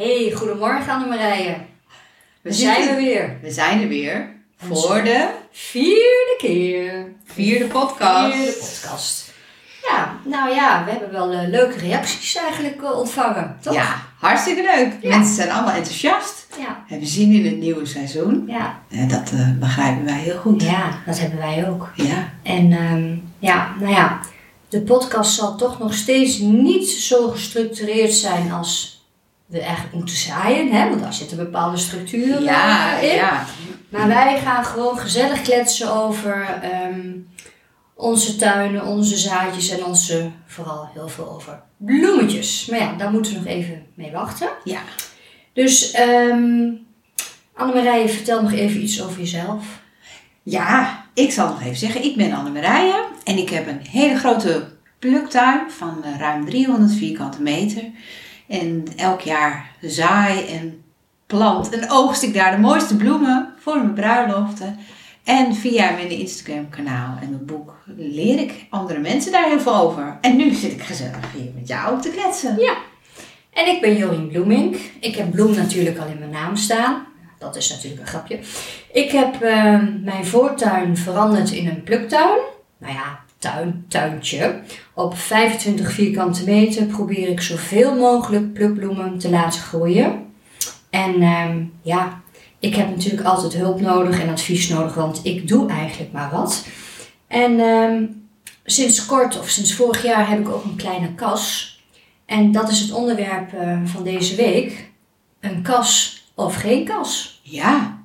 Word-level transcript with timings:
Hey, 0.00 0.32
goedemorgen 0.36 0.92
Annemarije. 0.92 1.52
We, 1.52 1.58
We 2.42 2.52
zijn 2.52 2.88
er 2.88 2.96
weer. 2.96 3.38
We 3.42 3.50
zijn 3.50 3.82
er 3.82 3.88
weer 3.88 4.28
voor 4.56 5.02
de 5.04 5.28
Vierde 5.52 6.34
keer. 6.38 7.12
vierde 7.24 7.64
podcast. 7.64 8.34
Vierde 8.34 8.52
podcast. 8.52 9.32
Ja, 9.88 10.16
nou 10.24 10.54
ja, 10.54 10.84
we 10.84 10.90
hebben 10.90 11.12
wel 11.12 11.30
eh, 11.32 11.48
leuke 11.48 11.78
reacties 11.78 12.34
eigenlijk 12.36 12.82
eh, 12.82 12.98
ontvangen, 12.98 13.56
toch? 13.60 13.74
Ja, 13.74 14.02
hartstikke 14.18 14.62
leuk. 14.62 14.92
Ja. 15.02 15.16
Mensen 15.16 15.34
zijn 15.34 15.50
allemaal 15.50 15.74
enthousiast. 15.74 16.46
Ja, 16.58 16.84
Hebben 16.86 17.08
zin 17.08 17.32
in 17.32 17.44
het 17.44 17.56
nieuwe 17.58 17.86
seizoen. 17.86 18.44
ja. 18.46 18.78
En 18.90 19.08
dat 19.08 19.30
eh, 19.32 19.50
begrijpen 19.58 20.04
wij 20.04 20.18
heel 20.18 20.38
goed. 20.38 20.62
Ja, 20.62 20.98
dat 21.06 21.18
hebben 21.18 21.38
wij 21.38 21.68
ook. 21.68 21.90
Ja. 21.94 22.32
En 22.42 22.72
ehm, 22.72 23.16
ja, 23.38 23.74
nou 23.80 23.92
ja, 23.92 24.20
de 24.68 24.80
podcast 24.82 25.34
zal 25.34 25.56
toch 25.56 25.78
nog 25.78 25.94
steeds 25.94 26.38
niet 26.38 26.88
zo 26.88 27.28
gestructureerd 27.28 28.12
zijn 28.12 28.52
als 28.52 28.98
we 29.50 29.60
eigenlijk 29.60 29.94
moeten 29.94 30.16
zaaien, 30.16 30.72
hè? 30.72 30.88
want 30.88 31.00
daar 31.02 31.14
zit 31.14 31.30
een 31.30 31.36
bepaalde 31.36 31.76
structuur 31.76 32.42
Ja, 32.42 32.98
in. 32.98 33.14
ja. 33.14 33.44
Maar 33.88 34.08
wij 34.08 34.40
gaan 34.40 34.64
gewoon 34.64 34.98
gezellig 34.98 35.42
kletsen 35.42 35.92
over 35.94 36.58
ehm, 36.62 37.10
onze 37.94 38.36
tuinen, 38.36 38.84
onze 38.84 39.16
zaadjes 39.16 39.68
en 39.68 39.84
onze, 39.84 40.30
vooral 40.46 40.90
heel 40.94 41.08
veel 41.08 41.30
over 41.30 41.62
bloemetjes. 41.76 42.66
Maar 42.70 42.78
ja, 42.78 42.92
daar 42.92 43.10
moeten 43.10 43.32
we 43.32 43.38
nog 43.38 43.48
even 43.48 43.86
mee 43.94 44.10
wachten. 44.10 44.48
Ja. 44.64 44.80
Dus 45.52 45.98
um, 45.98 46.86
Annemarije, 47.54 48.08
vertel 48.08 48.42
nog 48.42 48.52
even 48.52 48.82
iets 48.82 49.02
over 49.02 49.18
jezelf. 49.18 49.64
Ja, 50.42 51.04
ik 51.14 51.32
zal 51.32 51.48
nog 51.48 51.62
even 51.62 51.76
zeggen. 51.76 52.04
Ik 52.04 52.16
ben 52.16 52.32
Annemarije. 52.32 53.04
En 53.24 53.36
ik 53.38 53.50
heb 53.50 53.66
een 53.66 53.80
hele 53.90 54.18
grote 54.18 54.68
pluktuin 54.98 55.70
van 55.70 56.04
eh, 56.04 56.18
ruim 56.18 56.44
300 56.44 56.92
vierkante 56.92 57.42
meter. 57.42 57.82
En 58.50 58.84
elk 58.96 59.20
jaar 59.20 59.70
zaai 59.80 60.46
en 60.46 60.82
plant 61.26 61.68
en 61.68 61.90
oogst 61.90 62.22
ik 62.22 62.34
daar 62.34 62.50
de 62.50 62.62
mooiste 62.62 62.96
bloemen 62.96 63.54
voor 63.58 63.76
mijn 63.76 63.94
bruiloften. 63.94 64.78
En 65.24 65.54
via 65.54 65.90
mijn 65.90 66.10
Instagram 66.10 66.68
kanaal 66.68 67.16
en 67.20 67.30
mijn 67.30 67.44
boek 67.44 67.74
leer 67.96 68.38
ik 68.38 68.66
andere 68.70 68.98
mensen 68.98 69.32
daar 69.32 69.48
heel 69.48 69.60
veel 69.60 69.76
over. 69.76 70.18
En 70.20 70.36
nu 70.36 70.54
zit 70.54 70.72
ik 70.72 70.82
gezellig 70.82 71.32
hier 71.32 71.50
met 71.54 71.68
jou 71.68 72.00
te 72.00 72.08
kletsen. 72.10 72.58
Ja. 72.58 72.76
En 73.52 73.66
ik 73.66 73.80
ben 73.80 73.96
Jorien 73.96 74.28
Bloemink. 74.28 74.76
Ik 75.00 75.16
heb 75.16 75.30
bloem 75.30 75.54
natuurlijk 75.54 75.98
al 75.98 76.06
in 76.06 76.18
mijn 76.18 76.30
naam 76.30 76.56
staan. 76.56 77.06
Dat 77.38 77.56
is 77.56 77.70
natuurlijk 77.70 78.00
een 78.00 78.06
grapje. 78.06 78.38
Ik 78.92 79.10
heb 79.10 79.42
ehm, 79.42 80.02
mijn 80.02 80.26
voortuin 80.26 80.96
veranderd 80.96 81.50
in 81.50 81.68
een 81.68 81.82
pluktuin. 81.82 82.38
Nou 82.78 82.94
ja, 82.94 83.20
tuin, 83.40 83.84
tuintje. 83.88 84.60
Op 84.94 85.16
25 85.16 85.92
vierkante 85.92 86.44
meter 86.44 86.84
probeer 86.84 87.28
ik 87.28 87.40
zoveel 87.40 87.96
mogelijk 87.96 88.52
plukbloemen 88.52 89.18
te 89.18 89.30
laten 89.30 89.60
groeien. 89.60 90.26
En 90.90 91.22
ehm, 91.22 91.64
ja, 91.82 92.20
ik 92.58 92.74
heb 92.74 92.88
natuurlijk 92.88 93.24
altijd 93.24 93.52
hulp 93.54 93.80
nodig 93.80 94.20
en 94.20 94.28
advies 94.28 94.68
nodig, 94.68 94.94
want 94.94 95.20
ik 95.22 95.48
doe 95.48 95.68
eigenlijk 95.68 96.12
maar 96.12 96.30
wat. 96.30 96.66
En 97.26 97.60
ehm, 97.60 98.04
sinds 98.64 99.06
kort, 99.06 99.38
of 99.38 99.48
sinds 99.48 99.74
vorig 99.74 100.02
jaar, 100.02 100.28
heb 100.28 100.40
ik 100.40 100.48
ook 100.48 100.64
een 100.64 100.76
kleine 100.76 101.14
kas. 101.14 101.74
En 102.26 102.52
dat 102.52 102.70
is 102.70 102.80
het 102.80 102.92
onderwerp 102.92 103.52
eh, 103.52 103.78
van 103.84 104.04
deze 104.04 104.36
week. 104.36 104.90
Een 105.40 105.62
kas 105.62 106.22
of 106.34 106.54
geen 106.54 106.84
kas. 106.84 107.40
Ja, 107.42 107.98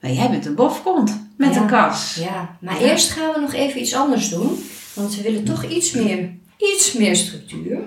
maar 0.00 0.10
jij 0.10 0.30
bent 0.30 0.46
een 0.46 0.54
bofkont 0.54 1.27
met 1.38 1.54
Ja. 1.54 1.60
een 1.60 1.66
kas. 1.66 2.14
Ja, 2.14 2.56
maar 2.60 2.80
Ja. 2.80 2.86
eerst 2.90 3.10
gaan 3.10 3.32
we 3.32 3.40
nog 3.40 3.52
even 3.52 3.80
iets 3.80 3.94
anders 3.94 4.28
doen. 4.28 4.64
Want 4.94 5.16
we 5.16 5.22
willen 5.22 5.44
toch 5.44 5.64
iets 5.64 5.90
meer, 5.92 6.30
iets 6.56 6.92
meer 6.92 7.16
structuur. 7.16 7.78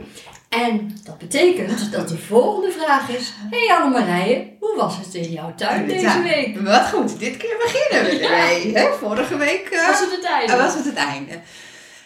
En 0.49 0.97
dat 1.03 1.17
betekent 1.17 1.91
dat 1.91 2.09
de 2.09 2.17
volgende 2.17 2.71
vraag 2.71 3.09
is... 3.09 3.33
Hey 3.49 3.75
Annemarije, 3.77 4.47
hoe 4.59 4.75
was 4.77 4.97
het 4.97 5.13
in 5.13 5.31
jouw 5.31 5.53
tuin 5.55 5.87
deze 5.87 5.99
Ja, 6.05 6.21
week? 6.23 6.59
Wat 6.61 6.87
goed, 6.89 7.19
dit 7.19 7.37
keer 7.37 7.55
beginnen 7.63 8.11
we 8.19 8.25
ermee. 8.27 8.73
hè? 8.75 8.87
Vorige 8.99 9.37
week 9.37 9.69
eh, 9.71 9.87
Was 9.87 9.99
het 9.99 10.11
het 10.11 10.25
einde? 10.25 10.53
Ah, 10.53 10.59
was 10.63 10.73
het 10.75 10.85
het 10.85 10.95
einde. 10.95 11.39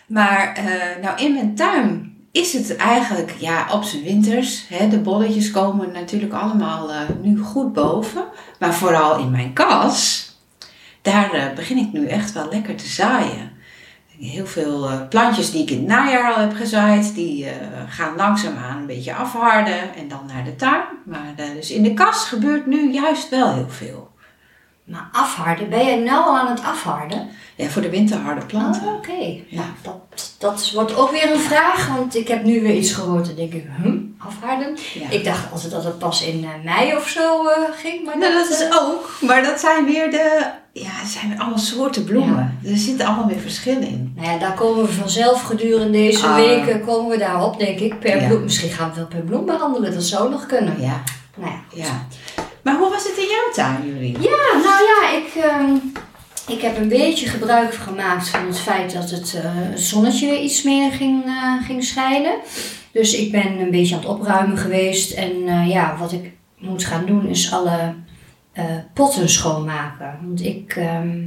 Maar 0.08 0.54
eh, 0.56 1.04
nou, 1.04 1.22
in 1.22 1.34
mijn 1.34 1.56
tuin 1.56 2.14
is 2.32 2.54
het 2.54 2.76
eigenlijk 2.76 3.34
ja, 3.40 3.68
op 3.72 3.84
zijn 3.84 4.04
winters. 4.04 4.66
Hè, 4.70 4.88
de 4.88 5.00
bolletjes 5.00 5.52
komen 5.52 5.92
natuurlijk 5.92 6.34
allemaal 6.34 6.92
eh, 6.92 6.98
nu 7.22 7.38
goed 7.40 7.74
boven. 7.74 8.24
Maar 8.60 8.74
vooral 8.74 9.20
in 9.20 9.32
mijn 9.32 9.54
kas, 9.54 10.30
daar 11.06 11.32
eh, 11.34 11.54
begin 11.56 11.78
ik 11.78 11.92
nu 11.92 12.08
echt 12.08 12.34
wel 12.34 12.48
lekker 12.50 12.76
te 12.76 12.88
zaaien. 12.88 13.52
Heel 14.20 14.46
veel 14.46 14.90
eh, 14.90 15.08
plantjes 15.10 15.52
die 15.52 15.62
ik 15.62 15.70
in 15.70 15.78
het 15.78 15.88
najaar 15.88 16.34
al 16.34 16.42
heb 16.42 16.54
gezaaid, 16.54 17.16
die 17.16 17.46
eh, 17.46 17.54
gaan 17.88 18.16
langzaamaan 18.16 18.78
een 18.78 18.86
beetje 18.86 19.16
afharden 19.16 19.96
en 19.96 20.08
dan 20.08 20.26
naar 20.34 20.44
de 20.44 20.56
tuin. 20.56 20.84
Maar 21.06 21.34
dus 21.56 21.72
in 21.72 21.84
de 21.84 21.94
kas 21.94 22.26
gebeurt 22.26 22.66
nu 22.66 22.92
juist 22.94 23.30
wel 23.30 23.54
heel 23.54 23.70
veel. 23.70 24.14
Maar 24.84 25.10
afharden, 25.12 25.70
ben 25.70 25.86
jij 25.86 26.00
nou 26.00 26.24
al 26.26 26.38
aan 26.38 26.48
het 26.48 26.64
afharden? 26.64 27.30
Ja, 27.56 27.68
voor 27.68 27.82
de 27.82 27.90
winterharde 27.90 28.46
planten. 28.46 28.88
Oh, 28.88 28.94
Oké, 28.94 29.12
Ja. 29.48 29.62
nou, 29.84 29.98
dat, 30.10 30.36
dat 30.40 30.72
wordt 30.72 30.96
ook 30.96 31.12
weer 31.12 31.32
een 31.32 31.40
vraag, 31.40 31.88
want 31.88 32.16
ik 32.16 32.28
heb 32.28 32.44
nu 32.44 32.62
weer 32.62 32.76
iets 32.76 32.92
gehoord 32.94 33.30
en 33.30 33.36
denk 33.36 33.54
ik, 33.54 33.66
hm, 33.82 33.98
afharden? 34.18 34.78
Ja. 34.94 35.10
Ik 35.10 35.24
dacht 35.24 35.52
altijd 35.52 35.72
dat 35.72 35.84
het 35.84 35.98
pas 36.00 36.24
in 36.24 36.44
eh, 36.44 36.74
mei 36.76 36.96
of 36.96 37.08
zo 37.08 37.48
eh, 37.48 37.58
ging, 37.76 38.06
maar 38.06 38.18
Nou, 38.18 38.34
dat 38.34 38.50
is 38.50 38.62
eh, 38.68 38.76
ook, 38.82 39.10
maar 39.22 39.44
dat 39.44 39.60
zijn 39.60 39.86
weer 39.86 40.12
de, 40.12 40.46
ja, 40.74 40.90
het 40.90 41.10
zijn 41.10 41.30
weer 41.30 41.40
allemaal 41.40 41.58
soorten 41.58 42.04
bloemen. 42.04 42.60
Er 42.64 42.78
zitten 42.78 43.06
allemaal 43.08 43.28
weer 43.28 43.40
verschillen 43.40 43.88
in. 43.88 44.14
Nou 44.16 44.28
ja, 44.32 44.38
daar 44.38 44.54
komen 44.54 44.86
we 44.86 44.92
vanzelf 44.92 45.42
gedurende 45.42 45.92
deze 45.92 46.26
Ah. 46.26 46.36
weken 46.36 46.86
komen 46.86 47.10
we 47.12 47.18
daarop, 47.18 47.60
denk 47.60 47.80
ik, 47.80 48.00
per 48.00 48.22
Ja. 48.22 48.28
bloem. 48.28 48.44
Misschien 48.44 48.70
gaan 48.70 48.90
we 48.90 48.96
wel 48.96 49.08
per 49.08 49.22
bloem 49.22 49.46
behandelen, 49.46 49.94
dat 49.94 50.04
zou 50.04 50.30
nog 50.30 50.46
kunnen. 50.46 50.82
Ja, 50.82 51.04
Nou 51.38 51.52
ja, 51.52 51.60
goed. 51.70 51.78
ja. 51.80 52.06
Maar 52.62 52.76
hoe 52.78 52.90
was 52.90 53.04
het 53.04 53.18
in 53.18 53.28
jouw 53.30 53.52
tuin, 53.54 53.88
Julie? 53.88 54.12
Ja, 54.22 54.60
nou 54.64 54.84
ja, 54.84 55.10
ik, 55.18 55.44
ehm, 55.44 55.76
ik 56.48 56.62
heb 56.62 56.78
een 56.78 56.88
beetje 56.88 57.28
gebruik 57.28 57.74
gemaakt 57.74 58.30
van 58.30 58.46
het 58.46 58.60
feit 58.60 58.94
dat 58.94 59.10
het, 59.10 59.36
het 59.38 59.80
zonnetje 59.80 60.42
iets 60.42 60.64
meer 60.64 60.92
ging, 60.92 61.26
eh, 61.26 61.66
ging 61.66 61.84
schijnen. 61.84 62.36
Dus 62.92 63.14
ik 63.14 63.32
ben 63.32 63.60
een 63.60 63.72
beetje 63.72 63.96
aan 63.96 64.02
het 64.02 64.10
opruimen 64.10 64.58
geweest. 64.58 65.12
En 65.12 65.48
eh, 65.48 65.70
ja, 65.70 65.98
wat 66.00 66.12
ik 66.12 66.32
moet 66.58 66.86
gaan 66.86 67.06
doen 67.06 67.28
is 67.28 67.52
alle 67.52 67.94
potten 68.94 69.30
schoonmaken. 69.30 70.20
Want 70.22 70.46
ik, 70.46 70.76
ehm, 70.76 71.20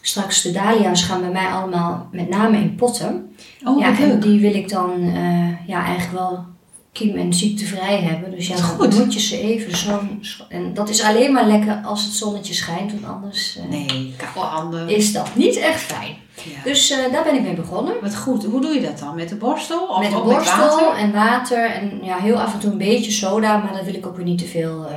straks 0.00 0.42
de 0.42 0.50
dahlia's 0.50 1.02
gaan 1.02 1.20
bij 1.20 1.30
mij 1.30 1.46
allemaal 1.46 2.08
met 2.12 2.28
name 2.28 2.56
in 2.56 2.74
potten. 2.74 3.34
Oh, 3.64 3.80
ja, 3.80 3.98
en 3.98 4.20
die 4.20 4.40
wil 4.40 4.54
ik 4.54 4.68
dan 4.68 5.12
ja, 5.66 5.84
eigenlijk 5.84 6.18
wel 6.18 6.46
kiem- 6.98 7.16
en 7.16 7.34
ziektevrij 7.34 7.98
hebben. 8.02 8.30
Dus 8.30 8.46
ja, 8.48 8.56
dan 8.78 8.94
moet 8.94 9.12
je 9.14 9.20
ze 9.20 9.40
even 9.40 9.76
zo... 9.76 10.00
En 10.48 10.74
dat 10.74 10.88
is 10.88 11.02
alleen 11.02 11.32
maar 11.32 11.46
lekker 11.46 11.80
als 11.84 12.04
het 12.04 12.12
zonnetje 12.12 12.54
schijnt, 12.54 12.92
want 12.92 13.04
anders 13.14 13.56
eh, 13.56 13.64
Nee, 13.70 14.14
koude 14.16 14.40
handen. 14.50 14.88
is 14.88 15.12
dat 15.12 15.34
niet 15.34 15.56
echt 15.56 15.80
fijn. 15.80 16.16
Ja. 16.34 16.62
Dus 16.64 16.90
eh, 16.90 17.12
daar 17.12 17.24
ben 17.24 17.34
ik 17.34 17.42
mee 17.42 17.54
begonnen. 17.54 17.94
Wat 18.02 18.16
goed. 18.16 18.44
Hoe 18.44 18.60
doe 18.60 18.72
je 18.74 18.80
dat 18.80 18.98
dan? 18.98 19.14
Met 19.14 19.28
de 19.28 19.34
borstel? 19.36 19.86
Of 19.86 20.00
met 20.00 20.10
met 20.12 20.22
borstel 20.22 20.68
water? 20.80 20.96
en 20.98 21.12
water 21.12 21.70
en 21.70 21.98
ja, 22.02 22.16
heel 22.18 22.40
af 22.40 22.52
en 22.52 22.58
toe 22.58 22.70
een 22.70 22.78
beetje 22.78 23.10
soda, 23.10 23.56
maar 23.56 23.72
dat 23.72 23.84
wil 23.84 23.94
ik 23.94 24.06
ook 24.06 24.16
weer 24.16 24.24
niet 24.24 24.38
te 24.38 24.44
veel 24.46 24.86
eh, 24.86 24.94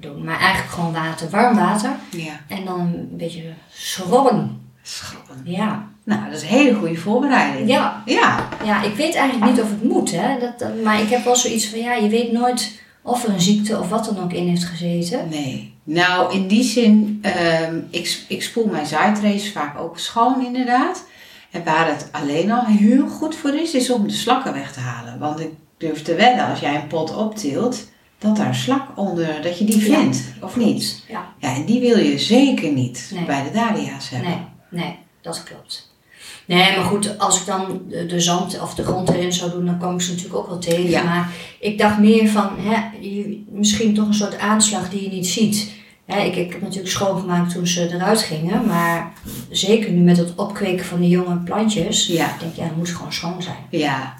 doen. 0.00 0.24
Maar 0.24 0.38
eigenlijk 0.40 0.72
gewoon 0.72 0.92
water, 0.92 1.30
warm 1.30 1.56
water. 1.56 1.90
Ja, 2.10 2.40
En 2.48 2.64
dan 2.64 2.80
een 2.80 3.08
beetje 3.16 3.42
schrobben. 3.72 4.60
schrappen. 4.82 5.40
Ja. 5.44 5.90
Nou, 6.04 6.24
dat 6.24 6.36
is 6.36 6.42
een 6.42 6.48
hele 6.48 6.74
goede 6.74 6.96
voorbereiding. 6.96 7.68
Ja, 7.68 8.02
Ja, 8.06 8.48
ja, 8.64 8.82
ik 8.82 8.94
weet 8.94 9.14
eigenlijk 9.14 9.50
niet 9.52 9.60
of 9.62 9.70
het 9.70 9.82
moet, 9.84 10.10
hè. 10.12 10.38
Dat, 10.38 10.82
maar 10.84 11.00
ik 11.00 11.08
heb 11.08 11.24
wel 11.24 11.36
zoiets 11.36 11.66
van, 11.68 11.78
ja, 11.78 11.94
je 11.94 12.08
weet 12.08 12.32
nooit 12.32 12.80
of 13.02 13.24
er 13.24 13.30
een 13.32 13.40
ziekte 13.40 13.78
of 13.78 13.88
wat 13.88 14.04
dan 14.04 14.24
ook 14.24 14.32
in 14.32 14.48
heeft 14.48 14.64
gezeten. 14.64 15.28
nee. 15.28 15.70
Nou, 15.84 16.34
in 16.34 16.46
die 16.46 16.62
zin, 16.64 17.18
ehm, 17.22 17.76
ik, 17.90 18.24
ik 18.28 18.42
spoel 18.42 18.66
mijn 18.66 18.86
zaaitrace 18.86 19.52
vaak 19.52 19.78
ook 19.78 19.98
schoon 19.98 20.44
inderdaad. 20.46 21.04
En 21.50 21.64
waar 21.64 21.86
het 21.88 22.08
alleen 22.12 22.50
al 22.50 22.64
heel 22.64 23.08
goed 23.08 23.34
voor 23.34 23.54
is, 23.54 23.74
is 23.74 23.90
om 23.90 24.06
de 24.08 24.12
slakken 24.14 24.52
weg 24.52 24.72
te 24.72 24.80
halen. 24.80 25.18
Want 25.18 25.40
ik 25.40 25.50
durf 25.78 26.02
te 26.02 26.14
wedden, 26.14 26.46
als 26.46 26.60
jij 26.60 26.74
een 26.74 26.86
pot 26.86 27.16
optilt, 27.16 27.86
dat 28.18 28.36
daar 28.36 28.46
een 28.46 28.54
slak 28.54 28.86
onder, 28.94 29.42
dat 29.42 29.58
je 29.58 29.64
die 29.64 29.90
Ja. 29.90 29.98
vindt, 29.98 30.22
of 30.40 30.56
niet? 30.56 31.04
Ja, 31.08 31.24
Ja, 31.38 31.54
en 31.54 31.64
die 31.64 31.80
wil 31.80 31.98
je 31.98 32.18
zeker 32.18 32.72
niet 32.72 33.10
Nee. 33.14 33.24
bij 33.24 33.42
de 33.42 33.50
dahlia's 33.50 34.08
hebben. 34.10 34.30
nee, 34.70 34.82
nee, 34.84 34.96
dat 35.20 35.42
klopt. 35.42 35.90
Nee, 36.46 36.76
maar 36.76 36.84
goed, 36.84 37.18
als 37.18 37.40
ik 37.40 37.46
dan 37.46 37.82
de, 38.08 38.20
zand 38.20 38.60
of 38.60 38.74
de 38.74 38.84
grond 38.84 39.08
erin 39.08 39.32
zou 39.32 39.50
doen, 39.50 39.66
dan 39.66 39.78
kom 39.78 39.94
ik 39.94 40.00
ze 40.00 40.10
natuurlijk 40.10 40.36
ook 40.38 40.48
wel 40.48 40.58
tegen. 40.58 40.90
Ja. 40.90 41.02
Maar 41.02 41.30
ik 41.60 41.78
dacht 41.78 41.98
meer 41.98 42.28
van, 42.28 42.48
hè, 42.58 42.76
misschien 43.50 43.94
toch 43.94 44.06
een 44.06 44.14
soort 44.14 44.38
aanslag 44.38 44.90
die 44.90 45.02
je 45.02 45.08
niet 45.10 45.26
ziet. 45.26 45.70
Hè, 46.06 46.20
ik, 46.20 46.36
ik 46.36 46.52
heb 46.52 46.60
natuurlijk 46.62 46.90
schoongemaakt 46.90 47.52
toen 47.52 47.66
ze 47.66 47.88
eruit 47.94 48.20
gingen, 48.20 48.66
maar 48.66 49.12
zeker 49.50 49.90
nu 49.90 50.00
met 50.00 50.16
het 50.16 50.34
opkweken 50.36 50.84
van 50.84 51.00
die 51.00 51.08
jonge 51.08 51.36
plantjes, 51.36 52.06
Ja. 52.06 52.24
ik 52.24 52.40
denk 52.40 52.54
ja, 52.54 52.66
dat 52.66 52.76
moet 52.76 52.88
gewoon 52.88 53.12
schoon 53.12 53.42
zijn. 53.42 53.56
Ja. 53.70 54.14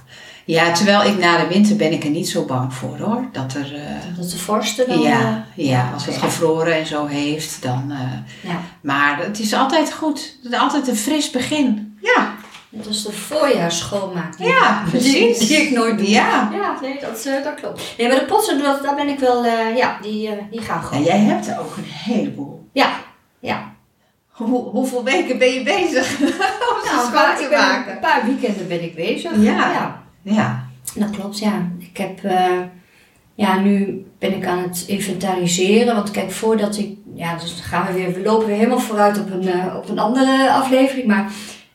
ja, 0.45 0.73
terwijl 0.73 1.03
ik 1.05 1.19
na 1.19 1.39
de 1.43 1.47
winter 1.49 1.77
ben 1.77 1.93
ik 1.93 2.05
er 2.05 2.11
niet 2.11 2.29
zo 2.29 2.45
bang 2.45 2.75
voor 2.75 2.99
hoor. 2.99 3.25
Dat 3.33 3.55
er, 3.55 3.75
eh, 3.75 4.17
Dat 4.17 4.31
de 4.31 4.39
vorsten 4.39 4.89
dan... 4.89 5.01
ja, 5.01 5.47
eh, 5.57 5.67
ja, 5.67 5.91
als 5.95 6.07
het 6.07 6.15
ja. 6.15 6.21
gevroren 6.21 6.75
en 6.77 6.87
zo 6.87 7.07
heeft, 7.07 7.63
dan... 7.63 7.91
eh, 7.91 8.51
Ja. 8.51 8.61
maar 8.81 9.19
het 9.25 9.39
is 9.39 9.53
altijd 9.53 9.93
goed. 9.93 10.37
Het 10.43 10.53
is 10.53 10.59
altijd 10.59 10.89
een 10.89 10.97
fris 10.97 11.31
begin. 11.31 11.92
Ja, 12.03 12.35
Net 12.69 12.87
als 12.87 13.03
de 13.03 13.13
voorjaarsschoonmaak. 13.13 14.37
die- 14.37 14.47
Ja, 14.47 14.83
precies. 14.91 15.39
die 15.39 15.57
ik 15.57 15.71
nooit 15.71 15.99
doe. 15.99 16.11
Ja. 16.11 16.49
Ja, 16.53 16.77
nee, 16.83 17.01
dat, 17.01 17.25
eh, 17.27 17.45
dat 17.45 17.55
klopt. 17.55 17.95
Nee, 17.99 18.09
maar 18.09 18.19
de 18.19 18.25
potten, 18.25 18.63
dat, 18.63 18.83
daar 18.83 18.95
ben 18.95 19.09
ik 19.09 19.19
wel, 19.19 19.45
eh, 19.45 19.77
ja, 19.77 19.99
die, 20.03 20.29
eh, 20.29 20.43
die 20.51 20.61
gaan 20.61 20.79
En 20.81 20.85
gewoon. 20.85 21.03
jij 21.03 21.19
hebt 21.19 21.47
er 21.49 21.59
ook 21.61 21.77
een 21.77 21.85
heleboel. 21.85 22.69
Ja, 22.73 22.91
ja. 23.41 23.73
Hoe, 24.29 24.63
hoeveel 24.65 25.05
weken 25.05 25.39
ben 25.39 25.49
je 25.53 25.63
bezig 25.63 26.21
om 26.21 26.27
ze 26.29 26.91
Nou, 26.93 27.07
schoon 27.07 27.37
te 27.37 27.49
maken? 27.57 27.93
een 27.93 27.99
paar 28.01 28.23
weekenden 28.27 28.69
ben 28.69 28.83
ik 28.83 28.95
bezig. 28.95 29.31
Ja. 29.37 29.53
ja. 29.73 30.03
Ja. 30.23 30.67
Dat 30.95 31.11
klopt, 31.11 31.39
ja. 31.39 31.69
Ik 31.79 31.97
heb, 31.97 32.21
ja, 33.35 33.59
nu 33.59 34.05
ben 34.19 34.37
ik 34.37 34.47
aan 34.47 34.59
het 34.63 34.85
inventariseren. 34.87 35.95
Want 35.95 36.11
kijk, 36.11 36.31
voordat 36.31 36.77
ik, 36.79 36.97
ja, 37.15 37.37
dus 37.37 37.61
gaan 37.63 37.87
we 37.87 37.93
weer, 37.93 38.13
we 38.13 38.23
lopen 38.23 38.47
weer 38.47 38.57
helemaal 38.57 38.79
vooruit 38.81 39.19
op 39.21 39.31
een, 39.31 39.75
op 39.77 39.89
een 39.89 39.99
andere 39.99 40.51
aflevering. 40.53 41.07
Maar 41.07 41.31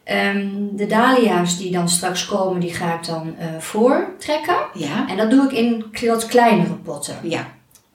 ehm, 0.07 0.48
de 0.71 0.86
dahlia's 0.86 1.57
die 1.57 1.71
dan 1.71 1.89
straks 1.89 2.25
komen, 2.25 2.59
die 2.59 2.74
ga 2.74 2.94
ik 2.94 3.06
dan 3.06 3.36
eh, 3.38 3.48
voortrekken. 3.59 4.56
Ja. 4.74 5.07
En 5.09 5.18
dat 5.18 5.30
doe 5.30 5.44
ik 5.45 5.51
in 5.51 5.86
wat 6.07 6.25
kleinere 6.25 6.74
potten. 6.74 7.15
Ja. 7.24 7.48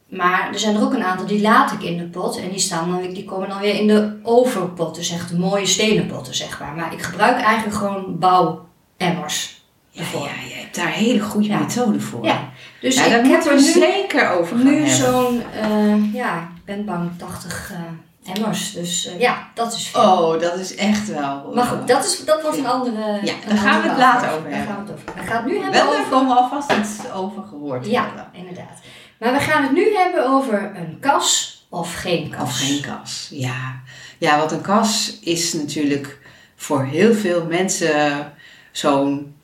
Maar 0.08 0.48
er 0.52 0.58
zijn 0.58 0.76
er 0.76 0.82
ook 0.82 0.92
een 0.92 1.04
aantal 1.04 1.26
die 1.26 1.40
laat 1.40 1.72
ik 1.72 1.82
in 1.82 1.96
de 1.98 2.04
pot. 2.04 2.36
En 2.40 2.50
die, 2.50 2.58
staan 2.58 2.90
dan, 2.90 3.12
die 3.12 3.24
komen 3.24 3.48
dan 3.48 3.60
weer 3.60 3.74
in 3.80 3.86
de 3.86 4.18
overpot. 4.22 4.94
Dus 4.94 5.10
echt 5.10 5.32
mooie 5.38 5.66
stenen 5.66 6.06
potten, 6.06 6.34
zeg 6.34 6.60
maar. 6.60 6.74
Maar 6.74 6.92
ik 6.92 7.02
gebruik 7.02 7.40
eigenlijk 7.40 7.76
gewoon 7.76 8.18
bouwemmers. 8.18 9.60
Ja, 9.90 10.02
ja, 10.12 10.48
je 10.48 10.54
hebt 10.54 10.74
daar 10.76 10.88
hele 10.88 11.20
goede 11.20 11.48
Ja. 11.48 11.58
methode 11.58 12.00
voor. 12.00 12.24
Ja, 12.24 12.48
dus 12.80 12.94
Ja, 12.94 13.04
ik 13.04 13.26
heb 13.26 13.44
er 13.44 13.54
nu, 13.54 13.60
zeker 13.60 14.30
over 14.30 14.56
nu 14.56 14.86
zo'n, 14.86 15.42
eh, 15.60 16.14
ja, 16.14 16.50
ik 16.56 16.64
ben 16.64 16.84
bang 16.84 17.10
80 17.16 17.70
eh, 17.72 17.78
emmers. 18.24 18.72
Dus 18.72 19.06
eh, 19.06 19.20
ja, 19.20 19.48
dat 19.54 19.72
is 19.72 19.86
veel. 19.88 20.00
Oh, 20.02 20.40
dat 20.40 20.58
is 20.58 20.74
echt 20.74 21.08
wel... 21.08 21.52
Maar 21.54 21.64
goed, 21.64 21.88
dat, 21.88 22.04
is, 22.04 22.24
dat 22.24 22.42
wordt 22.42 22.58
een 22.58 22.66
andere 22.66 23.20
Ja, 23.22 23.34
daar 23.48 23.56
gaan 23.58 23.82
we 23.82 23.88
het 23.88 23.98
later 23.98 24.30
over 24.30 24.50
Daar 24.50 24.58
hebben. 24.58 24.74
gaan 24.74 24.84
we 24.84 24.90
het 24.92 25.00
over. 25.00 25.22
We 25.22 25.26
gaan 25.30 25.42
het 25.42 25.52
nu 25.52 25.54
hebben 25.62 25.72
Wel 25.80 25.88
over... 25.88 26.02
leuk 26.10 26.20
om 26.20 26.30
alvast 26.30 26.72
iets 26.72 27.12
over 27.14 27.42
gehoord 27.42 27.86
Ja, 27.86 28.04
hebben. 28.04 28.26
inderdaad. 28.32 28.78
Maar 29.19 29.32
we 29.32 29.38
gaan 29.38 29.62
het 29.62 29.72
nu 29.72 29.94
hebben 29.96 30.28
over 30.28 30.72
een 30.76 30.98
kas 31.00 31.56
of 31.69 31.94
geen 31.94 32.30
kas. 32.30 32.42
Of 32.42 32.56
geen 32.58 32.80
kas, 32.80 33.28
ja. 33.30 33.80
Ja, 34.19 34.38
want 34.38 34.50
een 34.50 34.60
kas 34.60 35.19
is 35.20 35.52
natuurlijk 35.52 36.19
voor 36.56 36.84
heel 36.84 37.14
veel 37.14 37.44
mensen 37.44 38.32
zo'n 38.72 39.36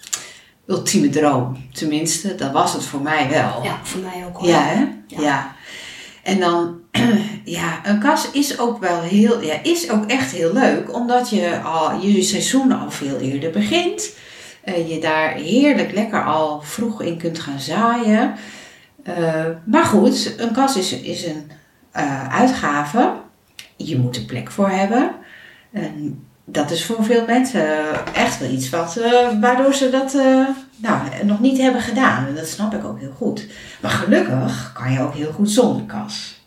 ultieme 0.67 1.09
droom. 1.09 1.69
Tenminste, 1.73 2.35
dat 2.35 2.53
was 2.53 2.73
het 2.73 2.85
voor 2.85 3.01
mij 3.01 3.29
wel. 3.31 3.61
Ja, 3.65 3.79
voor 3.83 4.01
mij 4.01 4.25
ook 4.27 4.37
hoor. 4.37 4.49
Ja, 4.49 4.61
hè? 4.63 4.87
Ja. 5.07 5.21
Ja. 5.21 5.55
En 6.23 6.41
dan, 6.41 6.81
ja, 7.59 7.81
een 7.85 7.99
kas 7.99 8.31
is 8.31 8.59
ook 8.59 8.79
wel 8.79 9.01
heel, 9.01 9.43
ja, 9.43 9.63
is 9.63 9.91
ook 9.91 10.07
echt 10.07 10.31
heel 10.31 10.53
leuk, 10.53 10.95
omdat 10.95 11.31
je 11.31 11.61
al 11.61 12.01
je 12.01 12.23
seizoen 12.23 12.73
al 12.73 12.91
veel 12.91 13.19
eerder 13.19 13.51
begint. 13.51 14.17
Eh, 14.69 14.91
je 14.91 15.01
daar 15.01 15.33
heerlijk 15.33 15.93
lekker 15.93 16.25
al 16.25 16.61
vroeg 16.61 17.03
in 17.03 17.19
kunt 17.19 17.39
gaan 17.39 17.61
zaaien. 17.61 18.35
Eh, 19.03 19.45
maar 19.65 19.85
goed, 19.85 20.35
een 20.37 20.53
kas 20.53 20.77
is, 20.77 20.93
is 20.93 21.27
een 21.27 21.51
eh, 21.91 22.37
uitgave. 22.37 23.13
Je 23.77 23.99
moet 23.99 24.17
er 24.17 24.23
plek 24.23 24.51
voor 24.51 24.71
hebben. 24.71 25.11
En 25.73 26.27
dat 26.45 26.71
is 26.71 26.85
voor 26.85 27.05
veel 27.05 27.25
mensen 27.27 27.67
echt 28.15 28.39
wel 28.39 28.51
iets 28.51 28.71
wat, 28.71 29.01
waardoor 29.41 29.75
ze 29.75 29.91
dat 29.91 30.17
nou, 30.77 31.01
nog 31.25 31.41
niet 31.41 31.59
hebben 31.59 31.81
gedaan. 31.81 32.35
Dat 32.35 32.49
snap 32.49 32.75
ik 32.75 32.85
ook 32.85 33.01
heel 33.01 33.15
goed. 33.17 33.47
Maar 33.81 33.91
gelukkig 33.91 34.73
kan 34.73 34.93
je 34.93 35.01
ook 35.01 35.15
heel 35.15 35.33
goed 35.33 35.51
zonder 35.51 35.83
kas. 35.87 36.38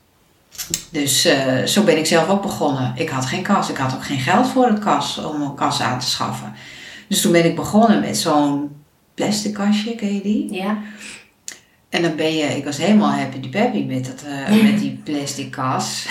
Dus 0.90 1.26
eh, 1.26 1.64
zo 1.64 1.84
ben 1.84 1.98
ik 1.98 2.06
zelf 2.06 2.30
ook 2.30 2.42
begonnen. 2.42 2.94
Ik 2.96 3.10
had 3.10 3.26
geen 3.26 3.44
kas. 3.44 3.70
Ik 3.70 3.78
had 3.78 3.94
ook 3.94 4.06
geen 4.06 4.20
geld 4.20 4.48
voor 4.48 4.66
een 4.66 4.80
kas 4.80 5.18
om 5.18 5.42
een 5.42 5.56
kas 5.56 5.82
aan 5.82 6.00
te 6.00 6.10
schaffen. 6.10 6.54
Dus 7.08 7.22
toen 7.22 7.32
ben 7.32 7.46
ik 7.46 7.56
begonnen 7.56 8.00
met 8.00 8.18
zo'n 8.18 8.70
plastic 9.14 9.54
kastje, 9.54 9.96
ken 9.96 10.14
je 10.14 10.22
die? 10.22 10.54
Ja. 10.54 10.78
En 11.90 12.02
dan 12.02 12.16
ben 12.16 12.36
je, 12.36 12.46
ik 12.46 12.64
was 12.64 12.78
helemaal 12.78 13.12
happy 13.12 13.50
peppy 13.50 13.84
met, 13.84 14.06
dat, 14.06 14.24
eh, 14.24 14.64
met 14.64 14.80
die 14.80 15.02
plastic 15.04 15.52
kas. 15.52 16.08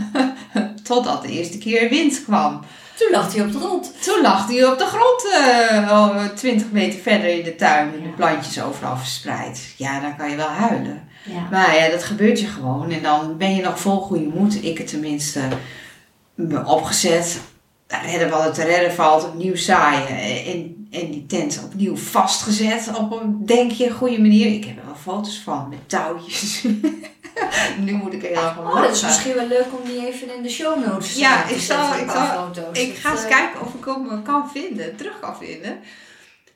Totdat 0.82 1.22
de 1.22 1.28
eerste 1.28 1.58
keer 1.58 1.88
wind 1.88 2.24
kwam. 2.24 2.60
Toen 2.96 3.10
lag 3.10 3.34
hij 3.34 3.44
op 3.44 3.52
de 3.52 3.58
grond. 3.58 3.92
Toen 4.02 4.22
lag 4.22 4.46
hij 4.46 4.64
op 4.64 4.78
de 4.78 4.84
grond, 4.84 5.26
eh, 5.32 5.90
oh, 5.90 6.24
20 6.34 6.70
meter 6.70 7.00
verder 7.00 7.38
in 7.38 7.44
de 7.44 7.54
tuin 7.54 7.92
en 7.94 8.02
de 8.02 8.08
plantjes 8.08 8.62
overal 8.62 8.96
verspreid. 8.96 9.74
Ja, 9.76 10.00
dan 10.00 10.16
kan 10.16 10.30
je 10.30 10.36
wel 10.36 10.46
huilen. 10.46 11.08
Ja. 11.24 11.48
Maar 11.50 11.76
ja, 11.76 11.88
dat 11.88 12.04
gebeurt 12.04 12.40
je 12.40 12.46
gewoon. 12.46 12.90
En 12.90 13.02
dan 13.02 13.36
ben 13.36 13.54
je 13.54 13.62
nog 13.62 13.80
vol 13.80 14.00
goede 14.00 14.30
moed. 14.34 14.64
Ik 14.64 14.78
het 14.78 14.86
tenminste 14.86 15.40
me 16.34 16.64
opgezet. 16.64 17.40
Redden 17.86 18.30
wat 18.30 18.44
het 18.44 18.54
te 18.54 18.64
redden 18.64 18.92
valt. 18.92 19.24
Opnieuw 19.24 19.56
zaaien. 19.56 20.08
En, 20.44 20.88
en 20.90 21.10
die 21.10 21.26
tent 21.26 21.62
opnieuw 21.64 21.96
vastgezet. 21.96 22.90
Op 22.98 23.20
een, 23.20 23.46
denk 23.46 23.70
je, 23.70 23.90
goede 23.90 24.20
manier. 24.20 24.46
Ik 24.46 24.64
heb 24.64 24.78
er 24.78 24.84
wel 24.84 24.94
foto's 24.94 25.40
van. 25.44 25.68
Met 25.68 25.88
touwtjes. 25.88 26.64
nu 27.84 27.92
moet 27.92 28.12
ik 28.12 28.22
heel 28.22 28.34
erg 28.34 28.58
om 28.58 28.66
Oh, 28.66 28.80
dat 28.82 28.90
is 28.94 29.02
misschien 29.02 29.34
wel 29.34 29.46
leuk 29.46 29.66
om 29.80 29.84
die 29.88 30.06
even 30.06 30.36
in 30.36 30.42
de 30.42 30.48
show 30.48 30.86
notes 30.86 31.14
Ja, 31.16 31.42
eh, 31.42 31.48
te 31.48 31.54
ik 31.54 31.60
zal- 31.60 31.94
ik 31.98 32.10
zal- 32.10 32.26
foto's. 32.26 32.78
Ik 32.78 32.88
Dat, 32.88 32.98
ga 32.98 33.10
eens 33.10 33.22
eh, 33.22 33.28
kijken 33.28 33.60
of 33.60 33.74
ik 33.74 33.84
hem 33.84 34.22
kan 34.22 34.50
vinden, 34.50 34.96
terug 34.96 35.20
kan 35.20 35.36
vinden. 35.36 35.78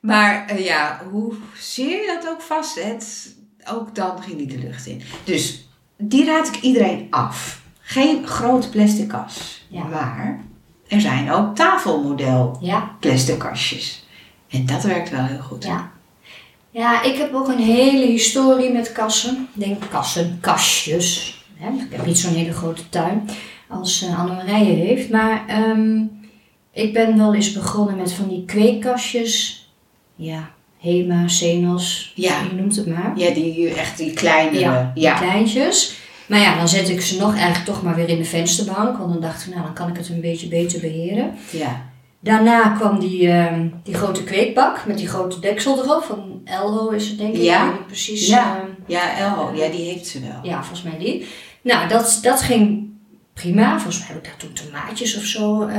Maar 0.00 0.47
eh, 0.47 0.65
ja, 0.65 1.00
hoe 1.11 1.35
zeer 1.59 2.00
je 2.00 2.19
dat 2.21 2.31
ook 2.32 2.41
vastzet, 2.41 3.35
ook 3.71 3.94
dan 3.94 4.23
ging 4.23 4.37
die 4.37 4.47
de 4.47 4.59
lucht 4.67 4.87
in. 4.87 5.03
Dus 5.25 5.69
die 5.97 6.25
raad 6.25 6.47
ik 6.49 6.56
iedereen 6.61 7.06
af. 7.11 7.61
Geen 7.81 8.26
grote 8.26 8.69
plastic 8.69 9.09
kas. 9.09 9.65
Ja. 9.69 9.85
Maar 9.85 10.41
er 10.88 11.00
zijn 11.00 11.31
ook 11.33 11.55
tafelmodel 11.56 12.59
Ja, 12.61 12.97
plastic 13.00 13.38
kastjes. 13.38 14.06
En 14.50 14.67
dat 14.67 14.83
werkt 14.83 15.11
wel 15.11 15.25
heel 15.25 15.41
goed. 15.41 15.65
ja. 15.65 15.91
Ja, 16.70 17.02
ik 17.02 17.17
heb 17.17 17.34
ook 17.34 17.49
een 17.49 17.58
hele 17.58 18.06
historie 18.06 18.72
met 18.72 18.93
kassen. 18.93 19.49
Ik 19.55 19.61
denk 19.64 19.82
kassen, 19.90 20.38
kastjes. 20.40 21.38
Hè? 21.55 21.69
Ik 21.69 21.87
heb 21.93 22.06
niet 22.06 22.19
zo'n 22.19 22.34
hele 22.34 22.52
grote 22.52 22.88
tuin 22.88 23.28
als 23.69 24.02
uh, 24.02 24.19
Annemarije 24.20 24.72
heeft. 24.75 25.11
Maar 25.11 25.44
ehm, 25.49 26.02
ik 26.72 26.93
ben 26.93 27.17
wel 27.19 27.34
eens 27.34 27.52
begonnen 27.52 27.96
met 27.96 28.12
van 28.12 28.28
die 28.28 28.44
kweekkastjes. 28.44 29.64
Ja, 30.14 30.50
Hema, 30.78 31.28
Senos, 31.28 32.12
Ja. 32.14 32.40
je 32.50 32.56
noemt 32.56 32.76
het 32.76 32.87
maar. 32.87 33.12
Ja, 33.16 33.31
die 33.31 33.69
echt 33.75 33.96
die 33.96 34.12
kleinere. 34.12 34.61
Ja, 34.61 34.93
die 34.94 35.14
kleintjes. 35.14 35.99
Maar 36.26 36.40
ja, 36.40 36.56
dan 36.56 36.69
zet 36.69 36.88
ik 36.88 37.00
ze 37.00 37.19
nog 37.19 37.34
eigenlijk 37.34 37.64
toch 37.64 37.82
maar 37.82 37.94
weer 37.94 38.08
in 38.08 38.19
de 38.19 38.25
vensterbank. 38.25 38.99
Want 38.99 39.12
dan 39.12 39.20
dacht 39.20 39.46
ik, 39.46 39.52
nou 39.55 39.64
dan 39.64 39.75
kan 39.75 39.88
ik 39.88 39.96
het 39.96 40.08
een 40.08 40.20
beetje 40.20 40.49
beter 40.49 40.81
beheren. 40.81 41.34
ja. 41.50 41.88
Daarna 42.22 42.69
kwam 42.69 42.99
die, 43.00 43.28
ehm, 43.31 43.69
die 43.82 43.94
grote 43.94 44.25
kweekbak 44.25 44.87
met 44.87 44.99
die 44.99 45.08
grote 45.08 45.40
deksel 45.40 45.78
erop. 45.84 46.02
Van 46.05 46.40
Elho 46.44 46.88
is 46.88 47.09
het 47.09 47.18
denk 47.18 47.35
ik. 47.35 47.42
Ja. 47.42 47.66
Ik 47.66 47.73
niet 47.73 47.87
precies. 47.87 48.26
Ja. 48.26 48.56
ehm, 48.56 48.66
Ja, 48.87 49.16
Elho, 49.18 49.50
ja, 49.54 49.68
die 49.68 49.90
heeft 49.90 50.06
ze 50.06 50.21
wel. 50.21 50.38
ja, 50.42 50.56
volgens 50.62 50.83
mij 50.83 50.99
die. 50.99 51.26
Nou, 51.62 51.88
dat, 51.88 52.18
dat 52.23 52.42
ging 52.42 52.88
prima. 53.35 53.73
Volgens 53.75 53.99
mij 53.99 54.06
heb 54.06 54.16
ik 54.16 54.25
daar 54.25 54.37
toen 54.37 54.52
tomaatjes 54.52 55.16
of 55.16 55.23
zo 55.25 55.62
eh, 55.66 55.76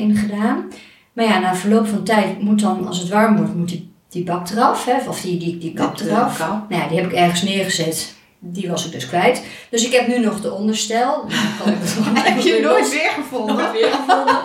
in 0.00 0.16
gedaan. 0.16 0.70
Maar 1.12 1.24
ja, 1.24 1.38
na 1.38 1.54
verloop 1.54 1.86
van 1.88 2.04
tijd 2.04 2.42
moet 2.42 2.60
dan, 2.60 2.86
als 2.86 2.98
het 2.98 3.08
warm 3.08 3.36
wordt, 3.36 3.54
moet 3.54 3.68
die, 3.68 3.92
die 4.08 4.24
bak 4.24 4.48
eraf. 4.50 4.84
Hè? 4.84 5.08
Of 5.08 5.20
die, 5.20 5.38
die, 5.38 5.58
die 5.58 5.72
kap 5.72 6.00
eraf. 6.00 6.38
Nou 6.38 6.60
ja, 6.68 6.88
die 6.88 6.96
heb 7.00 7.06
ik 7.10 7.16
ergens 7.16 7.42
neergezet. 7.42 8.16
Die 8.40 8.68
was 8.70 8.86
ik 8.86 8.92
dus 8.92 9.06
kwijt. 9.08 9.42
Dus 9.70 9.86
ik 9.86 9.92
heb 9.92 10.06
nu 10.06 10.18
nog 10.18 10.40
de 10.40 10.52
onderstel. 10.52 11.24
Heb 12.14 12.40
je 12.40 12.60
nooit 12.62 12.90
weer 12.90 13.10
gevonden? 13.10 13.56
nooit 13.56 13.72
weer 13.72 13.90
gevonden. 13.90 14.36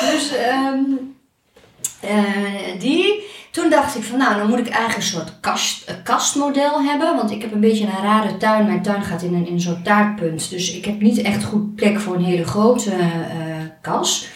Dus 0.00 0.36
ehm, 0.36 0.80
eh, 2.00 2.80
die. 2.80 3.28
Toen 3.50 3.70
dacht 3.70 3.96
ik 3.96 4.02
van 4.02 4.18
nou, 4.18 4.36
dan 4.36 4.48
moet 4.48 4.58
ik 4.58 4.68
eigenlijk 4.68 4.96
een 4.96 5.02
soort 5.02 5.40
kast, 5.40 5.88
een 5.88 6.02
kastmodel 6.02 6.82
hebben. 6.82 7.16
Want 7.16 7.30
ik 7.30 7.42
heb 7.42 7.52
een 7.52 7.60
beetje 7.60 7.84
een 7.84 8.02
rare 8.02 8.36
tuin. 8.36 8.66
Mijn 8.66 8.82
tuin 8.82 9.02
gaat 9.02 9.22
in 9.22 9.34
een, 9.34 9.46
in 9.46 9.60
zo'n 9.60 9.82
taartpunt. 9.82 10.50
Dus 10.50 10.72
ik 10.72 10.84
heb 10.84 11.00
niet 11.00 11.22
echt 11.22 11.44
goed 11.44 11.74
plek 11.74 12.00
voor 12.00 12.14
een 12.14 12.24
hele 12.24 12.44
grote 12.44 12.90
eh, 12.90 13.06
kas. 13.80 14.28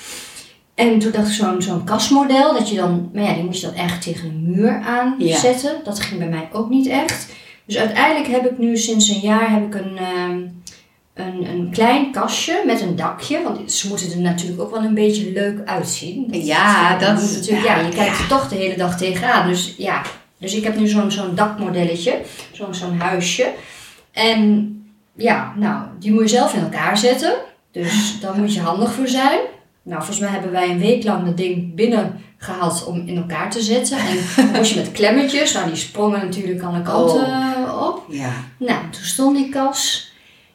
En 0.74 0.98
toen 0.98 1.12
dacht 1.12 1.28
ik 1.28 1.34
zo'n 1.34 1.62
zo'n 1.62 1.84
kastmodel. 1.84 2.52
Dat 2.52 2.68
je 2.68 2.76
dan, 2.76 3.10
maar 3.12 3.22
ja, 3.22 3.34
die 3.34 3.44
moet 3.44 3.60
je 3.60 3.66
dan 3.66 3.74
echt 3.74 4.02
tegen 4.02 4.28
een 4.28 4.50
muur 4.50 4.80
aanzetten. 4.80 5.80
Dat 5.84 6.00
ging 6.00 6.18
bij 6.18 6.28
mij 6.28 6.48
ook 6.52 6.68
niet 6.68 6.86
echt. 6.86 7.32
Dus 7.66 7.76
uiteindelijk 7.76 8.26
heb 8.26 8.50
ik 8.50 8.58
nu 8.58 8.76
sinds 8.76 9.08
een 9.08 9.20
jaar 9.20 9.50
heb 9.50 9.66
ik 9.66 9.74
een, 9.74 9.98
ehm, 9.98 10.40
een, 11.14 11.46
een 11.48 11.70
klein 11.72 12.10
kastje 12.12 12.62
met 12.66 12.80
een 12.80 12.96
dakje. 12.96 13.42
Want 13.42 13.72
ze 13.72 13.88
moeten 13.88 14.10
er 14.10 14.18
natuurlijk 14.18 14.60
ook 14.60 14.70
wel 14.70 14.82
een 14.84 14.94
beetje 14.94 15.32
leuk 15.32 15.66
uitzien. 15.68 16.28
Ja, 16.30 16.98
dat 16.98 17.22
is- 17.22 17.32
natuurlijk. 17.36 17.66
Ja, 17.66 17.76
ja, 17.78 17.86
je 17.86 17.92
kijkt 17.94 18.16
ja. 18.16 18.22
er 18.22 18.28
toch 18.28 18.48
de 18.48 18.54
hele 18.56 18.76
dag 18.76 18.96
tegenaan. 18.98 19.48
Dus 19.48 19.74
ja, 19.78 20.02
dus 20.38 20.54
ik 20.54 20.64
heb 20.64 20.76
nu 20.76 20.86
zo'n 20.88 21.10
zo'n 21.10 21.34
dakmodelletje. 21.34 22.20
Zo'n 22.52 22.74
zo'n 22.74 23.00
huisje. 23.00 23.52
En 24.12 24.70
ja, 25.16 25.52
nou, 25.56 25.82
die 25.98 26.12
moet 26.12 26.22
je 26.22 26.36
zelf 26.36 26.54
in 26.54 26.62
elkaar 26.62 26.96
zetten. 26.98 27.34
Dus 27.72 28.20
daar 28.20 28.34
moet 28.36 28.54
je 28.54 28.60
handig 28.60 28.92
voor 28.92 29.08
zijn. 29.08 29.38
Nou, 29.82 29.98
volgens 29.98 30.18
mij 30.18 30.28
hebben 30.30 30.50
wij 30.52 30.70
een 30.70 30.78
week 30.78 31.04
lang 31.04 31.24
dat 31.24 31.36
ding 31.36 31.74
binnen 31.74 32.20
gehad 32.36 32.84
om 32.86 33.02
in 33.06 33.16
elkaar 33.16 33.50
te 33.50 33.60
zetten. 33.62 33.98
En 33.98 34.50
moest 34.56 34.70
je 34.72 34.80
met 34.80 34.92
klemmetjes. 34.92 35.52
Nou, 35.52 35.66
die 35.66 35.76
sprongen 35.76 36.20
natuurlijk 36.20 36.62
alle 36.62 36.82
kanten 36.82 37.24
eh, 37.26 37.86
op. 37.86 38.04
Ja. 38.08 38.30
Nou, 38.58 38.78
toen 38.90 39.02
stond 39.04 39.36
die 39.36 39.48
kas. 39.48 40.12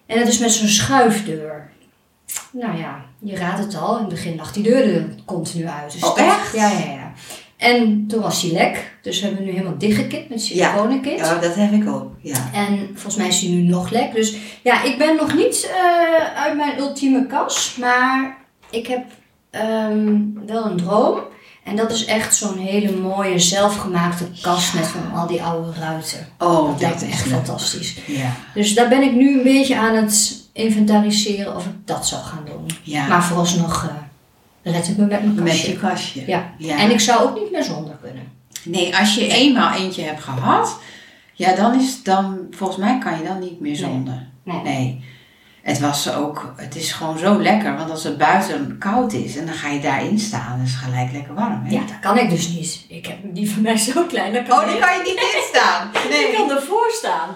En 0.09 0.19
dat 0.19 0.27
is 0.27 0.37
met 0.37 0.51
zo'n 0.51 0.67
schuifdeur. 0.67 1.69
Nou 2.51 2.77
ja, 2.77 3.05
je 3.19 3.35
raadt 3.35 3.59
het 3.63 3.75
al. 3.75 3.93
In 3.95 3.99
het 3.99 4.09
begin 4.09 4.35
lag 4.35 4.53
die 4.53 4.63
deur 4.63 4.95
er 4.95 5.05
continu 5.25 5.67
uit. 5.67 5.91
Dus 5.91 6.03
Oh, 6.03 6.15
dat- 6.15 6.25
echt? 6.25 6.53
Ja, 6.55 6.69
ja, 6.69 6.79
ja. 6.91 7.11
En 7.57 8.07
toen 8.07 8.21
was 8.21 8.41
die 8.41 8.51
lek. 8.53 8.97
Dus 9.01 9.19
we 9.19 9.25
hebben 9.27 9.45
nu 9.45 9.51
helemaal 9.51 9.77
dichtgekit 9.77 10.29
met 10.29 10.41
siliconenkit. 10.41 11.19
Ja, 11.19 11.39
dat 11.39 11.55
heb 11.55 11.71
ik 11.71 11.87
ook. 11.87 12.11
Ja. 12.21 12.49
En 12.53 12.89
volgens 12.93 13.15
mij 13.15 13.27
is 13.27 13.39
die 13.39 13.49
nu 13.49 13.61
nog 13.61 13.89
lek. 13.89 14.13
Dus 14.13 14.35
ja, 14.63 14.83
ik 14.83 14.97
ben 14.97 15.15
nog 15.15 15.35
niet 15.35 15.69
eh, 15.75 16.37
uit 16.43 16.55
mijn 16.57 16.79
ultieme 16.79 17.25
kas. 17.27 17.75
Maar 17.79 18.37
ik 18.69 18.87
heb 18.87 19.05
ehm, 19.49 20.17
wel 20.45 20.65
een 20.65 20.77
droom. 20.77 21.19
En 21.63 21.75
dat 21.75 21.91
is 21.91 22.05
echt 22.05 22.35
zo'n 22.35 22.57
hele 22.57 22.91
mooie 22.91 23.39
zelfgemaakte 23.39 24.23
kast 24.41 24.73
met 24.73 24.87
van 24.87 25.11
al 25.19 25.27
die 25.27 25.43
oude 25.43 25.79
ruiten. 25.79 26.27
Oh, 26.37 26.71
Dat 26.71 26.81
lijkt 26.81 27.01
me 27.01 27.07
is 27.07 27.13
echt 27.13 27.25
leuk. 27.25 27.33
fantastisch. 27.35 27.95
Ja. 28.07 28.31
Dus 28.53 28.73
daar 28.75 28.89
ben 28.89 29.01
ik 29.01 29.13
nu 29.13 29.37
een 29.37 29.43
beetje 29.43 29.77
aan 29.77 29.95
het 29.95 30.37
inventariseren 30.53 31.55
of 31.55 31.65
ik 31.65 31.71
dat 31.85 32.07
zou 32.07 32.21
gaan 32.23 32.45
doen. 32.45 32.65
ja. 32.83 33.07
Maar 33.07 33.23
vooralsnog 33.23 33.83
eh 33.83 33.95
red 34.73 34.87
ik 34.87 34.97
me 34.97 35.05
met 35.05 35.21
mijn 35.23 35.35
Met 35.35 35.43
kastje. 35.45 35.71
je 35.71 35.77
kastje. 35.77 36.23
Ja. 36.27 36.53
Ja. 36.57 36.77
En 36.77 36.91
ik 36.91 36.99
zou 36.99 37.21
ook 37.29 37.35
niet 37.39 37.51
meer 37.51 37.63
zonder 37.63 37.95
kunnen. 38.01 38.23
Nee, 38.63 38.95
als 38.97 39.15
je 39.15 39.27
eenmaal 39.27 39.73
eentje 39.73 40.03
hebt 40.03 40.23
gehad, 40.23 40.77
ja, 41.33 41.55
dan 41.55 41.79
is 41.79 42.03
dan, 42.03 42.37
volgens 42.51 42.79
mij 42.79 42.97
kan 42.99 43.17
je 43.17 43.23
dan 43.23 43.39
niet 43.39 43.59
meer 43.59 43.71
Nee. 43.71 43.79
zonder. 43.81 44.27
Nee. 44.43 44.61
Nee. 44.63 45.03
Het 45.63 45.79
was 45.79 46.13
ook, 46.13 46.53
het 46.55 46.75
is 46.75 46.91
gewoon 46.91 47.17
zo 47.17 47.41
lekker, 47.41 47.75
want 47.77 47.91
als 47.91 48.03
het 48.03 48.17
buiten 48.17 48.75
koud 48.79 49.13
is 49.13 49.37
en 49.37 49.45
dan 49.45 49.55
ga 49.55 49.69
je 49.69 49.79
daarin 49.79 50.19
staan, 50.19 50.55
dan 50.57 50.65
is 50.65 50.71
het 50.73 50.81
gelijk 50.83 51.11
lekker 51.11 51.33
warm. 51.33 51.61
Hè? 51.65 51.71
Ja, 51.73 51.79
dat 51.79 51.99
kan 52.01 52.17
ik 52.17 52.29
dus 52.29 52.47
niet. 52.47 52.85
Ik 52.87 53.05
heb 53.05 53.17
die 53.23 53.51
van 53.51 53.61
mij 53.61 53.77
zo 53.77 54.03
klein. 54.07 54.45
Kan 54.47 54.59
Oh, 54.59 54.65
die 54.65 54.75
ik- 54.75 54.81
kan 54.81 54.93
je 54.97 55.01
niet 55.03 55.35
instaan. 55.35 55.89
Ik 56.29 56.35
kan 56.37 56.51
ervoor 56.51 56.89
staan. 56.91 57.29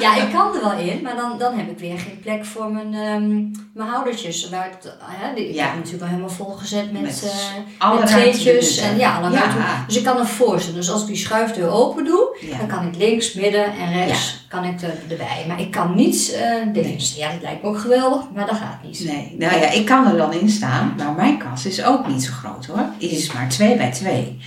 Ja, 0.00 0.16
ik 0.16 0.32
kan 0.32 0.54
er 0.54 0.60
wel 0.60 0.78
in, 0.78 1.02
maar 1.02 1.16
dan, 1.16 1.38
dan 1.38 1.54
heb 1.58 1.70
ik 1.70 1.78
weer 1.78 1.98
geen 1.98 2.20
plek 2.20 2.44
voor 2.44 2.72
mijn, 2.72 2.94
ehm, 2.94 3.28
mijn 3.74 3.88
houdertjes. 3.88 4.48
Waar 4.48 4.68
het, 4.70 4.92
hè, 5.02 5.34
die, 5.34 5.48
ik 5.48 5.54
Ja. 5.54 5.60
heb 5.60 5.68
hem 5.70 5.76
natuurlijk 5.78 6.02
al 6.04 6.08
helemaal 6.08 6.30
volgezet 6.34 6.92
met, 6.92 7.02
Met 7.02 7.32
alle 7.78 7.98
met 7.98 8.08
treetjes. 8.08 8.76
En 8.78 8.98
ja, 8.98 9.16
alle 9.18 9.30
Ja. 9.30 9.38
ruimte. 9.40 9.58
Dus 9.86 9.96
ik 9.96 10.04
kan 10.04 10.18
ervoor 10.18 10.60
staan. 10.60 10.74
Dus 10.74 10.90
als 10.90 11.00
ik 11.00 11.06
die 11.06 11.16
schuifdeur 11.16 11.70
open 11.70 12.04
doe, 12.04 12.36
Ja. 12.40 12.58
dan 12.58 12.66
kan 12.66 12.86
ik 12.86 12.96
links, 12.96 13.32
midden 13.34 13.64
en 13.64 13.92
rechts 14.06 14.38
kan 14.48 14.64
ik 14.64 14.80
er, 14.82 14.94
erbij. 15.10 15.44
Maar 15.48 15.60
ik 15.60 15.70
kan 15.70 15.94
niet 15.94 16.38
dingen. 16.72 16.96
Ja, 17.16 17.30
dat 17.32 17.42
lijkt 17.42 17.62
me 17.62 17.68
ook 17.70 17.78
geweldig, 17.78 18.24
maar 18.34 18.46
dat 18.46 18.56
gaat 18.56 18.82
niet. 18.82 19.04
Nee, 19.04 19.34
nou 19.38 19.60
ja, 19.60 19.70
ik 19.70 19.86
kan 19.86 20.06
er 20.06 20.16
dan 20.16 20.32
in 20.32 20.48
staan, 20.48 20.94
maar 20.96 21.12
mijn 21.12 21.38
kast 21.38 21.66
is 21.66 21.84
ook 21.84 22.06
niet 22.06 22.22
zo 22.24 22.32
groot 22.32 22.66
hoor. 22.66 22.84
Die 22.98 23.10
is 23.10 23.32
maar 23.32 23.48
2 23.48 23.76
bij 23.76 23.90
2. 23.92 24.38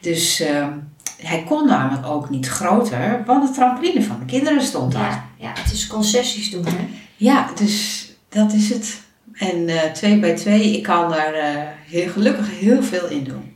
Dus 0.00 0.40
ehm, 0.40 0.70
hij 1.16 1.44
kon 1.48 1.66
namelijk 1.66 2.06
ook 2.06 2.30
niet 2.30 2.48
groter, 2.48 3.22
want 3.26 3.48
de 3.48 3.54
trampoline 3.54 4.02
van 4.02 4.18
de 4.18 4.24
kinderen 4.24 4.62
stond 4.62 4.92
daar. 4.92 5.24
Ja, 5.38 5.46
ja, 5.46 5.62
het 5.62 5.72
is 5.72 5.86
concessies 5.86 6.50
doen, 6.50 6.66
hè. 6.66 6.88
Ja, 7.16 7.50
dus 7.54 8.06
dat 8.28 8.52
is 8.52 8.68
het. 8.68 9.00
En 9.32 9.68
eh 9.68 9.92
2 9.92 10.18
bij 10.18 10.36
2, 10.36 10.76
ik 10.76 10.82
kan 10.82 11.08
daar 11.10 11.34
eh, 11.34 11.62
heel 11.86 12.08
gelukkig 12.08 12.60
heel 12.60 12.82
veel 12.82 13.06
in 13.06 13.24
doen. 13.24 13.53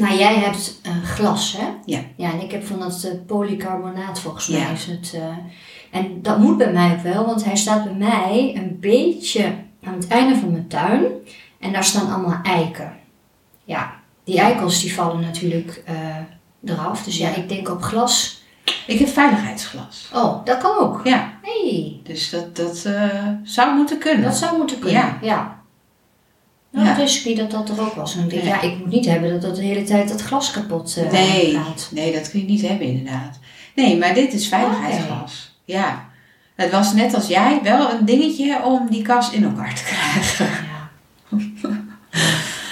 Maar 0.00 0.14
jij 0.16 0.34
hebt 0.34 0.78
eh, 0.82 0.92
glas, 1.04 1.56
hè? 1.58 1.66
Ja. 1.84 2.00
Ja, 2.16 2.30
en 2.32 2.40
ik 2.40 2.50
heb 2.50 2.64
van 2.66 2.78
dat 2.78 3.02
eh, 3.04 3.12
polycarbonaat 3.26 4.20
volgens 4.20 4.48
mij 4.48 4.60
Ja. 4.60 4.68
is 4.70 4.86
het. 4.86 5.12
eh, 5.14 5.22
en 5.90 6.22
dat 6.22 6.38
moet 6.38 6.58
bij 6.58 6.72
mij 6.72 6.92
ook 6.92 7.02
wel, 7.02 7.26
want 7.26 7.44
hij 7.44 7.56
staat 7.56 7.84
bij 7.84 7.92
mij 8.08 8.52
een 8.56 8.76
beetje 8.80 9.54
aan 9.84 9.94
het 9.94 10.08
einde 10.08 10.36
van 10.36 10.50
mijn 10.50 10.68
tuin. 10.68 11.02
En 11.60 11.72
daar 11.72 11.84
staan 11.84 12.12
allemaal 12.12 12.38
eiken. 12.42 12.92
Ja, 13.64 13.92
die 14.24 14.38
eikels 14.40 14.80
die 14.80 14.94
vallen 14.94 15.20
natuurlijk 15.20 15.82
eraf. 16.64 17.02
Dus 17.04 17.16
ja, 17.18 17.28
Ja. 17.28 17.34
ik 17.34 17.48
denk 17.48 17.68
op 17.68 17.82
glas. 17.82 18.42
Ik 18.86 18.98
heb 18.98 19.08
veiligheidsglas. 19.08 20.10
Oh, 20.14 20.44
dat 20.44 20.58
kan 20.58 20.78
ook. 20.78 21.00
Ja, 21.04 21.32
hey, 21.42 22.00
dus 22.04 22.30
dat, 22.30 22.56
dat 22.56 22.88
zou 23.42 23.76
moeten 23.76 23.98
kunnen. 23.98 24.22
dat 24.22 24.36
zou 24.36 24.56
moeten 24.56 24.78
kunnen. 24.78 25.00
Ja. 25.02 25.18
ja. 25.22 25.59
Nou, 26.72 26.86
Ja. 26.86 26.90
dat 26.94 27.02
wist 27.02 27.18
ik 27.18 27.24
niet 27.24 27.36
dat 27.36 27.50
dat 27.50 27.68
er 27.68 27.80
ook 27.84 27.94
was. 27.94 28.16
En 28.16 28.30
ik 28.30 28.42
ja, 28.42 28.60
ik 28.60 28.78
moet 28.78 28.86
niet 28.90 29.06
hebben 29.06 29.30
dat 29.30 29.42
dat 29.42 29.56
de 29.56 29.62
hele 29.62 29.82
tijd 29.84 30.08
dat 30.08 30.22
glas 30.22 30.50
kapot 30.50 30.96
eh, 30.96 31.10
nee, 31.12 31.54
gaat. 31.54 31.88
nee, 31.92 32.12
dat 32.12 32.30
kun 32.30 32.40
je 32.40 32.46
niet 32.46 32.68
hebben 32.68 32.86
inderdaad. 32.86 33.38
Nee, 33.74 33.98
maar 33.98 34.14
dit 34.14 34.32
is 34.32 34.48
veiligheidsglas. 34.48 35.58
Ja. 35.64 36.08
Het 36.54 36.70
was 36.70 36.92
net 36.94 37.14
als 37.14 37.26
jij 37.26 37.60
wel 37.62 37.90
een 37.90 38.04
dingetje 38.04 38.62
om 38.64 38.86
die 38.90 39.02
kast 39.02 39.32
in 39.32 39.44
elkaar 39.44 39.74
te 39.74 39.82
krijgen. 39.84 40.46
Ja. 40.46 40.88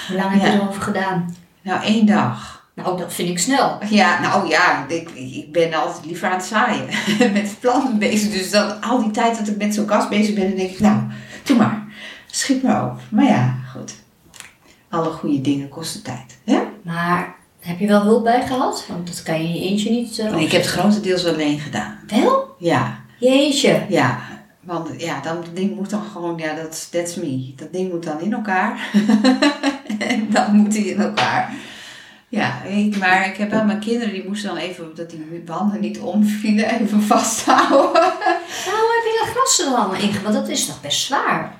Hoe 0.07 0.15
lang 0.17 0.31
heb 0.31 0.41
je 0.41 0.47
Ja. 0.47 0.53
erover 0.53 0.81
gedaan? 0.81 1.35
Nou, 1.61 1.83
één 1.83 2.05
dag. 2.05 2.57
Nou, 2.75 2.97
dat 2.97 3.13
vind 3.13 3.29
ik 3.29 3.39
snel. 3.39 3.77
Ja, 3.89 4.19
nou 4.21 4.49
ja, 4.49 4.85
ik, 4.87 5.09
ik 5.09 5.51
ben 5.51 5.73
altijd 5.73 6.05
liever 6.05 6.27
aan 6.29 6.37
het 6.37 6.45
zaaien. 6.45 6.85
met 7.33 7.55
plannen 7.59 7.97
bezig. 7.99 8.31
Dus 8.31 8.51
dan 8.51 8.81
al 8.81 8.99
die 9.03 9.11
tijd 9.11 9.37
dat 9.37 9.47
ik 9.47 9.57
met 9.57 9.73
zo'n 9.73 9.85
kast 9.85 10.09
bezig 10.09 10.35
ben, 10.35 10.47
dan 10.47 10.57
denk 10.57 10.69
ik, 10.69 10.79
nou, 10.79 10.99
doe 11.43 11.57
maar. 11.57 11.83
Schiet 12.31 12.63
maar 12.63 12.85
op. 12.85 12.99
Maar 13.09 13.25
ja, 13.25 13.55
goed. 13.75 13.93
Alle 14.89 15.09
goede 15.09 15.41
dingen 15.41 15.69
kosten 15.69 16.03
tijd. 16.03 16.37
Hè? 16.43 16.59
Maar 16.81 17.35
heb 17.59 17.79
je 17.79 17.87
wel 17.87 18.01
hulp 18.01 18.23
bij 18.23 18.47
gehad? 18.47 18.85
Want 18.87 19.07
dat 19.07 19.23
kan 19.23 19.41
je 19.41 19.47
in 19.47 19.53
je 19.53 19.69
eentje 19.69 19.89
niet. 19.89 20.19
eh, 20.19 20.41
ik 20.41 20.51
heb 20.51 20.61
het 20.61 20.71
grotendeels 20.71 21.25
alleen 21.25 21.59
gedaan. 21.59 21.99
Wel? 22.07 22.55
Ja, 22.59 22.99
Jeetje. 23.19 23.85
ja. 23.89 24.19
Want 24.59 25.01
ja, 25.01 25.21
dan, 25.21 25.35
dat 25.35 25.55
ding 25.55 25.75
moet 25.75 25.89
dan 25.89 26.03
gewoon, 26.11 26.37
ja, 26.37 26.53
dat 26.53 26.87
that's 26.91 27.15
me. 27.15 27.53
Dat 27.55 27.73
ding 27.73 27.91
moet 27.91 28.03
dan 28.03 28.19
in 28.21 28.33
elkaar. 28.33 28.89
en 29.99 30.27
dan 30.29 30.55
moet 30.55 30.73
hij 30.73 30.83
in 30.83 30.99
elkaar. 30.99 31.53
Ja, 32.27 32.61
je, 32.67 32.95
maar 32.99 33.27
ik 33.27 33.37
heb 33.37 33.49
wel 33.51 33.63
mijn 33.65 33.79
kinderen, 33.79 34.13
die 34.13 34.27
moesten 34.27 34.49
dan 34.49 34.57
even, 34.57 34.95
dat 34.95 35.09
die 35.09 35.41
banden 35.45 35.79
niet 35.79 35.99
omvielen, 35.99 36.79
even 36.79 37.01
vasthouden. 37.01 38.01
Nou, 38.65 38.77
hoe 38.77 39.01
heb 39.01 39.03
je 39.03 39.21
dat 39.25 39.35
glas 39.35 39.59
er 39.59 39.65
dan 39.65 39.75
allemaal 39.75 40.01
in? 40.01 40.21
Want 40.23 40.33
dat 40.35 40.47
is 40.49 40.67
nog 40.67 40.81
best 40.81 41.01
zwaar. 41.01 41.55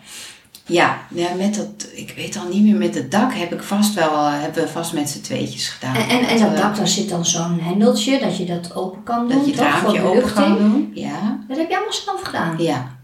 Ja, 0.70 0.98
ja, 1.14 1.34
met 1.38 1.56
dat, 1.56 1.88
ik 1.94 2.14
weet 2.16 2.38
al 2.38 2.48
niet 2.48 2.64
meer, 2.64 2.76
met 2.76 2.96
het 2.96 3.12
dak 3.12 3.34
heb 3.34 3.54
ik 3.54 3.64
vast 3.64 3.94
wel, 3.94 4.26
hebben 4.26 4.64
we 4.64 4.70
vast 4.70 4.94
met 4.94 5.10
z'n 5.10 5.22
tweetjes 5.22 5.68
gedaan. 5.68 5.96
En, 5.96 6.10
en, 6.10 6.28
en 6.28 6.40
dat 6.40 6.54
eh, 6.54 6.62
dak, 6.62 6.76
daar 6.76 6.88
zit 6.88 7.10
dan 7.10 7.26
zo'n 7.26 7.60
hendeltje 7.60 8.20
dat 8.20 8.38
je 8.38 8.46
dat 8.46 8.76
open 8.76 9.04
kan 9.04 9.28
doen. 9.28 9.38
Dat 9.38 9.46
je 9.46 9.52
het 9.52 9.62
raampje 9.62 10.02
open 10.02 10.34
kan 10.34 10.58
doen. 10.58 10.92
Ja, 10.94 11.40
Dat 11.48 11.58
heb 11.58 11.70
je 11.70 11.76
allemaal 11.76 11.94
zelf 11.94 12.22
gedaan. 12.22 12.56
ja. 12.58 12.98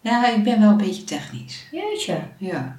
Ja, 0.00 0.26
ik 0.28 0.44
ben 0.44 0.60
wel 0.60 0.70
een 0.70 0.76
beetje 0.76 1.04
technisch. 1.04 1.66
Jeetje. 1.70 2.18
Ja. 2.38 2.74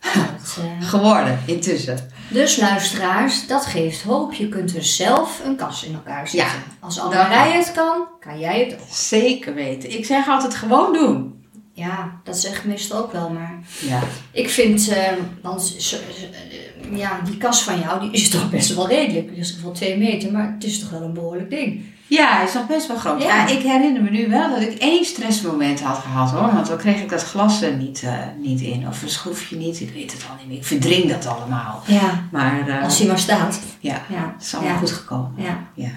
Dat, 0.00 0.58
eh, 0.80 0.88
Geworden, 0.88 1.38
intussen. 1.46 2.10
Dus 2.28 2.56
luisteraars, 2.56 3.46
dat 3.46 3.66
geeft 3.66 4.02
hoop. 4.02 4.32
Je 4.32 4.48
kunt 4.48 4.76
er 4.76 4.84
zelf 4.84 5.40
een 5.44 5.56
kast 5.56 5.84
in 5.84 5.94
elkaar 5.94 6.28
zetten. 6.28 6.58
Ja, 6.58 6.86
Als 6.86 7.00
Anne-Marij 7.00 7.52
het 7.52 7.72
kan, 7.72 8.04
kan 8.20 8.38
jij 8.38 8.60
het 8.64 8.72
ook. 8.80 8.86
Zeker 8.90 9.54
weten. 9.54 9.98
Ik 9.98 10.04
zeg 10.04 10.28
altijd 10.28 10.54
gewoon 10.54 10.92
doen. 10.92 11.35
Ja, 11.78 12.20
dat 12.24 12.36
zeg 12.38 12.56
ik 12.58 12.64
meestal 12.64 12.98
ook 12.98 13.12
wel, 13.12 13.30
maar 13.30 13.58
Ja. 13.80 14.00
ik 14.30 14.50
vind, 14.50 14.88
eh, 14.88 15.12
want 15.42 15.62
zo- 15.78 15.96
eh, 15.96 16.98
ja, 16.98 17.20
die 17.24 17.36
kast 17.36 17.62
van 17.62 17.78
jou, 17.80 18.00
die 18.00 18.10
is 18.10 18.30
toch 18.34 18.50
best 18.50 18.74
wel 18.74 18.88
redelijk. 18.88 19.28
Die 19.28 19.38
is 19.38 19.60
wel 19.62 19.72
twee 19.72 19.96
meter, 19.98 20.32
maar 20.32 20.52
het 20.54 20.64
is 20.64 20.78
toch 20.80 20.90
wel 20.90 21.02
een 21.02 21.12
behoorlijk 21.14 21.50
ding. 21.50 21.84
Ja, 22.08 22.36
hij 22.36 22.44
is 22.44 22.52
nog 22.54 22.66
best 22.66 22.86
wel 22.86 22.96
groot. 22.96 23.22
Ja. 23.22 23.28
Ja. 23.36 23.46
ik 23.48 23.62
herinner 23.62 24.02
me 24.02 24.10
nu 24.10 24.28
wel 24.28 24.50
dat 24.50 24.60
ik 24.60 24.78
één 24.78 25.04
stressmoment 25.04 25.80
had 25.80 25.98
gehad 25.98 26.30
hoor. 26.30 26.52
Want 26.54 26.66
dan 26.66 26.76
kreeg 26.78 27.00
ik 27.00 27.08
dat 27.08 27.22
glas 27.24 27.62
er 27.62 27.72
niet, 27.76 28.02
eh, 28.02 28.12
niet 28.42 28.60
in. 28.60 28.88
Of 28.88 29.02
een 29.02 29.08
schroefje 29.08 29.56
niet. 29.56 29.80
Ik 29.80 29.90
weet 29.94 30.12
het 30.12 30.24
al 30.30 30.36
niet 30.38 30.46
meer. 30.48 30.56
Ik 30.56 30.64
verdring 30.64 31.10
dat 31.10 31.26
allemaal. 31.26 31.82
Ja, 31.86 32.28
Maar 32.32 32.80
als 32.82 32.98
hij 32.98 33.06
maar 33.08 33.18
staat. 33.18 33.60
ja, 33.80 34.02
Ja, 34.08 34.32
het 34.36 34.46
is 34.46 34.54
allemaal 34.54 34.72
ja. 34.72 34.78
goed 34.78 34.90
gekomen. 34.92 35.32
Ja. 35.36 35.58
Ja. 35.74 35.88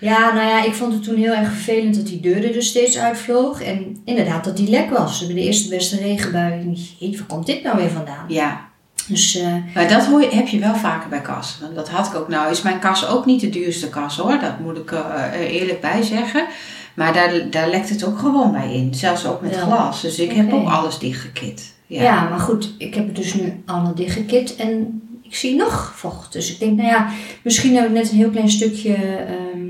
Ja, 0.00 0.32
nou 0.34 0.48
ja, 0.48 0.64
ik 0.64 0.74
vond 0.74 0.92
het 0.92 1.02
toen 1.02 1.16
heel 1.16 1.32
erg 1.32 1.48
vervelend 1.48 1.94
dat 1.94 2.06
die 2.06 2.20
deur 2.20 2.44
er 2.46 2.52
dus 2.52 2.68
steeds 2.68 2.98
uitvloog. 2.98 3.62
En 3.62 3.96
inderdaad 4.04 4.44
dat 4.44 4.56
die 4.56 4.68
lek 4.70 4.90
was. 4.90 5.26
Bij 5.26 5.34
de 5.34 5.40
eerste 5.40 5.68
beste 5.68 5.96
regenbui. 5.96 6.72
"Jeetje, 6.98 7.18
waar 7.18 7.26
komt 7.26 7.46
dit 7.46 7.62
nou 7.62 7.76
weer 7.76 7.90
vandaan? 7.90 8.24
ja. 8.28 8.66
Dus 9.06 9.36
eh, 9.36 9.46
Maar 9.74 9.88
dat 9.88 10.06
hoor 10.06 10.20
je, 10.20 10.28
heb 10.28 10.48
je 10.48 10.58
wel 10.58 10.74
vaker 10.74 11.08
bij 11.08 11.20
kassen. 11.20 11.60
Want 11.62 11.74
Dat 11.74 11.88
had 11.88 12.06
ik 12.06 12.14
ook. 12.14 12.28
Nou 12.28 12.50
is 12.50 12.62
mijn 12.62 12.78
kas 12.78 13.06
ook 13.08 13.26
niet 13.26 13.40
de 13.40 13.48
duurste 13.48 13.88
kas 13.88 14.16
hoor. 14.16 14.38
Dat 14.40 14.58
moet 14.60 14.76
ik 14.76 14.90
eh, 14.92 15.00
er 15.32 15.46
eerlijk 15.46 15.80
bij 15.80 16.02
zeggen. 16.02 16.46
Maar 16.94 17.12
daar, 17.12 17.50
daar 17.50 17.68
lekt 17.70 17.88
het 17.88 18.04
ook 18.04 18.18
gewoon 18.18 18.52
bij 18.52 18.72
in. 18.74 18.94
Zelfs 18.94 19.26
ook 19.26 19.40
met 19.40 19.56
glas. 19.56 20.00
Dus 20.00 20.18
ik 20.18 20.32
heb 20.32 20.52
ook 20.52 20.68
alles 20.68 20.98
dichtgekit. 20.98 21.74
ja. 21.86 22.28
maar 22.28 22.38
goed, 22.38 22.74
ik 22.78 22.94
heb 22.94 23.06
het 23.06 23.16
dus 23.16 23.34
nu 23.34 23.62
allemaal 23.66 23.94
dichtgekit. 23.94 24.56
En 24.56 25.02
ik 25.28 25.34
zie 25.36 25.56
nog 25.56 25.92
vocht. 25.96 26.32
Dus 26.32 26.52
ik 26.52 26.58
denk, 26.58 26.76
nou 26.76 26.88
ja, 26.88 27.08
misschien 27.42 27.74
heb 27.76 27.84
ik 27.84 27.90
net 27.92 28.10
een 28.10 28.16
heel 28.16 28.30
klein 28.30 28.50
stukje 28.50 28.94
ehm, 28.94 29.68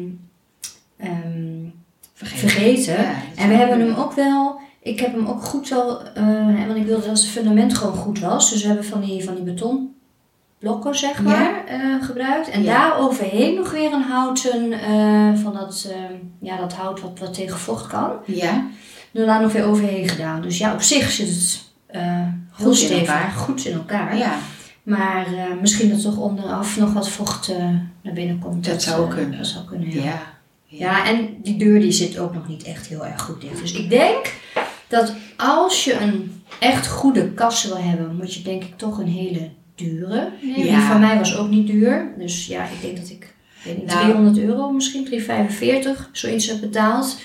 ehm, 0.97 1.65
vergeten. 2.15 2.95
Ja, 3.03 3.15
En 3.37 3.49
we 3.49 3.55
hebben 3.55 3.81
hem 3.81 3.95
ook 3.95 4.13
wel, 4.13 4.61
ik 4.83 5.01
heb 5.01 5.13
hem 5.15 5.27
ook 5.27 5.43
goed 5.45 5.69
wel, 5.69 6.03
eh, 6.15 6.67
want 6.67 6.77
ik 6.77 6.87
wilde 6.87 7.07
dat 7.07 7.19
het 7.19 7.27
fundament 7.29 7.75
gewoon 7.75 7.95
goed 7.97 8.19
was. 8.21 8.51
Dus 8.51 8.61
we 8.63 8.67
hebben 8.67 8.85
van 8.87 9.01
die, 9.01 9.25
van 9.25 9.35
die 9.35 9.45
betonblokken, 9.45 10.95
zeg 10.97 11.17
Ja. 11.17 11.23
maar, 11.23 11.65
eh, 11.67 12.05
gebruikt. 12.05 12.51
En 12.51 12.63
Ja. 12.63 12.89
daar 12.89 12.99
overheen 12.99 13.55
nog 13.55 13.71
weer 13.71 13.93
een 13.93 14.03
houten, 14.03 14.73
eh, 14.73 15.43
van 15.43 15.53
dat, 15.53 15.87
eh, 15.91 15.97
ja, 16.41 16.57
dat 16.57 16.73
hout 16.73 17.01
wat, 17.01 17.19
wat 17.19 17.35
tegen 17.35 17.59
vocht 17.59 17.87
kan. 17.87 18.11
Ja, 18.27 18.67
Er 19.13 19.27
daar 19.27 19.41
nog 19.43 19.53
weer 19.53 19.65
overheen 19.65 20.09
gedaan. 20.09 20.43
Dus 20.43 20.59
ja, 20.59 20.73
op 20.75 20.83
zich 20.83 21.11
zit 21.11 21.29
het 21.29 21.61
heel 21.87 22.23
Goed 22.53 22.67
in 22.67 22.75
stevig, 22.75 22.99
elkaar. 23.09 23.31
goed 23.31 23.65
in 23.65 23.73
elkaar. 23.75 24.17
ja. 24.17 24.33
Maar 24.89 25.27
eh, 25.27 25.61
misschien 25.61 25.91
dat 25.91 26.03
toch 26.03 26.17
onderaf 26.17 26.79
nog 26.79 26.93
wat 26.93 27.09
vocht 27.09 27.49
eh, 27.49 27.57
naar 28.03 28.13
binnen 28.15 28.39
komt. 28.39 28.65
Dat 28.65 28.83
zou 28.83 29.09
eh, 29.09 29.15
kunnen. 29.15 29.39
Dat 29.39 29.47
zou 29.47 29.65
kunnen, 29.65 29.91
ja. 29.91 30.03
ja. 30.03 30.37
Ja, 30.65 31.07
en 31.07 31.37
die 31.43 31.59
deur 31.59 31.81
die 31.81 31.93
zit 31.93 32.19
ook 32.19 32.35
nog 32.35 32.49
niet 32.49 32.63
echt 32.63 32.87
heel 32.87 33.07
erg 33.07 33.21
goed 33.21 33.41
dicht. 33.41 33.61
Dus 33.61 33.73
ik 33.73 33.91
denk 33.91 34.33
dat 34.87 35.13
als 35.37 35.85
je 35.85 36.01
een 36.01 36.43
echt 36.59 36.87
goede 36.87 37.33
kast 37.33 37.67
wil 37.67 37.79
hebben, 37.79 38.17
moet 38.17 38.35
je 38.35 38.43
denk 38.43 38.63
ik 38.63 38.77
toch 38.77 38.99
een 38.99 39.09
hele 39.09 39.51
dure. 39.75 40.31
Ja. 40.41 40.55
Die 40.55 40.77
van 40.77 41.01
mij 41.01 41.19
was 41.19 41.37
ook 41.37 41.49
niet 41.49 41.67
duur. 41.67 42.13
Dus 42.19 42.47
ja, 42.47 42.65
ik 42.65 42.81
denk 42.83 42.97
dat 42.97 43.11
ik, 43.11 43.25
ik 43.25 43.65
weet 43.65 43.77
niet, 43.77 43.87
Nou. 43.87 44.05
300 44.05 44.39
euro 44.39 44.71
misschien, 44.71 45.05
345, 45.05 46.09
zoiets 46.13 46.47
heb 46.47 46.61
betaald. 46.61 47.19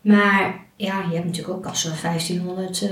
Maar 0.00 0.54
ja, 0.76 0.94
je 1.08 1.14
hebt 1.14 1.26
natuurlijk 1.26 1.56
ook 1.56 1.62
kassen 1.62 1.90
van 1.96 2.10
1500, 2.10 2.82
eh 2.82 2.88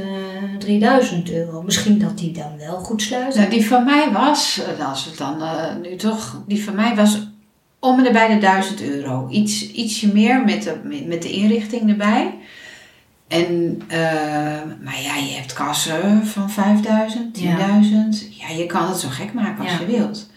3000 0.59 1.31
euro. 1.31 1.62
Misschien 1.62 1.99
dat 1.99 2.19
die 2.19 2.33
dan 2.33 2.57
wel 2.59 2.77
goed 2.79 3.03
sluiten. 3.03 3.41
Nou, 3.41 3.50
die 3.53 3.67
van 3.67 3.85
mij 3.85 4.11
was, 4.12 4.61
eh, 4.79 4.88
als 4.88 5.05
we 5.05 5.11
het 5.11 5.19
dan 5.19 5.43
eh, 5.43 5.75
nu 5.83 5.97
toch, 5.97 6.43
die 6.47 6.65
van 6.65 6.75
mij 6.75 6.95
was 6.97 7.27
om 7.81 7.99
en 7.99 8.05
nabij 8.05 8.29
de 8.35 8.38
1000 8.38 8.83
euro. 8.83 9.29
Iets, 9.31 9.71
ietsje 9.73 10.12
meer 10.12 10.45
met 10.45 10.62
de, 10.62 11.03
met- 11.09 11.23
de 11.23 11.31
inrichting 11.33 11.91
erbij. 11.91 12.35
En, 13.29 13.83
eh, 13.88 13.99
maar 14.85 15.00
ja, 15.03 15.17
je 15.17 15.33
hebt 15.37 15.53
kassen 15.53 16.27
van 16.27 16.50
5000, 16.50 17.35
10.000. 17.35 18.29
Ja. 18.31 18.49
je 18.57 18.67
kan 18.67 18.88
het 18.88 18.99
zo 18.99 19.09
gek 19.11 19.33
maken 19.33 19.65
als 19.65 19.73
Ja. 19.73 19.79
je 19.81 19.87
wilt. 19.87 20.31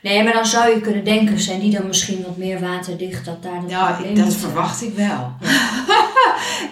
Nee, 0.00 0.22
maar 0.22 0.32
dan 0.32 0.46
zou 0.46 0.74
je 0.74 0.80
kunnen 0.80 1.04
denken, 1.04 1.38
zijn 1.40 1.60
die 1.60 1.70
dan 1.70 1.86
misschien 1.86 2.22
wat 2.22 2.36
meer 2.36 2.60
waterdicht, 2.60 3.24
dat 3.24 3.42
daar 3.42 3.62
Ja, 3.68 3.92
probleem 3.92 4.14
dat 4.14 4.34
verwacht 4.34 4.82
ik 4.82 4.94
wel. 4.94 5.32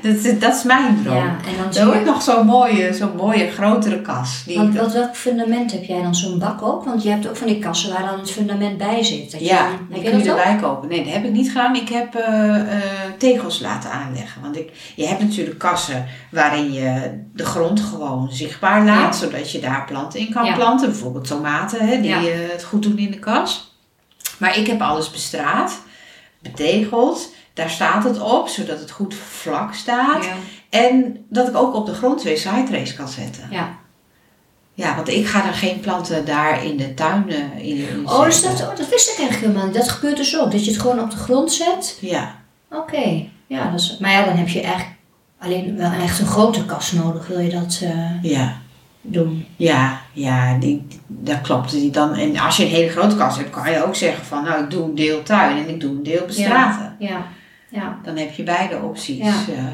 dat, 0.02 0.14
is- 0.14 0.38
dat 0.38 0.54
is 0.54 0.62
mijn 0.62 1.00
droom. 1.02 1.16
Ja, 1.16 1.22
en 1.46 1.62
dan 1.62 1.72
zie 1.72 1.98
je... 1.98 2.04
nog 2.04 2.22
zo'n 2.22 2.46
mooie, 2.46 2.94
zo'n 2.94 3.16
mooie 3.16 3.50
grotere 3.50 4.00
kas. 4.02 4.42
Die 4.46 4.56
Want 4.56 4.76
wat, 4.76 4.92
welk 4.92 5.16
fundament 5.16 5.72
heb 5.72 5.84
jij 5.84 6.02
dan? 6.02 6.14
Zo'n 6.14 6.38
bak 6.38 6.62
ook? 6.62 6.84
Want 6.84 7.02
je 7.02 7.08
hebt 7.10 7.28
ook 7.28 7.36
van 7.36 7.46
die 7.46 7.58
kassen 7.58 7.92
waar 7.92 8.02
dan 8.10 8.18
het 8.18 8.30
fundament 8.30 8.78
bij 8.78 9.02
zit. 9.02 9.30
Dat 9.30 9.40
je 9.40 9.46
Ja, 9.46 9.58
dan- 9.66 9.78
die 9.88 9.96
heb 9.96 10.04
je 10.04 10.10
kun 10.10 10.18
je 10.24 10.28
erbij 10.30 10.56
kopen. 10.56 10.88
Nee, 10.88 11.04
dat 11.04 11.12
heb 11.12 11.24
ik 11.24 11.30
niet 11.32 11.48
gedaan. 11.48 11.74
Ik 11.76 11.88
heb 11.88 12.14
eh, 12.14 12.60
eh, 12.60 12.82
tegels 13.18 13.60
laten 13.60 13.90
aanleggen. 13.90 14.42
Want 14.42 14.56
ik, 14.56 14.70
je 14.96 15.06
hebt 15.06 15.20
natuurlijk 15.20 15.58
kassen 15.58 16.06
waarin 16.30 16.72
je 16.72 17.20
de 17.34 17.44
grond 17.44 17.80
gewoon 17.80 18.28
zichtbaar 18.32 18.84
laat. 18.84 19.16
Zodat 19.16 19.50
je 19.52 19.60
daar 19.60 19.84
planten 19.84 20.20
in 20.20 20.30
kan 20.32 20.44
Ja. 20.44 20.54
planten. 20.54 20.88
Bijvoorbeeld 20.90 21.26
tomaten, 21.26 21.86
hè, 21.88 22.00
die 22.00 22.10
Ja. 22.10 22.18
eh, 22.18 22.24
het 22.52 22.64
goed 22.64 22.82
doen 22.82 22.98
in 22.98 23.10
de 23.10 23.18
kas. 23.18 23.72
Maar 24.38 24.58
ik 24.58 24.66
heb 24.66 24.80
alles 24.80 25.10
bestraat, 25.10 25.80
betegeld. 26.42 27.32
Daar 27.54 27.70
staat 27.70 28.04
het 28.04 28.20
op, 28.20 28.48
zodat 28.48 28.78
het 28.80 28.90
goed 28.90 29.14
vlak 29.14 29.74
staat. 29.74 30.24
Ja. 30.24 30.32
En 30.70 31.16
dat 31.28 31.48
ik 31.48 31.56
ook 31.56 31.74
op 31.74 31.86
de 31.86 31.94
grond 31.94 32.18
twee 32.18 32.36
sidetrays 32.36 32.94
kan 32.94 33.08
zetten. 33.08 33.48
ja. 33.50 33.82
Ja, 34.76 34.94
want 34.96 35.08
ik 35.08 35.26
ga 35.26 35.46
er 35.46 35.52
geen 35.54 35.80
planten 35.80 36.24
daar 36.24 36.64
in 36.64 36.76
de 36.76 36.94
tuin 36.94 37.28
in, 37.28 37.58
in 37.58 38.08
Oh, 38.08 38.22
zetten. 38.30 38.50
dat, 38.50 38.60
oh, 38.70 38.76
dat 38.76 38.88
wist 38.88 39.10
ik 39.10 39.18
eigenlijk 39.18 39.40
helemaal 39.40 39.64
niet. 39.66 39.74
Dat 39.74 39.88
gebeurt 39.88 40.16
dus 40.16 40.38
ook. 40.38 40.50
Dat 40.50 40.64
je 40.64 40.70
het 40.70 40.80
gewoon 40.80 41.00
op 41.00 41.10
de 41.10 41.16
grond 41.16 41.52
zet. 41.52 41.98
Ja. 42.00 42.34
Oké. 42.70 43.24
Ja, 43.46 43.70
dat 43.70 43.80
is, 43.80 43.96
maar 44.00 44.10
ja, 44.10 44.24
dan 44.24 44.36
heb 44.36 44.48
je 44.48 44.60
eigenlijk 44.60 44.96
alleen 45.38 45.76
wel 45.76 45.92
echt 45.92 46.18
een 46.18 46.26
grote 46.26 46.64
kast 46.64 46.92
nodig. 46.92 47.26
Wil 47.26 47.38
je 47.38 47.50
dat 47.50 47.80
eh, 47.82 48.22
Ja. 48.22 48.56
doen? 49.00 49.46
Ja, 49.56 50.00
ja, 50.12 50.58
die, 50.58 50.86
dat 51.06 51.40
klopt. 51.40 51.70
Die 51.70 51.90
dan, 51.90 52.14
en 52.14 52.36
als 52.38 52.56
je 52.56 52.62
een 52.64 52.70
hele 52.70 52.90
grote 52.90 53.16
kast 53.16 53.36
hebt, 53.36 53.50
kan 53.50 53.70
je 53.72 53.84
ook 53.86 53.94
zeggen 53.96 54.24
van 54.24 54.44
nou, 54.44 54.64
ik 54.64 54.70
doe 54.70 54.84
een 54.84 54.94
deel 54.94 55.22
tuin 55.22 55.56
en 55.56 55.68
ik 55.68 55.80
doe 55.80 55.90
een 55.90 56.02
deel 56.02 56.26
bestraten. 56.26 56.96
Ja. 56.98 57.08
Ja. 57.08 57.24
Dan 58.02 58.16
heb 58.16 58.32
je 58.34 58.42
beide 58.42 58.80
opties. 58.82 59.18
Ja. 59.18 59.34
eh. 59.48 59.64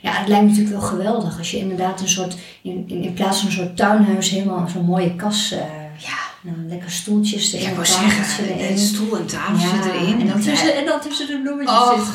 Ja, 0.00 0.12
het 0.12 0.28
lijkt 0.28 0.44
me 0.44 0.50
natuurlijk 0.50 0.76
wel 0.80 0.88
geweldig 0.88 1.38
als 1.38 1.50
je 1.50 1.58
inderdaad 1.58 2.00
een 2.00 2.08
soort, 2.08 2.36
in, 2.62 2.84
in, 2.88 3.02
in 3.02 3.12
plaats 3.12 3.38
van 3.38 3.46
een 3.46 3.52
soort 3.52 3.76
tuinhuis, 3.76 4.30
helemaal 4.30 4.68
zo'n 4.68 4.84
mooie 4.84 5.16
kas. 5.16 5.52
eh 5.52 5.60
ja, 5.98 6.16
nou, 6.42 6.56
lekker 6.68 6.90
stoeltjes 6.90 7.50
ja, 7.50 7.56
erin, 7.58 7.68
ik 7.68 7.74
wou 7.74 7.86
zeggen, 7.86 8.70
een 8.70 8.78
stoel 8.78 9.16
en 9.18 9.26
tafel 9.26 9.54
Ja, 9.76 9.82
zit 9.82 9.92
erin. 9.92 10.20
En 10.20 10.26
dan, 10.26 10.40
tussen, 10.40 10.74
en 10.76 10.84
dan 10.84 11.00
tussen 11.00 11.26
de 11.26 11.40
bloemetjes 11.42 11.78
Och. 11.78 11.88
zitten. 11.96 12.14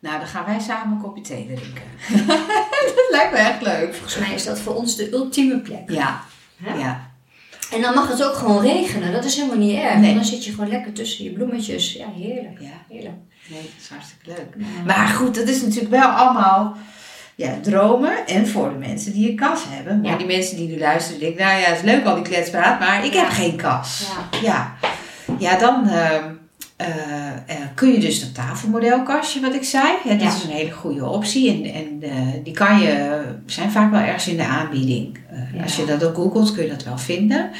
Nou, 0.00 0.18
dan 0.18 0.26
gaan 0.28 0.44
wij 0.44 0.60
samen 0.60 0.96
een 0.96 1.02
kopje 1.02 1.22
thee 1.22 1.44
drinken. 1.46 1.82
dat 2.86 3.08
lijkt 3.10 3.32
me 3.32 3.38
echt 3.38 3.62
leuk. 3.62 3.94
Volgens 3.94 4.18
mij 4.18 4.34
is 4.34 4.44
dat 4.44 4.60
voor 4.60 4.74
ons 4.74 4.96
de 4.96 5.12
ultieme 5.12 5.60
plek. 5.60 5.90
Ja, 5.90 6.20
Hè? 6.62 6.74
ja. 6.74 7.10
En 7.72 7.80
dan 7.82 7.94
mag 7.94 8.08
het 8.08 8.24
ook 8.24 8.34
gewoon 8.34 8.62
regenen. 8.62 9.12
Dat 9.12 9.24
is 9.24 9.36
helemaal 9.36 9.56
niet 9.58 9.76
erg. 9.78 9.96
Nee. 9.98 10.14
Dan 10.14 10.24
zit 10.24 10.44
je 10.44 10.50
gewoon 10.50 10.68
lekker 10.68 10.92
tussen 10.92 11.24
je 11.24 11.30
bloemetjes. 11.32 11.92
Ja, 11.92 12.06
heerlijk. 12.16 12.60
ja. 12.60 12.68
Heerlijk. 12.88 13.14
Nee, 13.48 13.60
dat 13.62 13.70
is 13.80 13.88
hartstikke 13.88 14.24
leuk. 14.26 14.66
Ja. 14.66 14.84
Maar 14.84 15.06
goed, 15.08 15.34
dat 15.34 15.48
is 15.48 15.62
natuurlijk 15.62 15.90
wel 15.90 16.08
allemaal 16.08 16.76
ja, 17.34 17.54
dromen. 17.62 18.26
En 18.26 18.48
voor 18.48 18.68
de 18.68 18.78
mensen 18.78 19.12
die 19.12 19.30
een 19.30 19.36
kas 19.36 19.60
hebben. 19.68 20.00
Maar 20.00 20.10
Ja. 20.10 20.16
die 20.16 20.26
mensen 20.26 20.56
die 20.56 20.68
nu 20.68 20.78
luisteren, 20.78 21.20
denken, 21.20 21.44
nou 21.44 21.60
ja, 21.60 21.66
het 21.66 21.76
is 21.76 21.82
leuk 21.82 22.04
al 22.04 22.14
die 22.14 22.24
kletspraat, 22.24 22.80
maar 22.80 23.04
ik 23.04 23.12
Ja. 23.14 23.20
heb 23.22 23.30
geen 23.30 23.56
kas. 23.56 24.02
Ja. 24.30 24.40
Ja, 24.42 24.74
ja 25.38 25.58
dan 25.58 25.88
ehm, 25.88 26.24
eh, 26.76 27.28
eh, 27.28 27.56
kun 27.74 27.92
je 27.92 27.98
dus 27.98 28.20
dat 28.20 28.34
tafelmodelkastje 28.34 29.40
wat 29.40 29.54
ik 29.54 29.64
zei. 29.64 29.86
Hè, 30.04 30.10
dat 30.10 30.20
Ja. 30.22 30.28
is 30.36 30.42
een 30.44 30.50
hele 30.50 30.70
goede 30.70 31.06
optie. 31.06 31.50
En, 31.64 31.74
en 31.74 32.10
eh, 32.10 32.44
die 32.44 32.52
kan 32.52 32.80
je, 32.80 33.22
zijn 33.46 33.70
vaak 33.70 33.90
wel 33.90 34.00
ergens 34.00 34.28
in 34.28 34.36
de 34.36 34.46
aanbieding. 34.46 35.18
Eh, 35.30 35.38
Ja. 35.54 35.62
Als 35.62 35.76
je 35.76 35.84
dat 35.84 36.04
ook 36.04 36.14
googelt 36.14 36.52
kun 36.52 36.62
je 36.64 36.70
dat 36.70 36.84
wel 36.84 36.98
vinden. 36.98 37.50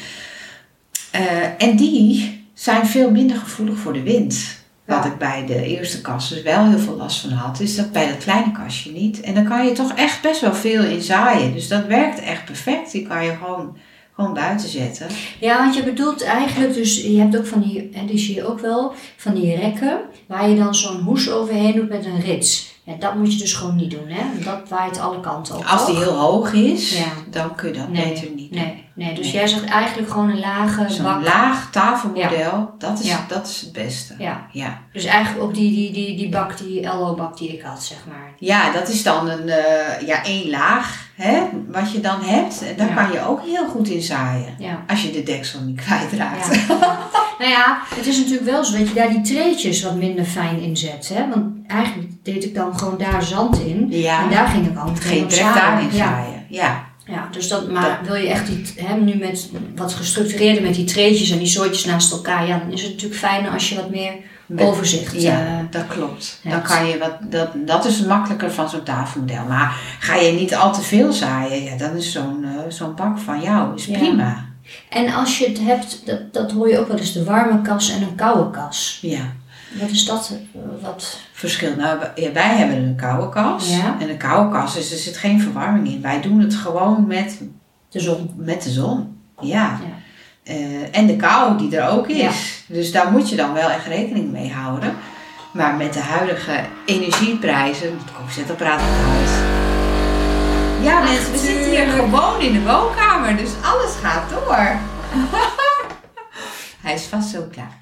Eh, 1.11 1.23
en 1.59 1.77
die 1.77 2.41
zijn 2.55 2.87
veel 2.87 3.11
minder 3.11 3.37
gevoelig 3.37 3.79
voor 3.79 3.93
de 3.93 4.03
wind. 4.03 4.61
Wat 4.87 5.05
ik 5.05 5.19
bij 5.19 5.47
de 5.47 5.65
eerste 5.67 6.01
kast 6.01 6.29
dus 6.29 6.43
wel 6.43 6.65
heel 6.65 6.79
veel 6.79 6.97
last 6.97 7.21
van 7.21 7.31
had, 7.31 7.61
is 7.61 7.77
dat 7.77 7.93
bij 7.93 8.09
dat 8.09 8.17
kleine 8.19 8.53
kastje 8.53 8.93
niet. 8.93 9.21
En 9.21 9.35
dan 9.35 9.45
kan 9.45 9.67
je 9.67 9.73
toch 9.73 9.93
echt 9.93 10.23
best 10.23 10.41
wel 10.41 10.55
veel 10.55 10.83
in 10.83 11.03
zaaien. 11.03 11.53
Dus 11.53 11.69
dat 11.69 11.87
werkt 11.87 12.21
echt 12.21 12.45
perfect. 12.45 12.93
Die 12.93 13.07
kan 13.07 13.25
je 13.25 13.33
gewoon, 13.45 13.77
gewoon 14.15 14.35
buiten 14.35 14.69
zetten. 14.69 15.07
Ja, 15.41 15.59
want 15.59 15.75
je 15.75 15.83
bedoelt 15.83 16.23
eigenlijk, 16.25 16.75
dus 16.75 17.03
je 17.03 17.19
hebt 17.19 17.37
ook 17.39 17.47
van 17.47 17.61
die, 17.61 17.91
en 17.93 18.07
die 18.07 18.19
zie 18.19 18.35
je 18.35 18.47
ook 18.47 18.61
wel, 18.61 18.93
van 19.17 19.35
die 19.35 19.57
rekken, 19.57 20.01
waar 20.27 20.49
je 20.49 20.57
dan 20.57 20.75
zo'n 20.75 21.01
hoes 21.01 21.31
overheen 21.31 21.75
doet 21.75 21.89
met 21.89 22.05
een 22.05 22.21
rits. 22.21 22.71
Ja, 22.85 22.95
dat 22.99 23.15
moet 23.15 23.33
je 23.33 23.39
dus 23.39 23.53
gewoon 23.55 23.77
niet 23.77 23.91
doen, 23.91 24.09
hè? 24.09 24.23
Want 24.33 24.45
Dat 24.45 24.69
waait 24.69 24.99
alle 25.01 25.21
kanten 25.21 25.57
op. 25.57 25.65
Als 25.65 25.87
die 25.87 25.97
heel 25.97 26.17
hoog 26.19 26.53
is, 26.53 26.99
Ja. 26.99 27.05
dan 27.31 27.55
kun 27.55 27.69
je 27.73 27.79
dat 27.79 27.89
Nee, 27.89 28.09
beter 28.13 28.29
niet 28.37 28.53
doen. 28.53 28.61
Nee, 28.63 28.82
nee. 28.95 29.15
dus 29.15 29.25
Nee. 29.25 29.35
jij 29.35 29.47
zegt 29.47 29.65
eigenlijk 29.65 30.11
gewoon 30.11 30.31
een 30.31 30.39
lage 30.41 30.85
Zo'n 30.89 31.05
bak. 31.05 31.25
laag 31.25 31.71
tafelmodel, 31.71 32.75
dat, 32.79 32.99
is, 32.99 33.07
Ja. 33.07 33.25
dat 33.29 33.47
is 33.49 33.61
het 33.61 33.73
beste. 33.73 34.15
Ja, 34.19 34.47
Ja. 34.53 34.79
dus 34.93 35.05
eigenlijk 35.05 35.45
ook 35.45 35.55
die, 35.55 35.71
die, 35.75 35.93
die, 35.93 36.17
die 36.17 36.29
bak, 36.29 36.59
die 36.59 36.83
LO-bak 36.87 37.39
die 37.39 37.53
ik 37.53 37.63
had, 37.63 37.83
zeg 37.85 37.99
maar. 38.09 38.33
ja, 38.39 38.73
dat 38.73 38.89
is 38.89 39.03
dan 39.03 39.29
een, 39.29 39.49
eh, 39.49 40.07
ja, 40.07 40.25
één 40.25 40.51
laag 40.51 41.01
hè, 41.15 41.41
wat 41.69 41.93
je 41.93 42.01
dan 42.01 42.21
hebt. 42.23 42.63
En 42.69 42.77
daar 42.77 42.95
kan 42.95 43.13
je 43.13 43.27
ook 43.27 43.41
heel 43.45 43.67
goed 43.69 43.89
in 43.89 44.03
zaaien. 44.03 44.55
Ja. 44.59 44.83
Als 44.87 45.03
je 45.03 45.11
de 45.11 45.23
deksel 45.23 45.61
niet 45.61 45.81
kwijtraakt. 45.81 46.49
Nou 47.39 47.55
ja, 47.55 47.79
het 47.95 48.07
is 48.07 48.19
natuurlijk 48.19 48.45
wel 48.51 48.65
zo 48.65 48.79
dat 48.79 48.89
je 48.89 48.95
daar 48.95 49.09
die 49.09 49.21
treetjes 49.21 49.83
wat 49.83 49.95
minder 49.95 50.25
fijn 50.25 50.61
in 50.61 50.77
zet. 50.77 51.11
Hè? 51.15 51.29
Want 51.29 51.67
eigenlijk 51.67 52.11
deed 52.25 52.45
ik 52.45 52.55
dan 52.55 52.79
gewoon 52.79 52.99
daar 52.99 53.23
zand 53.23 53.59
in. 53.61 53.87
Ja. 53.91 54.23
En 54.23 54.31
daar 54.31 54.47
ging 54.47 54.67
ik 54.67 54.77
al 54.79 54.85
meteen 54.91 55.03
Geen 55.03 55.23
op 55.23 55.31
direct 55.31 55.55
zaaien. 55.55 55.63
aan 55.63 55.81
in 55.81 55.97
Ja. 55.97 56.05
zaaien. 56.07 56.45
Ja. 56.49 56.85
Ja, 57.07 57.29
dus 57.31 57.49
dat, 57.49 57.71
maar 57.71 58.01
wil 58.05 58.15
je 58.15 58.29
echt 58.29 58.47
die, 58.47 58.65
hè, 58.77 58.97
nu 58.97 59.15
met 59.15 59.51
wat 59.77 59.95
gestructureerder 59.95 60.63
met 60.63 60.75
die 60.75 60.85
treetjes 60.85 61.31
en 61.31 61.39
die 61.39 61.47
soortjes 61.47 61.85
naast 61.85 62.13
elkaar, 62.13 62.47
ja, 62.47 62.59
dan 62.59 62.73
is 62.73 62.83
het 62.83 62.91
natuurlijk 62.93 63.21
fijner 63.21 63.51
als 63.51 63.69
je 63.69 63.75
wat 63.75 63.91
meer 63.91 64.13
overzicht 64.57 65.23
Ja, 65.23 65.47
eh, 65.47 65.65
dat 65.71 65.87
klopt. 65.87 66.41
Dan 66.45 66.63
kan 66.63 66.87
je 66.87 66.99
wat, 66.99 67.17
dat, 67.31 67.49
dat 67.55 67.85
is 67.85 68.03
makkelijker 68.05 68.53
van 68.53 68.69
zo'n 68.69 68.83
tafelmodel. 68.83 69.45
Maar 69.49 69.77
ga 69.99 70.15
je 70.15 70.33
niet 70.33 70.55
al 70.55 70.73
te 70.73 70.81
veel 70.81 71.13
zaaien, 71.13 71.63
ja, 71.65 71.77
dan 71.77 71.97
is 71.97 72.13
zo'n 72.13 72.45
eh, 72.45 72.71
zo'n 72.71 72.95
bak 72.95 73.19
van 73.19 73.41
jou 73.41 73.75
is 73.75 73.85
Ja. 73.85 73.99
prima. 73.99 74.51
En 74.89 75.13
als 75.15 75.39
je 75.39 75.49
het 75.49 75.61
hebt, 75.61 76.03
dat, 76.05 76.33
dat 76.33 76.53
hoor 76.53 76.69
je 76.69 76.79
ook 76.79 76.89
wel 76.89 76.99
eens, 76.99 77.13
de 77.13 77.25
warme 77.25 77.63
kas 77.63 77.91
en 77.91 78.03
een 78.03 78.15
koude 78.15 78.51
kas. 78.51 78.99
Ja. 79.03 79.33
Wat 79.81 79.91
is 79.91 80.05
dat? 80.05 80.33
eh, 80.55 80.61
Wat? 80.83 81.19
Verschil. 81.33 81.77
Nou, 81.77 81.99
wij- 81.99 82.11
ja, 82.15 82.33
wij 82.33 82.57
hebben 82.57 82.77
een 82.77 82.97
koude 82.97 83.29
kas. 83.29 83.77
Ja. 83.77 83.97
En 84.01 84.09
een 84.11 84.17
koude 84.17 84.51
kas, 84.59 84.75
dus 84.75 84.93
er 84.93 84.99
zit 84.99 85.17
geen 85.17 85.41
verwarming 85.41 85.89
in. 85.89 86.03
Wij 86.03 86.21
doen 86.21 86.41
het 86.41 86.55
gewoon 86.55 87.07
met, 87.07 87.39
De 87.89 88.01
zon. 88.01 88.31
met 88.37 88.63
de 88.63 88.71
zon. 88.71 89.17
Ja. 89.41 89.79
Ja. 89.85 90.01
Eh, 90.53 90.97
en 90.97 91.07
de 91.07 91.17
kou 91.17 91.59
die 91.59 91.77
er 91.77 91.89
ook 91.91 92.09
is. 92.09 92.65
Dus 92.67 92.93
daar 92.93 93.11
moet 93.11 93.29
je 93.29 93.37
dan 93.37 93.53
wel 93.53 93.71
echt 93.71 93.87
rekening 93.87 94.33
mee 94.33 94.53
houden. 94.53 94.95
Maar 95.53 95.75
met 95.75 95.93
de 95.93 96.01
huidige 96.01 96.61
energieprijzen, 96.87 97.87
het 97.99 98.13
koffiezetapparaat 98.17 98.81
uit. 98.81 99.31
Ja, 100.83 101.01
mensen, 101.03 101.33
we 101.33 101.39
zitten 101.39 101.71
hier 101.71 101.87
gewoon 101.89 102.41
in 102.41 102.53
de 102.53 102.63
woonkamer, 102.63 103.37
dus 103.37 103.51
alles 103.65 103.95
gaat 104.03 104.31
door. 104.31 104.57
Hij 106.83 106.95
is 106.95 107.03
vast 107.05 107.29
zo 107.29 107.43
klaar. 107.53 107.79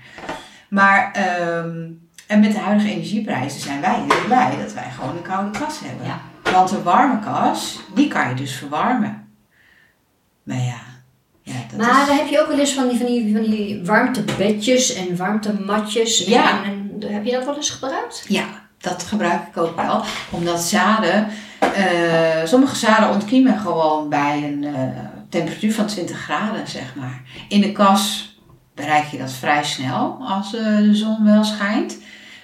Maar, 0.71 1.11
ehm, 1.13 1.89
en 2.27 2.41
met 2.41 2.53
de 2.53 2.59
huidige 2.59 2.91
energieprijzen 2.91 3.61
zijn 3.61 3.81
wij 3.81 3.95
heel 3.95 4.25
blij 4.27 4.57
dat 4.63 4.73
wij 4.73 4.91
gewoon 4.95 5.17
een 5.17 5.23
koude 5.23 5.59
kas 5.59 5.81
hebben. 5.85 6.07
Ja. 6.07 6.21
Want 6.53 6.71
een 6.71 6.83
warme 6.83 7.19
kas, 7.19 7.81
die 7.95 8.09
kan 8.09 8.29
je 8.29 8.35
dus 8.35 8.55
verwarmen. 8.55 9.29
Maar 10.43 10.57
ja, 10.57 10.81
ja 11.43 11.55
dat 11.71 11.79
Maar 11.87 12.01
is... 12.01 12.07
dan 12.07 12.17
heb 12.17 12.29
je 12.29 12.41
ook 12.41 12.49
wel 12.49 12.59
eens 12.59 12.73
van 12.73 12.89
die, 12.89 12.97
van 12.99 13.07
die, 13.07 13.33
van 13.37 13.43
die 13.43 13.85
warmtebedjes 13.85 14.95
en 14.95 15.17
warmtematjes. 15.17 16.25
En, 16.25 16.31
Ja. 16.33 16.65
en, 16.65 16.93
en 17.01 17.13
heb 17.13 17.25
je 17.25 17.33
dat 17.33 17.45
wel 17.45 17.57
eens 17.57 17.71
gebruikt? 17.71 18.25
Ja, 18.29 18.45
dat 18.79 19.03
gebruik 19.03 19.41
ik 19.49 19.57
ook 19.57 19.77
wel. 19.77 20.03
Omdat 20.31 20.61
zaden, 20.61 21.29
eh, 21.59 22.45
sommige 22.45 22.77
zaden 22.77 23.11
ontkiemen 23.11 23.59
gewoon 23.59 24.09
bij 24.09 24.43
een 24.45 24.65
eh, 24.75 24.83
temperatuur 25.29 25.75
van 25.75 25.87
20 25.87 26.19
graden, 26.19 26.69
zeg 26.69 26.95
maar. 26.95 27.23
In 27.49 27.61
de 27.61 27.73
kas 27.73 28.30
bereik 28.81 29.05
je 29.07 29.19
dat 29.19 29.33
vrij 29.33 29.65
snel 29.65 30.17
als 30.21 30.55
eh, 30.57 30.77
de 30.77 30.95
zon 30.95 31.25
wel 31.25 31.45
schijnt. 31.45 31.99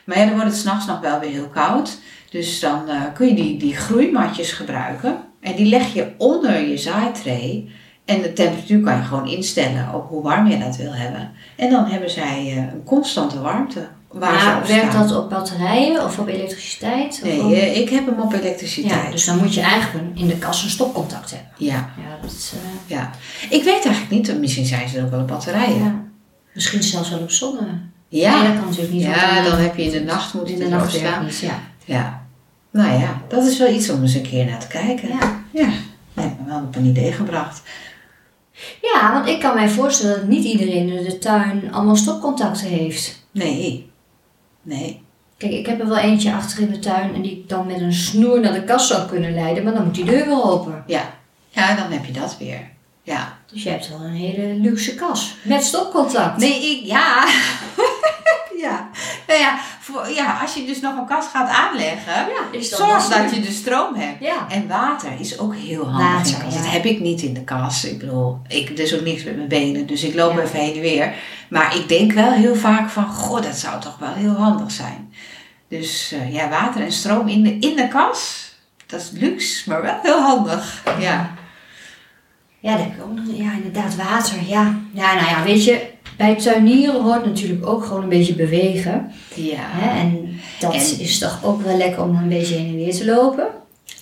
Maar 0.05 0.19
ja, 0.19 0.25
dan 0.25 0.35
wordt 0.35 0.51
het 0.51 0.59
s'nachts 0.59 0.87
nog 0.87 1.01
wel 1.01 1.19
weer 1.21 1.31
heel 1.31 1.49
koud. 1.49 1.99
Dus 2.31 2.61
dan 2.61 2.89
eh, 2.89 3.01
kun 3.15 3.27
je 3.29 3.35
die, 3.35 3.59
die 3.59 3.77
groeimatjes 3.77 4.53
gebruiken. 4.53 5.17
En 5.41 5.55
die 5.55 5.67
leg 5.67 5.95
je 5.95 6.13
onder 6.19 6.61
je 6.69 6.77
zaaitray. 6.79 7.69
En 8.05 8.23
de 8.23 8.33
temperatuur 8.33 8.81
kan 8.81 8.97
je 8.97 9.03
gewoon 9.03 9.29
instellen 9.29 9.95
op 9.95 10.09
hoe 10.09 10.23
warm 10.23 10.47
je 10.47 10.59
dat 10.59 10.77
wil 10.77 10.93
hebben. 10.95 11.31
En 11.57 11.71
dan 11.71 11.85
hebben 11.87 12.11
zij 12.11 12.39
eh, 12.51 12.57
een 12.57 12.83
constante 12.85 13.41
warmte. 13.41 13.87
Waar 14.11 14.41
ze 14.41 14.47
Maar 14.47 14.57
op 14.57 14.67
werkt 14.67 14.93
staan. 14.93 15.09
dat 15.09 15.17
op 15.17 15.31
batterijen 15.31 16.05
of 16.05 16.19
op 16.19 16.29
elektriciteit? 16.29 17.15
Of 17.15 17.29
Nee, 17.29 17.41
op- 17.71 17.77
ik 17.77 17.89
heb 17.89 18.07
hem 18.07 18.21
op 18.21 18.33
elektriciteit. 18.33 19.05
ja, 19.05 19.11
dus 19.11 19.25
dan 19.25 19.39
moet 19.39 19.55
je 19.55 19.61
eigenlijk 19.61 20.07
in 20.19 20.27
de 20.27 20.37
kast 20.39 20.65
een 20.65 20.71
stopcontact 20.71 21.31
hebben. 21.31 21.49
ja, 21.57 21.75
Ja, 21.75 22.17
dat 22.23 22.31
is, 22.31 22.53
ja. 22.87 23.11
Ik 23.51 23.63
weet 23.63 23.85
eigenlijk 23.85 24.11
niet, 24.11 24.39
misschien 24.41 24.67
zijn 24.67 24.89
ze 24.89 24.99
er 24.99 25.05
ook 25.05 25.11
wel 25.11 25.21
op 25.21 25.27
batterijen. 25.29 25.79
ja. 25.85 26.05
Misschien 26.57 26.83
zelfs 26.83 27.11
wel 27.11 27.19
op 27.19 27.31
zonne. 27.31 27.69
Ja, 28.09 28.39
Nee, 28.43 28.49
dat 28.49 28.57
kan 28.59 28.65
natuurlijk 28.69 28.93
niet. 28.95 29.03
ja 29.03 29.43
dan, 29.43 29.59
heb 29.59 29.77
je 29.77 29.83
in 29.83 29.91
de 29.91 30.01
nacht 30.01 30.35
moet 30.35 30.49
in 30.49 30.59
de 30.59 30.69
nacht 30.69 30.93
staan. 30.95 31.25
niet. 31.25 31.39
Ja. 31.39 31.61
Ja. 31.85 32.27
Nou 32.71 32.99
ja, 33.01 33.23
dat 33.29 33.45
is 33.45 33.59
wel 33.59 33.71
iets 33.73 33.91
om 33.91 34.03
eens 34.03 34.15
een 34.15 34.23
keer 34.23 34.45
naar 34.45 34.59
te 34.61 34.67
kijken. 34.67 35.09
Ja. 35.09 35.41
Ja, 35.51 35.69
dat 36.15 36.25
heeft 36.25 36.39
me 36.41 36.47
wel 36.47 36.59
op 36.63 36.77
een 36.77 36.85
idee 36.85 37.13
gebracht. 37.13 37.63
ja, 38.83 39.13
want 39.13 39.29
ik 39.29 39.41
kan 39.41 39.55
mij 39.55 39.69
voorstellen 39.69 40.17
dat 40.17 40.29
niet 40.29 40.45
iedereen 40.45 40.89
in 40.89 41.05
de 41.05 41.19
tuin 41.19 41.73
allemaal 41.73 41.97
stopcontacten 41.97 42.67
heeft. 42.67 43.27
Nee. 43.31 43.91
Nee. 44.63 45.01
Kijk, 45.37 45.53
ik 45.53 45.67
heb 45.67 45.81
er 45.81 45.89
wel 45.89 45.99
eentje 45.99 46.33
achter 46.33 46.61
in 46.61 46.71
de 46.71 46.79
tuin 46.79 47.15
en 47.15 47.23
die 47.23 47.31
ik 47.33 47.49
dan 47.49 47.67
met 47.67 47.81
een 47.81 47.93
snoer 47.93 48.41
naar 48.41 48.53
de 48.53 48.65
kast 48.65 48.87
zou 48.89 49.09
kunnen 49.09 49.35
leiden, 49.35 49.65
maar 49.65 49.75
dan 49.75 49.85
moet 49.85 49.95
die 49.95 50.05
deur 50.05 50.27
wel 50.27 50.45
open. 50.51 50.85
Ja. 50.87 51.15
Ja, 51.49 51.75
dan 51.77 51.91
heb 51.93 52.05
je 52.05 52.13
dat 52.13 52.37
weer. 52.39 52.61
Ja. 53.03 53.36
Dus 53.53 53.63
je 53.63 53.71
hebt 53.71 53.89
wel 53.89 54.01
een 54.01 54.15
hele 54.15 54.55
luxe 54.55 54.95
kas 54.95 55.37
met 55.43 55.65
stopcontact. 55.65 56.39
Nee, 56.39 56.71
ik, 56.71 56.87
ja. 56.87 57.25
ja. 58.67 58.89
Nou 59.27 59.41
ja, 59.41 59.59
voor, 59.81 60.11
ja, 60.11 60.39
als 60.43 60.55
je 60.55 60.65
dus 60.65 60.81
nog 60.81 60.97
een 60.97 61.07
kast 61.07 61.29
gaat 61.29 61.49
aanleggen, 61.49 62.13
Ja, 62.53 62.61
zorg 62.61 63.09
dat 63.09 63.35
je 63.35 63.41
de 63.41 63.53
stroom 63.53 63.95
hebt. 63.95 64.21
Ja. 64.21 64.47
En 64.49 64.69
water 64.69 65.11
is 65.19 65.39
ook 65.39 65.55
heel 65.55 65.91
handig 65.91 66.33
Water, 66.33 66.49
ja. 66.49 66.57
Dat 66.57 66.71
heb 66.71 66.85
ik 66.85 67.01
niet 67.01 67.23
in 67.23 67.35
de 67.35 67.45
kast. 67.45 67.85
Ik 67.85 67.99
bedoel, 67.99 68.39
ik, 68.49 68.69
er 68.69 68.79
is 68.79 68.95
ook 68.95 69.05
niks 69.05 69.25
met 69.25 69.37
mijn 69.37 69.49
benen, 69.49 69.87
dus 69.87 70.03
ik 70.03 70.15
loop 70.15 70.39
even 70.39 70.59
heen 70.59 70.75
en 70.75 70.81
weer. 70.81 71.15
Maar 71.49 71.77
ik 71.77 71.89
denk 71.89 72.13
wel 72.13 72.31
heel 72.33 72.55
vaak 72.55 72.91
van, 72.91 73.09
goh, 73.09 73.43
dat 73.43 73.57
zou 73.57 73.81
toch 73.81 73.99
wel 73.99 74.13
heel 74.13 74.35
handig 74.35 74.71
zijn. 74.71 75.15
Dus 75.69 76.13
eh, 76.13 76.35
ja, 76.35 76.49
water 76.49 76.81
en 76.81 76.93
stroom 76.93 77.29
in 77.29 77.43
de, 77.43 77.59
in 77.59 77.77
de 77.77 77.89
kas, 77.89 78.53
dat 78.87 79.01
is 79.01 79.11
luxe, 79.13 79.69
maar 79.69 79.83
wel 79.83 79.99
heel 80.03 80.21
handig. 80.21 80.83
Ja. 80.99 81.35
Ja, 82.67 82.77
dat 82.77 82.87
ook 83.05 83.15
nog. 83.15 83.37
Ja, 83.37 83.53
inderdaad, 83.53 83.97
water. 83.97 84.37
Ja. 84.47 84.79
ja, 84.93 85.15
nou 85.15 85.27
ja, 85.27 85.43
weet 85.45 85.65
je, 85.65 85.81
bij 86.17 86.35
tuinieren 86.35 87.03
hoort 87.03 87.27
natuurlijk 87.27 87.67
ook 87.67 87.85
gewoon 87.85 88.03
een 88.03 88.09
beetje 88.09 88.35
bewegen. 88.35 89.13
Ja. 89.35 89.57
Hè? 89.59 90.01
En 90.01 90.41
dat 90.61 90.75
En- 90.75 91.01
is 91.01 91.19
toch 91.19 91.39
ook 91.45 91.63
wel 91.63 91.77
lekker 91.77 92.03
om 92.03 92.17
een 92.17 92.29
beetje 92.29 92.55
heen 92.55 92.69
en 92.69 92.77
weer 92.77 92.95
te 92.95 93.05
lopen. 93.05 93.47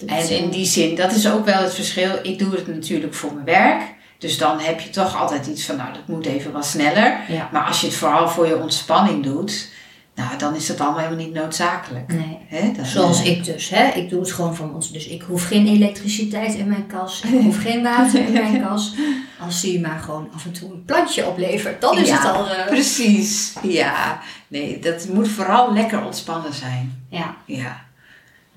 En 0.07 0.31
in 0.31 0.51
die 0.51 0.67
zin, 0.67 0.95
dat 0.97 1.13
is 1.13 1.31
ook 1.31 1.45
wel 1.45 1.63
het 1.63 1.75
verschil. 1.75 2.11
Ik 2.23 2.39
doe 2.39 2.55
het 2.55 2.67
natuurlijk 2.67 3.15
voor 3.15 3.33
mijn 3.33 3.45
werk. 3.45 3.83
Dus 4.19 4.39
dan 4.39 4.59
heb 4.61 4.81
je 4.81 4.91
toch 4.91 5.21
altijd 5.21 5.47
iets 5.47 5.65
van, 5.65 5.77
nou, 5.77 5.93
dat 5.93 6.07
moet 6.17 6.27
even 6.27 6.53
wat 6.53 6.67
sneller. 6.67 7.17
Ja. 7.29 7.49
Maar 7.53 7.65
als 7.67 7.81
je 7.81 7.87
het 7.87 7.97
vooral 7.97 8.29
voor 8.29 8.47
je 8.47 8.61
ontspanning 8.63 9.23
doet, 9.23 9.69
nou, 10.15 10.39
dan 10.39 10.55
is 10.55 10.67
dat 10.67 10.81
allemaal 10.81 10.99
helemaal 11.01 11.25
niet 11.25 11.35
noodzakelijk. 11.35 12.13
Nee. 12.13 12.75
Zoals 12.83 13.21
eh, 13.21 13.27
ik 13.31 13.45
dus, 13.45 13.69
hè. 13.69 13.89
Ik 13.89 14.09
doe 14.11 14.21
het 14.21 14.33
gewoon 14.33 14.55
voor 14.55 14.73
ons. 14.75 14.93
Dus 14.93 15.07
ik 15.07 15.23
hoef 15.23 15.47
geen 15.47 15.67
elektriciteit 15.67 16.55
in 16.55 16.69
mijn 16.69 16.87
kas. 16.87 17.21
Ik 17.23 17.43
hoef 17.43 17.63
geen 17.63 17.83
water 17.93 18.27
in 18.27 18.33
mijn 18.33 18.61
kas. 18.63 18.95
Als 19.41 19.61
die 19.61 19.81
maar 19.81 19.99
gewoon 19.99 20.29
af 20.35 20.45
en 20.45 20.53
toe 20.53 20.71
een 20.73 20.85
plantje 20.85 21.27
oplevert, 21.27 21.81
dan 21.81 21.99
is 21.99 22.09
Ja, 22.09 22.17
het 22.17 22.37
al... 22.37 22.49
eh, 22.49 22.67
Precies, 22.67 23.53
ja. 23.63 24.21
Nee, 24.49 24.79
dat 24.79 25.09
moet 25.13 25.29
vooral 25.29 25.73
lekker 25.73 26.05
ontspannen 26.05 26.55
zijn. 26.55 27.03
Ja, 27.09 27.37
Ja. 27.47 27.85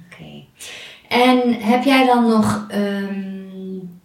oké. 0.06 0.43
En 1.10 1.54
heb 1.54 1.84
jij 1.84 2.06
dan 2.06 2.28
nog 2.28 2.65
ehm, 2.70 3.24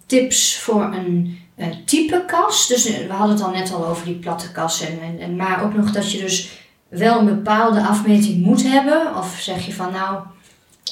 tips 0.06 0.58
voor 0.58 0.82
een 0.94 1.38
type 1.84 2.24
kas? 2.26 2.66
Dus 2.66 2.86
eh, 2.86 3.06
we 3.06 3.12
hadden 3.12 3.36
het 3.36 3.44
al 3.44 3.50
net 3.52 3.72
al 3.72 3.86
over 3.86 4.04
die 4.06 4.14
platte 4.14 4.52
kassen. 4.52 4.86
En, 4.88 4.98
en, 5.02 5.18
en, 5.20 5.36
maar 5.36 5.62
ook 5.64 5.74
nog 5.74 5.90
dat 5.90 6.12
je 6.12 6.18
dus 6.18 6.48
wel 6.92 7.18
een 7.18 7.24
bepaalde 7.24 7.80
afmeting 7.86 8.44
moet 8.44 8.62
hebben. 8.62 9.16
Of 9.16 9.36
zeg 9.40 9.66
je 9.66 9.74
van 9.74 9.92
nou, 9.92 10.18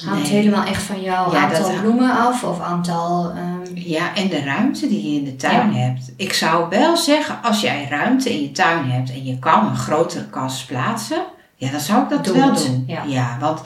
hangt 0.05 0.23
Nee. 0.29 0.31
helemaal 0.41 0.65
echt 0.65 0.83
van 0.83 1.01
jouw 1.01 1.31
Ja, 1.33 1.39
aantal 1.43 1.71
dat- 1.71 1.81
bloemen 1.81 2.11
af 2.17 2.43
of 2.43 2.59
aantal... 2.61 3.31
ehm, 3.35 3.59
Ja, 3.73 4.15
en 4.15 4.29
de 4.29 4.43
ruimte 4.43 4.87
die 4.87 5.11
je 5.13 5.19
in 5.19 5.25
de 5.25 5.35
tuin 5.35 5.73
hebt. 5.73 6.11
Ik 6.17 6.33
zou 6.33 6.69
wel 6.69 6.97
zeggen, 6.97 7.39
als 7.43 7.61
jij 7.61 7.87
ruimte 7.89 8.33
in 8.33 8.41
je 8.41 8.51
tuin 8.51 8.89
hebt 8.91 9.11
en 9.11 9.25
je 9.25 9.39
kan 9.39 9.65
een 9.67 9.75
grotere 9.75 10.25
kast 10.29 10.67
plaatsen, 10.67 11.23
ja, 11.55 11.71
dan 11.71 11.79
zou 11.79 12.03
ik 12.03 12.09
dat 12.09 12.25
Doe 12.25 12.35
wel 12.35 12.49
het, 12.51 12.65
doen. 12.65 12.83
ja. 13.07 13.37
want 13.39 13.61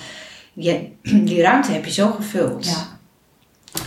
je, 0.53 0.87
die 1.27 1.41
ruimte 1.41 1.71
heb 1.71 1.85
je 1.85 1.91
zo 1.91 2.11
gevuld. 2.11 2.87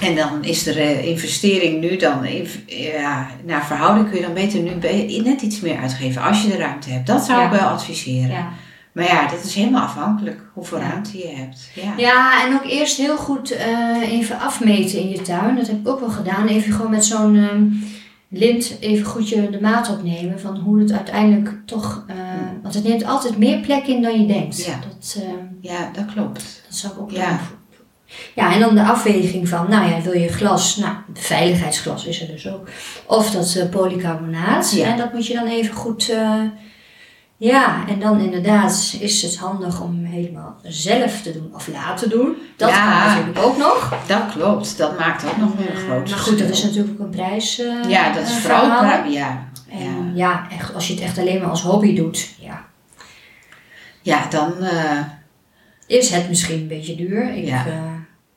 En 0.01 0.15
dan 0.17 0.45
is 0.45 0.63
de 0.63 0.73
eh, 0.81 1.07
investering 1.07 1.81
nu 1.81 1.97
dan, 1.97 2.27
ja, 2.67 3.27
naar 3.45 3.67
verhouding 3.67 4.09
kun 4.09 4.17
je 4.19 4.25
dan 4.25 4.35
beter 4.35 4.61
nu 4.61 4.71
be- 4.75 5.21
net 5.25 5.43
iets 5.43 5.61
meer 5.61 5.79
uitgeven 5.79 6.23
als 6.23 6.43
je 6.43 6.49
de 6.49 6.57
ruimte 6.57 6.91
hebt. 6.91 7.07
Dat 7.07 7.25
zou 7.25 7.39
Ja. 7.41 7.45
ik 7.53 7.59
wel 7.61 7.69
adviseren. 7.69 8.31
Ja. 8.31 8.49
Maar 8.93 9.05
ja, 9.07 9.29
dat 9.29 9.45
is 9.45 9.55
helemaal 9.55 9.83
afhankelijk 9.83 10.41
hoeveel 10.53 10.79
Ja. 10.79 10.89
ruimte 10.89 11.19
je 11.19 11.29
hebt. 11.29 11.71
Ja. 11.75 11.93
ja, 11.97 12.47
en 12.47 12.55
ook 12.55 12.65
eerst 12.65 12.97
heel 12.97 13.17
goed 13.17 13.51
eh, 13.51 14.11
even 14.13 14.41
afmeten 14.41 15.01
in 15.01 15.09
je 15.09 15.23
tuin. 15.23 15.57
Dat 15.57 15.67
heb 15.67 15.79
ik 15.81 15.89
ook 15.89 16.01
wel 16.01 16.11
gedaan. 16.11 16.47
Even 16.47 16.73
gewoon 16.73 16.91
met 16.91 17.05
zo'n 17.05 17.37
ehm, 17.37 17.63
lint 18.29 18.77
even 18.81 19.07
goed 19.07 19.29
je 19.29 19.51
de 19.51 19.61
maat 19.61 19.91
opnemen 19.91 20.41
van 20.41 20.57
hoe 20.57 20.79
het 20.81 20.93
uiteindelijk 20.93 21.55
toch... 21.65 22.05
eh, 22.07 22.17
want 22.63 22.75
het 22.75 22.85
neemt 22.85 23.05
altijd 23.05 23.39
meer 23.39 23.59
plek 23.59 23.87
in 23.87 24.03
dan 24.03 24.21
je 24.21 24.27
denkt. 24.27 24.65
Ja. 24.67 24.79
Dat, 24.89 25.17
ehm, 25.23 25.45
ja, 25.61 25.91
dat 25.93 26.05
klopt. 26.15 26.63
dat 26.69 26.77
zou 26.77 26.93
ik 26.93 27.01
ook 27.01 27.11
Ja. 27.11 27.41
Ja, 28.35 28.53
en 28.53 28.61
dan 28.61 28.75
de 28.75 28.85
afweging 28.85 29.49
van, 29.49 29.67
nou 29.71 29.91
ja, 29.91 30.01
wil 30.01 30.13
je 30.13 30.29
glas, 30.29 30.77
nou, 30.77 30.95
veiligheidsglas 31.15 32.05
is 32.05 32.21
er 32.21 32.27
dus 32.27 32.49
ook. 32.49 32.69
Of 33.07 33.31
dat 33.31 33.55
eh, 33.55 33.69
polycarbonaat. 33.69 34.71
Ja. 34.73 34.87
En 34.87 34.97
dat 34.97 35.13
moet 35.13 35.27
je 35.27 35.35
dan 35.35 35.47
even 35.47 35.75
goed, 35.75 36.09
eh, 36.11 36.41
ja, 37.37 37.85
en 37.89 38.01
dan 38.01 38.21
inderdaad 38.21 38.97
is 39.01 39.23
het 39.23 39.37
handig 39.37 39.81
om 39.83 40.05
helemaal 40.05 40.57
zelf 40.63 41.23
te 41.23 41.33
doen 41.33 41.51
of 41.55 41.69
laten 41.69 42.11
doen. 42.11 42.37
Dat 42.57 42.69
Ja. 42.69 42.77
kan 43.05 43.09
natuurlijk 43.09 43.47
ook 43.47 43.57
nog. 43.59 43.95
Dat 44.07 44.23
klopt. 44.33 44.79
Dat 44.79 44.99
maakt 44.99 45.25
ook 45.27 45.37
nog 45.37 45.51
een 45.59 45.69
Eh, 45.69 45.77
groot 45.77 46.11
maar 46.11 46.19
goed, 46.19 46.39
dat 46.39 46.49
is 46.49 46.63
natuurlijk 46.63 46.93
ook 47.01 47.05
een 47.07 47.11
prijs. 47.11 47.63
Ja, 47.89 48.13
dat 48.13 48.23
is 48.29 48.37
vooral 48.37 48.61
verhaal. 48.65 48.81
pra- 49.01 49.11
ja. 49.11 49.49
En 49.71 49.83
Ja. 49.85 50.11
ja, 50.15 50.47
echt, 50.59 50.75
als 50.75 50.87
je 50.89 50.95
het 50.95 51.03
echt 51.03 51.19
alleen 51.19 51.41
maar 51.41 51.51
als 51.51 51.63
hobby 51.63 51.95
doet, 51.95 52.29
ja, 52.41 52.65
ja, 54.03 54.27
dan 54.31 54.53
is 55.87 56.11
het 56.11 56.29
misschien 56.29 56.59
een 56.61 56.69
beetje 56.69 56.95
duur. 56.97 57.35
Ik 57.35 57.45
Ja. 57.47 57.67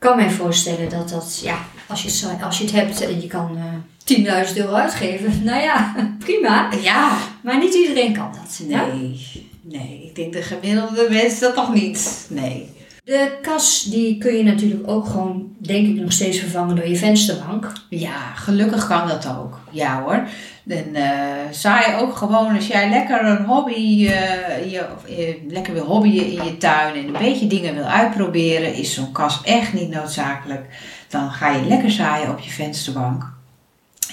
Eh, 0.02 0.08
kan 0.08 0.16
mij 0.16 0.30
voorstellen 0.30 0.90
dat 0.90 1.10
dat, 1.10 1.40
ja, 1.44 1.58
als 1.88 2.04
je 2.04 2.44
als 2.44 2.58
je 2.58 2.64
het 2.64 2.74
hebt 2.74 3.02
en 3.02 3.22
je 3.22 3.28
kan 3.28 3.58
eh 3.58 4.48
10.000 4.50 4.58
euro 4.58 4.74
uitgeven, 4.74 5.32
nou 5.44 5.62
ja, 5.62 5.96
prima. 6.20 6.70
ja, 6.82 7.18
Maar 7.42 7.60
niet 7.60 7.74
iedereen 7.74 8.14
kan 8.14 8.32
dat. 8.32 8.62
ja? 8.68 8.86
nee, 8.86 9.50
nee, 9.62 10.04
ik 10.04 10.16
denk 10.16 10.34
de 10.34 10.42
gemiddelde 10.42 11.08
mens 11.10 11.40
dat 11.40 11.54
toch 11.54 11.74
niet. 11.74 12.26
Nee. 12.30 12.70
De 13.04 13.38
kas, 13.42 13.84
die 13.84 14.18
kun 14.18 14.38
je 14.38 14.44
natuurlijk 14.44 14.90
ook 14.90 15.06
gewoon, 15.06 15.56
denk 15.58 15.88
ik, 15.88 15.96
nog 15.96 16.12
steeds 16.12 16.40
vervangen 16.40 16.76
door 16.76 16.88
je 16.88 16.96
vensterbank. 16.96 17.72
Ja, 17.90 18.34
gelukkig 18.36 18.88
kan 18.88 19.08
dat 19.08 19.28
ook. 19.28 19.60
Ja 19.72 20.04
hoor. 20.04 20.28
Dan 20.72 20.96
eh 20.96 21.32
saai 21.52 21.96
ook 21.96 22.16
gewoon 22.16 22.56
als 22.56 22.68
jij 22.68 22.90
lekker 22.90 23.26
een 23.26 23.46
hobby, 23.46 24.08
eh, 24.08 24.72
je, 24.72 24.88
of, 24.96 25.06
eh, 25.06 25.36
lekker 25.48 25.74
wil 25.74 25.86
hobbyen 25.86 26.26
in 26.26 26.44
je 26.44 26.58
tuin 26.58 26.96
en 26.96 27.08
een 27.08 27.22
beetje 27.22 27.48
dingen 27.48 27.76
wil 27.76 27.84
uitproberen, 27.84 28.74
is 28.74 28.94
zo'n 28.94 29.12
kas 29.12 29.42
echt 29.44 29.74
niet 29.74 29.90
noodzakelijk. 29.90 30.66
Dan 31.10 31.32
ga 31.32 31.50
je 31.50 31.66
lekker 31.66 31.92
zaaien 31.92 32.30
op 32.30 32.40
je 32.40 32.50
vensterbank. 32.50 33.24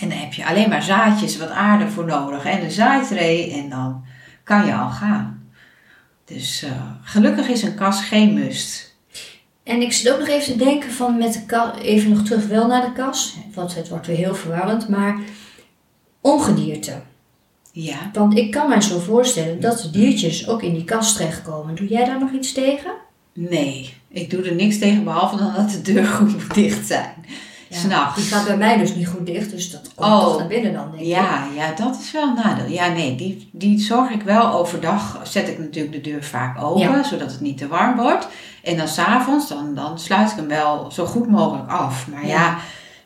En 0.01 0.09
dan 0.09 0.19
heb 0.19 0.33
je 0.33 0.47
alleen 0.47 0.69
maar 0.69 0.83
zaadjes, 0.83 1.39
wat 1.39 1.51
aarde 1.51 1.89
voor 1.89 2.05
nodig 2.05 2.45
en 2.45 2.65
een 2.65 2.71
zaaitree 2.71 3.53
en 3.53 3.69
dan 3.69 4.05
kan 4.45 4.67
je 4.67 4.75
al 4.75 4.91
gaan. 4.91 5.51
Dus 6.25 6.67
gelukkig 7.03 7.49
is 7.49 7.63
een 7.63 7.75
kas 7.75 8.05
geen 8.05 8.35
must. 8.35 8.97
En 9.63 9.83
ik 9.83 9.93
zit 9.93 10.13
ook 10.13 10.19
nog 10.19 10.29
even 10.29 10.53
te 10.53 10.65
denken 10.65 10.93
van 10.93 11.19
met 11.19 11.33
de 11.33 11.45
kas, 11.47 11.79
even 11.81 12.11
nog 12.11 12.23
terug 12.23 12.47
wel 12.47 12.67
naar 12.67 12.83
de 12.83 12.93
kas, 12.93 13.37
want 13.55 13.75
het 13.75 13.89
wordt 13.89 14.07
weer 14.07 14.17
heel 14.17 14.35
verwarrend, 14.35 14.89
maar 14.89 15.19
ongedierte. 16.21 16.93
Ja. 17.73 18.11
Want 18.13 18.37
ik 18.37 18.51
kan 18.51 18.69
mij 18.69 18.81
zo 18.81 18.99
voorstellen 18.99 19.61
dat 19.61 19.79
de 19.81 19.91
diertjes 19.91 20.49
ook 20.49 20.63
in 20.63 20.73
die 20.75 20.85
kast 20.85 21.17
terechtkomen. 21.17 21.75
Doe 21.75 21.89
jij 21.89 22.05
daar 22.05 22.19
nog 22.21 22.31
iets 22.33 22.53
tegen? 22.53 22.91
Nee, 23.33 23.95
ik 24.09 24.31
doe 24.31 24.43
er 24.43 24.55
niks 24.55 24.79
tegen 24.79 25.05
behalve 25.05 25.37
dan 25.37 25.53
dat 25.57 25.71
de 25.71 25.83
deur 25.93 26.05
goed 26.07 26.33
moet 26.33 26.55
dicht 26.55 26.87
zijn. 26.87 27.15
S'nachts. 27.71 28.17
Die 28.23 28.25
gaat 28.33 28.47
bij 28.47 28.57
mij 28.57 28.77
dus 28.77 28.95
niet 28.95 29.09
goed 29.09 29.27
dicht, 29.27 29.51
dus 29.51 29.71
dat 29.71 29.91
komt 29.95 30.11
Oh. 30.11 30.25
toch 30.25 30.39
naar 30.39 30.47
binnen 30.47 30.73
dan, 30.73 30.91
denk 30.91 31.03
ik. 31.03 31.09
Ja, 31.09 31.47
ja, 31.57 31.73
dat 31.73 31.99
is 32.01 32.13
wel 32.13 32.29
een 32.29 32.35
nadeel. 32.35 32.67
Ja, 32.69 32.89
nee, 32.89 33.15
die, 33.15 33.49
die 33.53 33.79
zorg 33.81 34.11
ik 34.11 34.23
wel 34.23 34.53
overdag. 34.53 35.21
Zet 35.25 35.49
ik 35.49 35.59
natuurlijk 35.59 35.95
de 36.05 36.11
deur 36.11 36.25
vaak 36.25 36.63
open, 36.63 36.81
Ja. 36.81 37.03
zodat 37.03 37.31
het 37.31 37.41
niet 37.41 37.59
te 37.59 37.69
warm 37.69 37.97
wordt. 37.97 38.29
En 38.63 38.77
dan 38.77 38.89
s'avonds, 38.89 39.49
dan, 39.49 39.75
dan 39.75 39.99
sluit 39.99 40.31
ik 40.31 40.37
hem 40.37 40.49
wel 40.49 40.91
zo 40.91 41.05
goed 41.05 41.29
mogelijk 41.29 41.71
af. 41.71 42.07
Maar 42.09 42.27
Ja. 42.27 42.33
ja, 42.33 42.59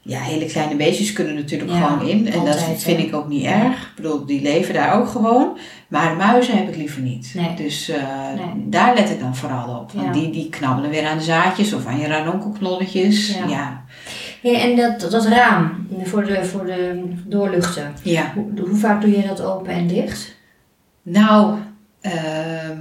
ja, 0.05 0.21
hele 0.21 0.47
kleine 0.47 0.77
beestjes 0.77 1.13
kunnen 1.13 1.35
natuurlijk 1.35 1.71
Ja, 1.71 1.87
gewoon 1.89 2.09
in. 2.09 2.27
En 2.33 2.39
altijd, 2.39 2.67
dat 2.67 2.83
vind 2.83 2.99
ik 2.99 3.15
ook 3.15 3.29
niet 3.29 3.45
erg. 3.45 3.83
Ik 3.83 3.93
bedoel, 3.97 4.27
die 4.27 4.43
leven 4.43 4.75
daar 4.75 5.01
ook 5.01 5.09
gewoon. 5.09 5.59
Maar 5.89 6.17
muizen 6.17 6.57
heb 6.57 6.69
ik 6.69 6.77
liever 6.77 7.03
niet. 7.03 7.33
Nee. 7.35 7.55
Dus 7.57 7.89
eh, 7.89 8.03
Nee. 8.37 8.69
daar 8.69 8.95
let 8.95 9.11
ik 9.11 9.21
dan 9.21 9.37
vooral 9.37 9.79
op. 9.81 9.93
Want 9.93 10.07
Ja. 10.07 10.13
die, 10.13 10.31
die 10.31 10.49
knabbelen 10.49 10.91
weer 10.91 11.07
aan 11.07 11.19
de 11.19 11.25
zaadjes 11.25 11.73
of 11.73 11.87
aan 11.87 11.99
je 11.99 12.07
ranonkelknolletjes. 12.07 13.37
Ja. 13.49 13.85
Ja. 14.43 14.61
En 14.61 14.77
dat, 14.77 15.11
dat 15.11 15.27
raam 15.27 15.87
voor 16.05 16.25
de, 16.25 16.45
voor 16.45 16.65
de 16.67 17.03
doorluchten. 17.27 17.93
Ja. 18.03 18.33
Hoe, 18.35 18.61
hoe 18.69 18.77
vaak 18.79 19.01
doe 19.01 19.11
je 19.11 19.27
dat 19.27 19.43
open 19.43 19.73
en 19.73 19.87
dicht? 19.87 20.37
Nou, 21.03 21.59
ehm, 22.01 22.79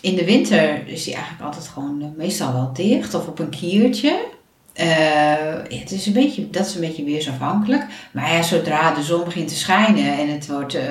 in 0.00 0.14
de 0.16 0.24
winter 0.24 0.88
is 0.88 1.04
die 1.04 1.14
eigenlijk 1.14 1.44
altijd 1.44 1.68
gewoon 1.68 2.14
meestal 2.16 2.52
wel 2.52 2.70
dicht 2.72 3.14
of 3.14 3.26
op 3.26 3.38
een 3.38 3.48
kiertje. 3.50 4.24
Eh, 4.72 5.78
het 5.80 5.90
is 5.90 6.06
een 6.06 6.12
beetje, 6.12 6.50
dat 6.50 6.66
is 6.66 6.74
een 6.74 6.80
beetje 6.80 7.04
weersafhankelijk. 7.04 7.86
Maar 8.12 8.32
ja, 8.32 8.42
zodra 8.42 8.94
de 8.94 9.02
zon 9.02 9.24
begint 9.24 9.48
te 9.48 9.54
schijnen 9.54 10.18
en 10.18 10.28
het 10.32 10.46
wordt 10.48 10.74
eh, 10.74 10.84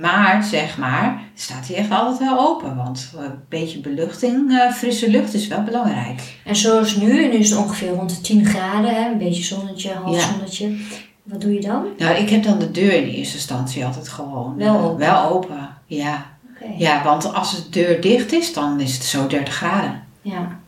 maart, 0.00 0.44
zeg 0.44 0.78
maar, 0.78 1.20
staat 1.34 1.66
hij 1.66 1.76
echt 1.76 1.90
altijd 1.90 2.18
wel 2.18 2.38
open. 2.48 2.76
Want 2.76 3.12
een 3.16 3.38
beetje 3.48 3.78
beluchting, 3.80 4.58
eh, 4.58 4.72
frisse 4.72 5.10
lucht 5.10 5.34
is 5.34 5.46
wel 5.48 5.62
belangrijk. 5.62 6.20
En 6.44 6.56
zoals 6.56 6.96
nu, 6.96 7.12
nu 7.28 7.32
is 7.38 7.50
het 7.50 7.58
ongeveer 7.58 7.88
rond 7.90 8.10
de 8.10 8.20
10 8.20 8.44
graden, 8.44 8.94
hè? 8.94 9.10
een 9.10 9.18
beetje 9.18 9.42
zonnetje, 9.42 9.92
half 9.92 10.16
Ja. 10.16 10.26
zonnetje. 10.32 10.76
Wat 11.22 11.40
doe 11.40 11.52
je 11.52 11.60
dan? 11.60 11.86
Nou, 11.98 12.16
ik 12.16 12.30
heb 12.30 12.42
dan 12.42 12.58
de 12.58 12.70
deur 12.70 12.92
in 12.92 13.08
eerste 13.08 13.36
instantie 13.36 13.84
altijd 13.84 14.08
gewoon 14.08 14.56
Wel 14.56 14.78
open. 14.80 14.98
Wel 14.98 15.28
open, 15.30 15.68
ja. 15.86 16.34
Ja, 16.78 17.04
want 17.04 17.34
als 17.34 17.56
de 17.64 17.68
deur 17.68 18.00
dicht 18.00 18.32
is, 18.32 18.52
dan 18.52 18.80
is 18.80 18.94
het 18.94 19.04
zo 19.04 19.26
30 19.26 19.54
graden. 19.54 20.02
Ja. 20.22 20.58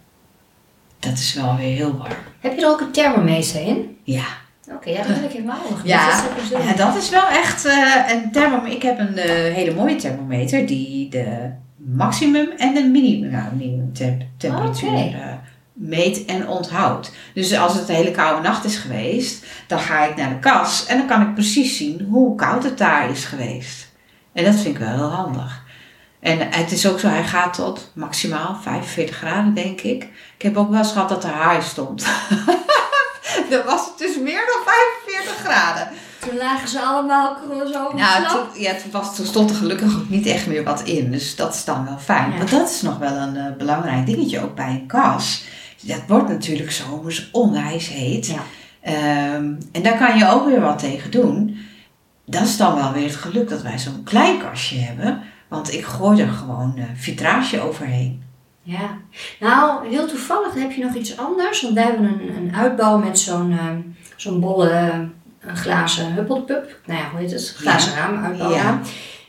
Dat 0.98 1.12
is 1.12 1.34
wel 1.34 1.56
weer 1.56 1.76
heel 1.76 1.96
warm. 1.96 2.12
Heb 2.40 2.54
je 2.56 2.62
er 2.62 2.68
ook 2.70 2.80
een 2.80 2.90
thermometer 2.90 3.60
in? 3.62 3.96
Ja. 4.02 4.24
Oké, 4.72 4.90
ja, 4.90 4.96
dat 5.02 5.06
wil 5.16 5.24
ik 5.24 5.30
helemaal 5.30 5.60
nog. 5.70 5.80
Ja, 5.84 6.06
Dat 6.50 6.64
ja, 6.64 6.72
dat 6.72 6.96
is 6.96 7.10
wel 7.10 7.28
echt 7.28 7.64
eh, 7.64 7.94
een 8.10 8.32
thermometer. 8.32 8.72
Ik 8.76 8.82
heb 8.82 8.98
een 8.98 9.16
eh, 9.16 9.54
hele 9.54 9.74
mooie 9.74 9.96
thermometer 9.96 10.66
die 10.66 11.08
de 11.10 11.50
maximum 11.76 12.48
en 12.56 12.74
de 12.74 12.82
minimum, 12.84 13.30
nou, 13.30 13.54
minimum 13.54 13.92
temp- 13.92 14.22
temperatuur 14.36 14.92
eh, 15.14 15.32
meet 15.72 16.24
en 16.24 16.48
onthoudt. 16.48 17.12
Dus 17.34 17.56
als 17.56 17.74
het 17.74 17.88
een 17.88 17.94
hele 17.94 18.10
koude 18.10 18.42
nacht 18.42 18.64
is 18.64 18.76
geweest, 18.76 19.44
dan 19.66 19.78
ga 19.78 20.04
ik 20.06 20.16
naar 20.16 20.28
de 20.28 20.38
kas 20.38 20.86
en 20.86 20.98
dan 20.98 21.06
kan 21.06 21.22
ik 21.22 21.34
precies 21.34 21.76
zien 21.76 22.06
hoe 22.10 22.34
koud 22.34 22.64
het 22.64 22.78
daar 22.78 23.10
is 23.10 23.24
geweest. 23.24 23.92
En 24.32 24.44
dat 24.44 24.54
vind 24.54 24.74
ik 24.74 24.78
wel 24.80 24.94
heel 24.96 25.10
handig. 25.10 25.66
En 26.20 26.38
het 26.50 26.72
is 26.72 26.86
ook 26.86 27.00
zo, 27.00 27.08
hij 27.08 27.24
gaat 27.24 27.54
tot 27.54 27.90
maximaal 27.94 28.56
45 28.62 29.16
graden, 29.16 29.54
denk 29.54 29.80
ik. 29.80 30.08
Ik 30.38 30.44
heb 30.44 30.56
ook 30.56 30.70
wel 30.70 30.78
eens 30.78 30.92
gehad 30.92 31.08
dat 31.08 31.24
er 31.24 31.30
haai 31.30 31.62
stond. 31.62 32.04
dan 33.50 33.64
was 33.64 33.86
het 33.86 33.98
dus 33.98 34.18
meer 34.18 34.42
dan 34.46 34.74
45 35.06 35.36
graden. 35.44 35.88
Toen 36.18 36.36
lagen 36.36 36.68
ze 36.68 36.80
allemaal 36.80 37.36
zo 37.72 37.92
Nou, 37.94 38.26
toen, 38.28 38.62
ja, 38.62 38.74
toen, 38.74 38.90
was, 38.90 39.16
toen 39.16 39.26
stond 39.26 39.50
er 39.50 39.56
gelukkig 39.56 39.96
ook 39.96 40.08
niet 40.08 40.26
echt 40.26 40.46
meer 40.46 40.64
wat 40.64 40.82
in. 40.82 41.10
Dus 41.10 41.36
dat 41.36 41.54
is 41.54 41.64
dan 41.64 41.84
wel 41.84 41.98
fijn. 41.98 42.30
Ja. 42.30 42.36
Maar 42.36 42.50
dat 42.50 42.70
is 42.70 42.82
nog 42.82 42.98
wel 42.98 43.16
een 43.16 43.36
eh, 43.36 43.56
belangrijk 43.58 44.06
dingetje 44.06 44.42
ook 44.42 44.54
bij 44.54 44.68
een 44.68 44.86
kas. 44.86 45.44
Dat 45.80 46.02
wordt 46.08 46.28
natuurlijk 46.28 46.72
zomers 46.72 47.28
onwijs 47.32 47.88
heet. 47.88 48.26
Ja. 48.26 48.42
Ehm, 48.80 49.54
en 49.72 49.82
daar 49.82 49.98
kan 49.98 50.18
je 50.18 50.28
ook 50.28 50.46
weer 50.46 50.60
wat 50.60 50.78
tegen 50.78 51.10
doen. 51.10 51.58
Dat 52.24 52.42
is 52.42 52.56
dan 52.56 52.74
wel 52.74 52.92
weer 52.92 53.06
het 53.06 53.16
geluk 53.16 53.48
dat 53.48 53.62
wij 53.62 53.78
zo'n 53.78 54.02
klein 54.04 54.38
kastje 54.38 54.78
hebben. 54.78 55.22
Want 55.48 55.72
ik 55.72 55.84
gooi 55.84 56.20
er 56.20 56.28
gewoon 56.28 56.74
eh 56.76 56.84
vitrage 56.94 57.60
overheen. 57.60 58.27
Ja. 58.70 58.98
Nou, 59.40 59.88
heel 59.88 60.06
toevallig 60.06 60.54
heb 60.54 60.70
je 60.72 60.84
nog 60.84 60.94
iets 60.94 61.16
anders. 61.18 61.62
Want 61.62 61.74
wij 61.74 61.82
hebben 61.84 62.04
een, 62.04 62.36
een 62.36 62.54
uitbouw 62.54 62.98
met 62.98 63.18
zo'n 63.18 63.52
eh, 63.52 63.66
zo'n 64.16 64.40
bolle 64.40 64.68
eh, 64.70 64.98
een 65.40 65.56
glazen 65.56 66.12
huppelpup. 66.12 66.78
Nou 66.86 67.00
ja, 67.00 67.10
hoe 67.10 67.20
heet 67.20 67.30
het? 67.30 67.54
Glazen 67.56 67.94
raam, 67.94 68.24
uitbouwraam. 68.24 68.80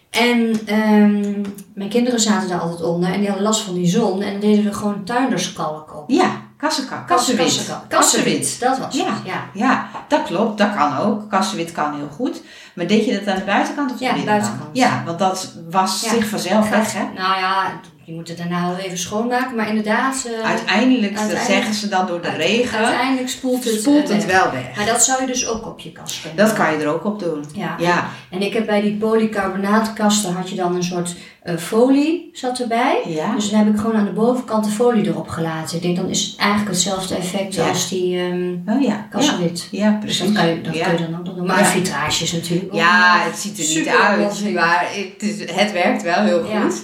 En 0.09 0.59
ehm, 0.65 1.41
mijn 1.73 1.89
kinderen 1.89 2.19
zaten 2.19 2.49
daar 2.49 2.59
altijd 2.59 2.81
onder 2.81 3.09
en 3.13 3.17
die 3.19 3.27
hadden 3.27 3.45
last 3.47 3.61
van 3.61 3.73
die 3.73 3.87
zon. 3.87 4.21
En 4.21 4.39
deden 4.39 4.63
we 4.63 4.73
gewoon 4.73 5.03
tuinderskalk 5.03 5.95
op. 5.97 6.09
Ja, 6.09 6.31
kassenka, 6.57 7.03
kassenwit. 7.07 7.45
Kassenkalk. 7.45 7.89
Kassenwit, 7.89 8.59
dat 8.59 8.77
was 8.79 8.95
Ja. 8.95 9.05
het. 9.05 9.15
Ja. 9.25 9.43
Ja, 9.53 9.87
dat 10.07 10.23
klopt. 10.23 10.57
Dat 10.57 10.75
kan 10.75 10.97
ook. 10.97 11.29
Kassenwit 11.29 11.71
kan 11.71 11.95
heel 11.95 12.09
goed. 12.15 12.41
Maar 12.75 12.87
deed 12.87 13.05
je 13.05 13.13
dat 13.19 13.27
aan 13.27 13.39
de 13.39 13.45
buitenkant 13.45 13.91
of 13.91 13.97
de 13.97 14.03
Ja, 14.05 14.13
binnenkant? 14.13 14.41
buitenkant. 14.41 14.77
Ja, 14.77 15.03
want 15.05 15.19
dat 15.19 15.53
was 15.69 16.01
Ja. 16.03 16.09
zich 16.09 16.27
vanzelf 16.27 16.69
weg, 16.69 16.93
hè? 16.93 17.03
Nou 17.03 17.39
ja, 17.39 17.71
je 18.09 18.15
moet 18.15 18.27
het 18.27 18.37
daarna 18.37 18.67
wel 18.69 18.77
even 18.77 18.97
schoonmaken. 18.97 19.55
Maar 19.55 19.67
inderdaad, 19.67 20.27
eh, 20.41 20.49
Uiteindelijk, 20.49 21.17
zeggen 21.47 21.73
ze 21.73 21.87
dan 21.89 22.07
door 22.07 22.21
de 22.21 22.29
regen, 22.29 22.77
uiteindelijk 22.77 23.29
spoelt 23.29 23.63
het, 23.63 23.73
spoelt 23.79 24.09
eh, 24.09 24.15
het 24.15 24.25
wel 24.25 24.51
weg. 24.51 24.75
Maar 24.75 24.85
dat 24.85 25.03
zou 25.03 25.21
je 25.21 25.27
dus 25.27 25.47
ook 25.47 25.65
op 25.65 25.79
je 25.79 25.91
kast 25.91 26.21
kunnen 26.21 26.45
Dat 26.45 26.53
kan 26.55 26.71
je 26.71 26.77
er 26.77 26.87
ook 26.93 27.05
op 27.05 27.19
doen. 27.19 27.43
Ja. 27.53 27.75
Ja, 27.79 28.09
En 28.29 28.41
ik 28.41 28.53
heb 28.53 28.65
bij 28.65 28.81
die 28.81 28.93
polycarbonaatkasten 28.97 30.33
had 30.33 30.49
je 30.49 30.55
dan 30.55 30.75
een 30.75 30.83
soort 30.83 31.15
eh, 31.43 31.55
folie 31.57 32.29
zat 32.33 32.59
erbij. 32.59 33.01
ja. 33.05 33.35
Dus 33.35 33.49
dan 33.49 33.59
heb 33.59 33.73
ik 33.73 33.79
gewoon 33.79 33.95
aan 33.95 34.05
de 34.05 34.11
bovenkant 34.11 34.63
de 34.65 34.69
folie 34.71 35.07
erop 35.07 35.27
gelaten. 35.27 35.75
Ik 35.75 35.81
denk 35.81 35.95
dan 35.95 36.09
is 36.09 36.23
het 36.25 36.35
eigenlijk 36.37 36.69
hetzelfde 36.71 37.15
effect 37.15 37.55
Ja. 37.55 37.67
als 37.67 37.89
die 37.89 38.17
ehm 38.19 38.75
Oh 38.75 38.81
ja, 38.81 39.07
ja. 39.19 39.33
Ja, 39.71 39.89
Dus 39.91 39.99
precies. 39.99 40.19
dat 40.19 40.31
kan 40.33 40.47
je, 40.47 40.61
dat 40.61 40.75
ja. 40.75 40.83
kun 40.89 40.97
je 40.97 41.09
dan 41.09 41.19
ook 41.19 41.25
nog 41.25 41.35
doen. 41.35 41.45
Maar 41.47 41.59
Ja. 41.59 41.65
vitrage 41.65 42.23
is 42.23 42.31
natuurlijk 42.31 42.73
Ja, 42.73 43.19
het 43.23 43.37
ziet 43.39 43.59
er 43.59 43.77
niet 43.77 43.87
uit, 43.87 44.53
maar 44.53 44.85
het, 44.91 45.23
is, 45.29 45.39
het 45.55 45.71
werkt 45.71 46.01
wel 46.03 46.21
heel 46.23 46.43
goed. 46.43 46.83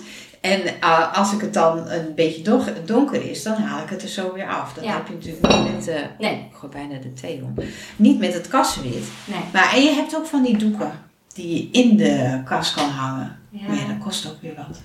En 0.52 0.62
uh, 0.84 1.18
als 1.18 1.34
ik 1.34 1.42
het 1.42 1.54
dan 1.54 1.90
een 1.90 2.14
beetje 2.16 2.42
don- 2.42 2.64
donker 2.86 3.30
is, 3.30 3.44
dan 3.44 3.54
haal 3.62 3.84
ik 3.84 3.90
het 3.90 4.02
er 4.02 4.08
zo 4.10 4.34
weer 4.34 4.48
af. 4.50 4.74
Dat 4.74 4.84
Ja. 4.84 4.94
heb 4.94 5.08
je 5.08 5.14
natuurlijk 5.14 5.48
niet 5.64 5.74
met, 5.76 5.88
eh 5.88 6.02
Nee. 6.20 6.34
ik 6.34 6.56
gooi 6.60 6.72
bijna 6.74 6.98
de 7.02 7.14
thee 7.14 7.42
om, 7.44 7.54
niet 7.96 8.20
met 8.20 8.34
het 8.34 8.48
kassenwit. 8.48 9.04
Nee. 9.26 9.40
Maar 9.54 9.74
en 9.74 9.82
je 9.84 9.90
hebt 9.94 10.16
ook 10.16 10.26
van 10.26 10.44
die 10.44 10.58
doeken 10.58 10.92
die 11.34 11.56
je 11.72 11.82
in 11.82 11.98
de 11.98 12.42
kast 12.46 12.74
kan 12.74 12.90
hangen. 12.90 13.38
Ja. 13.50 13.68
Maar 13.68 13.76
ja, 13.78 13.86
dat 13.88 13.98
kost 14.04 14.28
ook 14.28 14.42
weer 14.42 14.54
wat. 14.56 14.82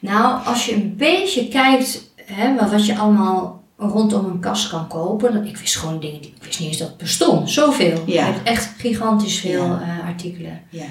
Nou, 0.00 0.44
als 0.46 0.66
je 0.66 0.74
een 0.74 0.94
beetje 0.96 1.48
kijkt 1.48 2.10
hè, 2.24 2.54
wat 2.70 2.86
je 2.86 2.98
allemaal 2.98 3.64
rondom 3.78 4.24
een 4.24 4.40
kast 4.40 4.68
kan 4.68 4.88
kopen. 4.88 5.32
dan- 5.32 5.46
Ik 5.46 5.56
wist 5.56 5.76
gewoon 5.76 6.00
dingen 6.00 6.20
die 6.20 6.34
ik 6.36 6.42
wist 6.44 6.58
niet 6.60 6.68
eens 6.68 6.78
dat 6.78 6.88
het 6.88 6.96
bestond. 6.96 7.50
Zoveel. 7.50 8.02
Ja. 8.06 8.26
Je 8.26 8.32
hebt 8.32 8.48
echt 8.48 8.72
gigantisch 8.78 9.38
veel 9.38 9.64
Ja. 9.64 9.80
eh, 10.00 10.06
artikelen. 10.06 10.60
Ja. 10.68 10.84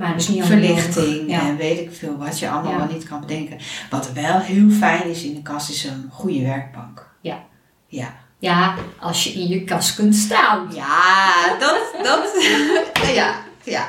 Maar 0.00 0.16
is 0.16 0.28
niet 0.28 0.44
Verlichting. 0.44 1.30
Ja. 1.30 1.40
en 1.40 1.56
weet 1.56 1.78
ik 1.78 1.92
veel 1.92 2.16
wat 2.16 2.38
je 2.38 2.48
allemaal 2.50 2.72
Ja. 2.72 2.78
wel 2.78 2.86
niet 2.86 3.08
kan 3.08 3.20
bedenken. 3.20 3.58
Wat 3.90 4.12
wel 4.12 4.38
heel 4.38 4.70
fijn 4.70 5.04
is 5.04 5.22
in 5.22 5.34
de 5.34 5.42
kast 5.42 5.70
is 5.70 5.84
een 5.84 6.08
goede 6.12 6.42
werkbank. 6.42 7.06
Ja. 7.20 7.38
Ja. 7.86 8.14
ja, 8.38 8.74
als 9.00 9.24
je 9.24 9.30
in 9.32 9.48
je 9.48 9.64
kast 9.64 9.94
kunt 9.94 10.14
staan. 10.14 10.68
Ja, 10.74 11.32
dat, 11.58 11.94
dat, 12.02 12.44
ja, 13.14 13.34
ja. 13.64 13.88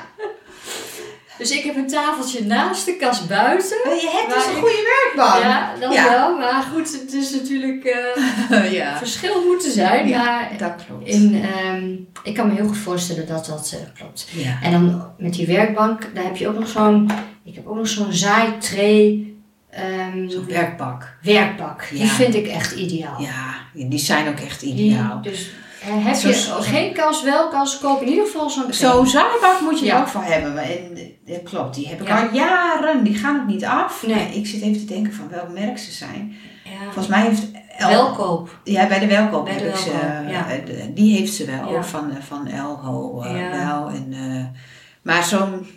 Dus 1.41 1.51
ik 1.51 1.63
heb 1.63 1.75
een 1.75 1.87
tafeltje 1.87 2.45
naast 2.45 2.85
de 2.85 2.95
kast 2.95 3.27
buiten. 3.27 3.77
Maar 3.85 3.93
je 3.95 4.09
hebt 4.21 4.33
dus 4.33 4.45
een 4.45 4.51
ik- 4.51 4.57
goede 4.57 5.01
werkbank. 5.13 5.43
Ja, 5.43 5.73
dat 5.79 5.93
Ja. 5.93 6.09
wel. 6.09 6.37
Maar 6.37 6.63
goed, 6.73 6.99
het 7.01 7.13
is 7.13 7.31
natuurlijk 7.31 7.83
eh 7.83 8.71
ja. 8.79 8.97
verschil 8.97 9.45
moeten 9.45 9.71
zijn. 9.71 10.07
Ja, 10.07 10.23
Maar 10.23 10.51
dat 10.57 10.73
klopt. 10.87 11.07
in, 11.07 11.43
ehm, 11.43 11.91
ik 12.23 12.33
kan 12.33 12.47
me 12.47 12.53
heel 12.53 12.67
goed 12.67 12.77
voorstellen 12.77 13.27
dat 13.27 13.45
dat 13.45 13.71
eh, 13.75 13.99
klopt. 13.99 14.27
Ja. 14.31 14.57
En 14.63 14.71
dan 14.71 15.05
met 15.17 15.33
die 15.33 15.47
werkbank, 15.47 16.09
daar 16.15 16.23
heb 16.23 16.35
je 16.37 16.47
ook 16.47 16.59
nog 16.59 16.67
zo'n, 16.67 17.11
ik 17.43 17.55
heb 17.55 17.67
ook 17.67 17.75
nog 17.75 17.87
zo'n 17.87 18.13
zaaitray 18.13 19.25
ehm 19.69 20.29
Zo'n 20.29 20.45
werkbak. 20.47 21.17
werkbak. 21.21 21.87
Die 21.91 22.07
vind 22.07 22.35
ik 22.35 22.47
echt 22.47 22.71
ideaal. 22.75 23.21
Ja, 23.21 23.53
die 23.87 23.99
zijn 23.99 24.27
ook 24.27 24.39
echt 24.39 24.59
Die- 24.59 24.73
ideaal. 24.73 25.21
dus 25.21 25.39
eh, 25.39 25.53
heb 25.83 26.15
Zo- 26.15 26.27
je 26.29 26.61
geen 26.63 26.93
kast, 26.93 27.23
wel 27.23 27.47
kast, 27.49 27.79
koop 27.79 28.01
in 28.01 28.07
ieder 28.07 28.25
geval 28.25 28.49
zo'n. 28.49 28.73
Zo'n 28.73 29.07
zaaibak 29.07 29.61
moet 29.61 29.79
je 29.79 29.85
Ja. 29.85 29.95
er 29.95 30.01
ook 30.01 30.07
voor 30.07 30.23
hebben. 30.23 30.57
En, 30.57 30.97
eh, 31.25 31.43
klopt, 31.43 31.75
die 31.75 31.87
heb 31.87 32.01
ik 32.01 32.07
Ja. 32.07 32.21
al 32.27 32.33
jaren. 32.33 33.03
Die 33.03 33.15
gaan 33.15 33.39
ook 33.41 33.47
niet 33.47 33.65
af. 33.65 34.03
Nee. 34.07 34.27
Ik 34.35 34.47
zit 34.47 34.61
even 34.61 34.87
te 34.87 34.93
denken 34.93 35.13
van 35.13 35.29
welk 35.29 35.49
merk 35.49 35.77
ze 35.77 35.91
zijn. 35.91 36.35
Ja. 36.63 36.83
Volgens 36.83 37.07
mij 37.07 37.21
heeft 37.21 37.43
El- 37.77 37.89
Welkoop. 37.89 38.59
Ja, 38.63 38.87
bij 38.87 38.99
de 38.99 39.07
welkoop 39.07 39.45
Bij 39.45 39.57
de 39.57 39.63
heb 39.63 39.73
ik 39.73 39.79
ze. 39.79 39.89
Welkoop, 39.91 40.67
eh, 40.69 40.83
Die 40.93 41.17
heeft 41.17 41.33
ze 41.33 41.45
wel, 41.45 41.83
van, 41.83 42.11
eh, 42.11 42.17
van 42.27 42.47
Elho 42.47 43.21
eh, 43.21 43.49
wel. 43.65 43.87
En, 43.89 44.07
eh, 44.13 44.59
maar 45.01 45.23
zo'n... 45.23 45.67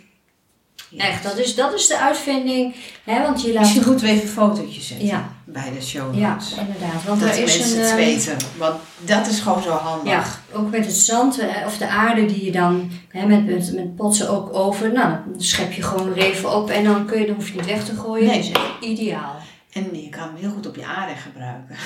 Echt, 0.97 1.23
dat 1.23 1.37
is, 1.37 1.55
dat 1.55 1.73
is 1.73 1.87
de 1.87 1.99
uitvinding. 1.99 2.75
Hè, 3.03 3.21
want 3.21 3.41
je 3.41 3.53
laat 3.53 3.61
Misschien 3.61 3.83
moeten 3.87 4.05
we 4.05 4.11
even 4.11 4.27
fotootjes 4.29 4.87
zetten 4.87 5.07
Ja. 5.07 5.29
bij 5.43 5.71
de 5.77 5.85
show 5.85 6.19
Ja, 6.19 6.37
inderdaad. 6.59 7.03
Want 7.05 7.19
dat 7.19 7.29
er 7.29 7.43
is 7.43 7.57
mensen 7.57 7.77
een. 7.77 7.81
het 7.83 7.89
eh, 7.91 7.95
weten. 7.95 8.37
Want 8.57 8.75
dat 8.99 9.27
is 9.27 9.39
gewoon 9.39 9.61
zo 9.63 9.69
handig. 9.69 10.11
Ja, 10.11 10.23
ook 10.53 10.71
met 10.71 10.85
het 10.85 10.95
zand 10.95 11.39
eh, 11.39 11.47
of 11.65 11.77
de 11.77 11.87
aarde 11.87 12.25
die 12.25 12.45
je 12.45 12.51
dan 12.51 12.91
hè, 13.07 13.25
met, 13.25 13.45
met, 13.45 13.73
met 13.73 13.95
potsen 13.95 14.29
ook 14.29 14.53
over. 14.53 14.91
Nou, 14.91 15.09
dan 15.09 15.41
schep 15.41 15.71
je 15.71 15.81
gewoon 15.81 16.13
weer 16.13 16.23
even 16.23 16.55
op 16.55 16.69
en 16.69 16.83
dan, 16.83 17.05
kun 17.05 17.19
je, 17.19 17.25
dan 17.25 17.35
hoef 17.35 17.47
je 17.47 17.55
niet 17.55 17.65
weg 17.65 17.85
te 17.85 17.95
gooien. 17.95 18.27
Nee. 18.27 18.51
Dat 18.51 18.61
is 18.81 18.87
ideaal. 18.87 19.35
En 19.75 20.01
je 20.01 20.09
kan 20.09 20.21
hem 20.23 20.35
heel 20.35 20.51
goed 20.51 20.67
op 20.67 20.75
je 20.75 20.85
aanrecht 20.85 21.21
gebruiken. 21.21 21.75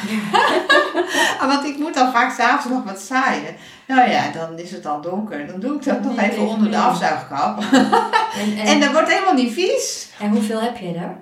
Ah, 1.40 1.48
Want 1.48 1.66
ik 1.66 1.78
moet 1.78 1.94
dan 1.94 2.12
vaak 2.12 2.32
s'avonds 2.32 2.68
nog 2.78 2.84
wat 2.84 3.00
zaaien. 3.02 3.56
Nou 3.88 4.10
ja, 4.10 4.32
dan 4.32 4.60
is 4.60 4.72
het 4.72 4.86
al 4.86 5.02
donker. 5.02 5.48
Dan 5.48 5.60
doe 5.60 5.76
ik 5.76 5.84
dat 5.84 6.04
nog 6.04 6.18
even 6.18 6.48
onder 6.48 6.72
de 6.72 6.78
afzuigkap. 6.78 7.64
En, 8.40 8.58
en, 8.58 8.66
En 8.66 8.80
dat 8.80 8.92
wordt 8.92 9.10
helemaal 9.12 9.34
niet 9.34 9.54
vies. 9.54 10.10
en 10.20 10.30
hoeveel 10.30 10.62
heb 10.62 10.78
je 10.78 10.94
er? 10.94 11.18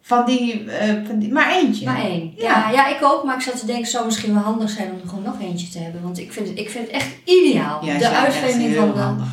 Van 0.00 0.24
die, 0.24 0.70
eh, 0.70 0.94
van 1.06 1.18
die 1.18 1.32
maar 1.32 1.50
eentje. 1.52 1.84
Maar 1.84 2.00
één. 2.00 2.32
Ja. 2.36 2.48
Ja. 2.48 2.70
Ja, 2.70 2.86
ik 2.86 2.98
ook. 3.02 3.24
Maar 3.24 3.34
ik 3.36 3.40
zat 3.42 3.58
te 3.58 3.66
denken, 3.66 3.82
het 3.82 3.92
zou 3.92 4.04
misschien 4.04 4.34
wel 4.34 4.42
handig 4.42 4.70
zijn 4.70 4.92
om 4.92 5.00
er 5.02 5.08
gewoon 5.08 5.24
nog 5.24 5.40
eentje 5.40 5.68
te 5.68 5.78
hebben. 5.78 6.02
Want 6.02 6.18
ik 6.18 6.32
vind 6.32 6.48
het, 6.48 6.58
ik 6.58 6.70
vind 6.70 6.86
het 6.86 6.94
echt 6.94 7.08
ideaal. 7.24 7.84
Ja, 7.84 7.98
de 7.98 8.08
uitvinding 8.08 8.74
van 8.76 8.92
de... 8.94 9.00
handig. 9.00 9.26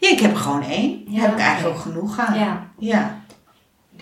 Ja, 0.00 0.08
ik 0.10 0.20
heb 0.20 0.30
er 0.30 0.36
gewoon 0.36 0.62
één. 0.62 1.04
Ja, 1.08 1.20
heb 1.20 1.32
ik 1.32 1.38
eigenlijk 1.38 1.76
ook 1.76 1.82
genoeg 1.82 2.18
aan. 2.18 2.38
Ja, 2.38 2.66
Ja. 2.78 3.20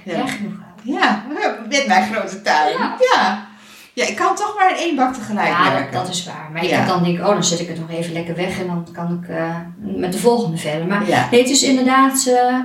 Ja. 0.05 0.13
echt 0.13 0.31
genoeg. 0.31 0.63
Ja, 0.85 1.25
met 1.69 1.87
mijn 1.87 2.13
grote 2.15 2.43
tuin. 2.43 2.79
Ja. 2.79 2.97
Ja. 3.13 3.47
Ja, 3.93 4.07
ik 4.07 4.17
kan 4.17 4.35
toch 4.37 4.55
maar 4.59 4.71
in 4.71 4.77
één 4.77 4.97
bak 4.97 5.15
tegelijk 5.15 5.47
ja, 5.49 5.65
dat, 5.65 5.73
werken. 5.73 5.93
dat 5.93 6.09
is 6.09 6.25
waar. 6.25 6.51
Maar 6.53 6.65
ik 6.65 6.71
Ja. 6.71 6.87
dan 6.87 7.03
denk 7.03 7.17
ik, 7.19 7.23
oh, 7.25 7.29
dan 7.33 7.45
zet 7.45 7.61
ik 7.61 7.69
het 7.69 7.81
nog 7.81 7.91
even 7.91 8.13
lekker 8.13 8.35
weg 8.35 8.61
en 8.61 8.67
dan 8.67 8.87
kan 8.93 9.21
ik 9.23 9.29
eh, 9.29 9.57
met 9.79 10.13
de 10.13 10.19
volgende 10.19 10.57
verder. 10.57 10.87
Maar 10.87 11.09
Ja. 11.09 11.29
nee, 11.31 11.41
het 11.41 11.51
is 11.51 11.63
inderdaad 11.63 12.27
eh, 12.27 12.59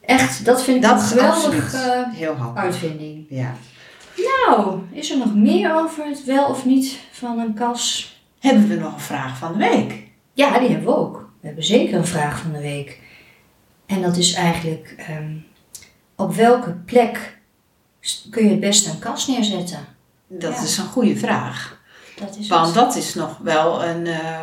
echt, 0.00 0.44
dat 0.44 0.62
vind 0.62 0.76
ik 0.76 0.82
Dat 0.82 0.92
een 0.98 1.04
is 1.04 1.08
geweldig 1.08 1.64
absoluut 1.64 2.14
heel 2.14 2.34
handig. 2.34 2.62
uitvinding. 2.62 3.26
Ja. 3.28 3.54
Nou, 4.46 4.78
is 4.92 5.10
er 5.10 5.18
nog 5.18 5.34
meer 5.34 5.74
over 5.74 6.04
het 6.06 6.24
wel 6.24 6.46
of 6.46 6.64
niet 6.64 6.98
van 7.12 7.38
een 7.38 7.54
kas? 7.54 8.12
Hebben 8.40 8.68
we 8.68 8.74
nog 8.74 8.94
een 8.94 9.00
vraag 9.00 9.38
van 9.38 9.52
de 9.52 9.58
week? 9.58 10.02
Ja, 10.32 10.58
die 10.58 10.68
hebben 10.68 10.86
we 10.86 10.96
ook. 10.96 11.28
We 11.40 11.46
hebben 11.46 11.64
zeker 11.64 11.98
een 11.98 12.06
vraag 12.06 12.38
van 12.40 12.52
de 12.52 12.60
week. 12.60 12.98
En 13.86 14.02
dat 14.02 14.16
is 14.16 14.32
eigenlijk, 14.34 14.94
ehm, 14.96 15.32
op 16.16 16.34
welke 16.34 16.70
plek 16.72 17.37
kun 18.30 18.44
je 18.44 18.50
het 18.50 18.60
beste 18.60 18.90
een 18.90 18.98
kast 18.98 19.28
neerzetten? 19.28 19.86
Dat 20.26 20.54
Ja. 20.54 20.62
is 20.62 20.78
een 20.78 20.86
goede 20.86 21.16
vraag. 21.16 21.76
Dat 22.16 22.36
is 22.40 22.48
Want 22.48 22.66
het. 22.66 22.74
dat 22.74 22.96
is 22.96 23.14
nog 23.14 23.38
wel 23.42 23.84
een, 23.84 24.06
eh, 24.06 24.40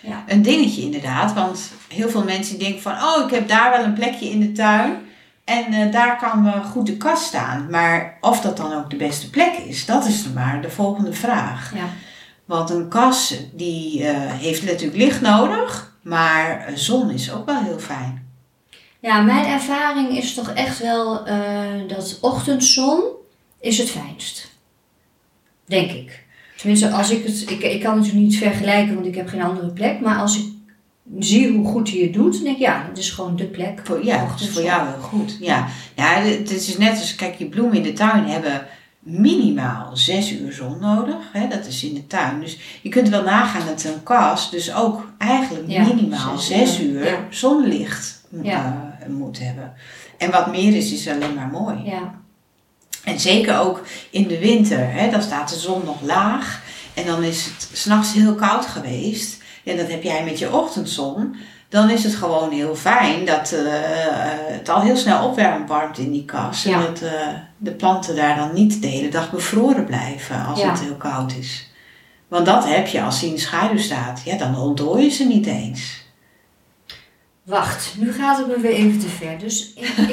Ja. 0.00 0.24
een 0.26 0.42
dingetje 0.42 0.82
inderdaad. 0.82 1.32
Want 1.32 1.60
heel 1.88 2.08
veel 2.10 2.24
mensen 2.24 2.58
denken 2.58 2.82
van, 2.82 2.92
oh, 2.92 3.24
ik 3.24 3.30
heb 3.34 3.48
daar 3.48 3.70
wel 3.70 3.84
een 3.84 3.94
plekje 3.94 4.30
in 4.30 4.40
de 4.40 4.52
tuin. 4.52 4.96
En 5.44 5.72
eh, 5.72 5.92
daar 5.92 6.18
kan 6.18 6.46
eh, 6.46 6.64
goed 6.70 6.86
de 6.86 6.96
kast 6.96 7.24
staan. 7.24 7.66
Maar 7.70 8.16
of 8.20 8.40
dat 8.40 8.56
dan 8.56 8.72
ook 8.72 8.90
de 8.90 8.96
beste 8.96 9.30
plek 9.30 9.54
is, 9.56 9.86
dat 9.86 10.06
is 10.06 10.24
maar 10.34 10.62
de 10.62 10.70
volgende 10.70 11.12
vraag. 11.12 11.72
Ja. 11.74 11.84
Want 12.44 12.70
een 12.70 12.88
kas 12.88 13.34
die 13.52 14.06
eh, 14.06 14.32
heeft 14.32 14.64
natuurlijk 14.64 14.96
licht 14.96 15.20
nodig. 15.20 15.92
Maar 16.02 16.58
eh, 16.66 16.74
zon 16.76 17.10
is 17.10 17.32
ook 17.32 17.46
wel 17.46 17.62
heel 17.62 17.78
fijn. 17.78 18.23
Ja, 19.04 19.20
mijn 19.20 19.46
ervaring 19.46 20.16
is 20.16 20.34
toch 20.34 20.50
echt 20.50 20.78
wel 20.78 21.26
eh, 21.26 21.88
dat 21.88 22.18
ochtendzon 22.20 23.02
is 23.60 23.78
het 23.78 23.90
fijnst. 23.90 24.50
Denk 25.66 25.90
ik. 25.90 26.24
Tenminste, 26.56 26.90
als 26.90 27.10
ik 27.10 27.24
het. 27.24 27.50
Ik, 27.50 27.62
ik 27.62 27.80
kan 27.80 27.90
het 27.90 28.00
natuurlijk 28.00 28.26
niet 28.26 28.38
vergelijken, 28.38 28.94
want 28.94 29.06
ik 29.06 29.14
heb 29.14 29.28
geen 29.28 29.42
andere 29.42 29.68
plek. 29.68 30.00
Maar 30.00 30.18
als 30.18 30.38
ik 30.38 30.44
zie 31.18 31.52
hoe 31.52 31.66
goed 31.66 31.90
hij 31.90 32.00
het 32.00 32.12
doet, 32.12 32.32
dan 32.32 32.42
denk 32.42 32.56
ik, 32.56 32.62
ja, 32.62 32.86
dat 32.88 32.98
is 32.98 33.10
gewoon 33.10 33.36
de 33.36 33.44
plek. 33.44 33.80
Voor, 33.84 34.04
ja, 34.04 34.26
dat 34.26 34.40
is 34.40 34.48
voor 34.48 34.62
jou 34.62 34.88
heel 34.88 35.02
goed. 35.02 35.36
Ja. 35.40 35.66
ja, 35.96 36.20
het 36.20 36.50
is 36.50 36.78
net 36.78 36.98
als, 36.98 37.14
kijk, 37.14 37.34
je 37.34 37.46
bloemen 37.46 37.76
in 37.76 37.82
de 37.82 37.92
tuin 37.92 38.26
hebben 38.26 38.66
minimaal 38.98 39.96
zes 39.96 40.32
uur 40.32 40.52
zon 40.52 40.78
nodig. 40.80 41.32
Hè? 41.32 41.48
Dat 41.48 41.66
is 41.66 41.84
in 41.84 41.94
de 41.94 42.06
tuin. 42.06 42.40
Dus 42.40 42.58
je 42.82 42.88
kunt 42.88 43.08
wel 43.08 43.22
nagaan 43.22 43.66
dat 43.66 43.84
een 43.84 44.02
kas 44.02 44.50
dus 44.50 44.74
ook 44.74 45.12
eigenlijk 45.18 45.64
Ja, 45.68 45.84
minimaal 45.86 46.38
zes 46.38 46.58
zes 46.58 46.80
uur, 46.80 47.00
uur 47.00 47.06
ja. 47.06 47.26
zonlicht 47.30 48.24
Ja. 48.42 48.93
Eh, 49.04 49.10
moet 49.10 49.38
hebben. 49.38 49.72
En 50.18 50.30
wat 50.30 50.50
meer 50.50 50.76
is, 50.76 50.92
is 50.92 51.08
alleen 51.08 51.34
maar 51.34 51.48
mooi. 51.52 51.80
Ja, 51.84 52.14
En 53.04 53.20
zeker 53.20 53.58
ook 53.60 53.82
in 54.10 54.28
de 54.28 54.38
winter, 54.38 54.92
hè, 54.92 55.10
dan 55.10 55.22
staat 55.22 55.48
de 55.48 55.58
zon 55.58 55.82
nog 55.84 56.00
laag 56.02 56.62
en 56.94 57.06
dan 57.06 57.22
is 57.22 57.44
het 57.44 57.68
s'nachts 57.72 58.12
heel 58.12 58.34
koud 58.34 58.66
geweest. 58.66 59.42
En 59.64 59.76
dat 59.76 59.90
heb 59.90 60.02
jij 60.02 60.24
met 60.24 60.38
je 60.38 60.52
ochtendzon. 60.52 61.36
Dan 61.68 61.90
is 61.90 62.04
het 62.04 62.14
gewoon 62.14 62.50
heel 62.52 62.74
fijn 62.76 63.24
dat 63.26 63.52
eh, 63.52 63.62
het 64.56 64.68
al 64.68 64.80
heel 64.80 64.96
snel 64.96 65.26
opwarmt 65.28 65.98
in 65.98 66.10
die 66.12 66.24
kas. 66.24 66.64
En 66.64 66.80
dat 66.80 67.00
eh, 67.00 67.10
de 67.56 67.72
planten 67.72 68.16
daar 68.16 68.36
dan 68.36 68.50
niet 68.54 68.82
de 68.82 68.86
hele 68.88 69.08
dag 69.08 69.30
bevroren 69.30 69.84
blijven 69.84 70.46
als 70.46 70.60
Ja. 70.60 70.70
het 70.70 70.80
heel 70.80 70.94
koud 70.96 71.32
is. 71.36 71.72
Want 72.28 72.46
dat 72.46 72.68
heb 72.68 72.86
je 72.86 73.02
als 73.02 73.20
hij 73.20 73.30
in 73.30 73.38
schaduw 73.38 73.78
staat. 73.78 74.22
Ja, 74.24 74.36
dan 74.36 74.58
ontdooien 74.58 75.10
ze 75.10 75.24
niet 75.24 75.46
eens. 75.46 76.03
Wacht, 77.44 77.94
nu 77.98 78.12
gaat 78.12 78.38
het 78.38 78.46
me 78.46 78.60
weer 78.60 78.72
even 78.72 78.98
te 78.98 79.08
ver. 79.08 79.38
Dus 79.38 79.72
ik, 79.74 79.82
ik, 79.88 80.12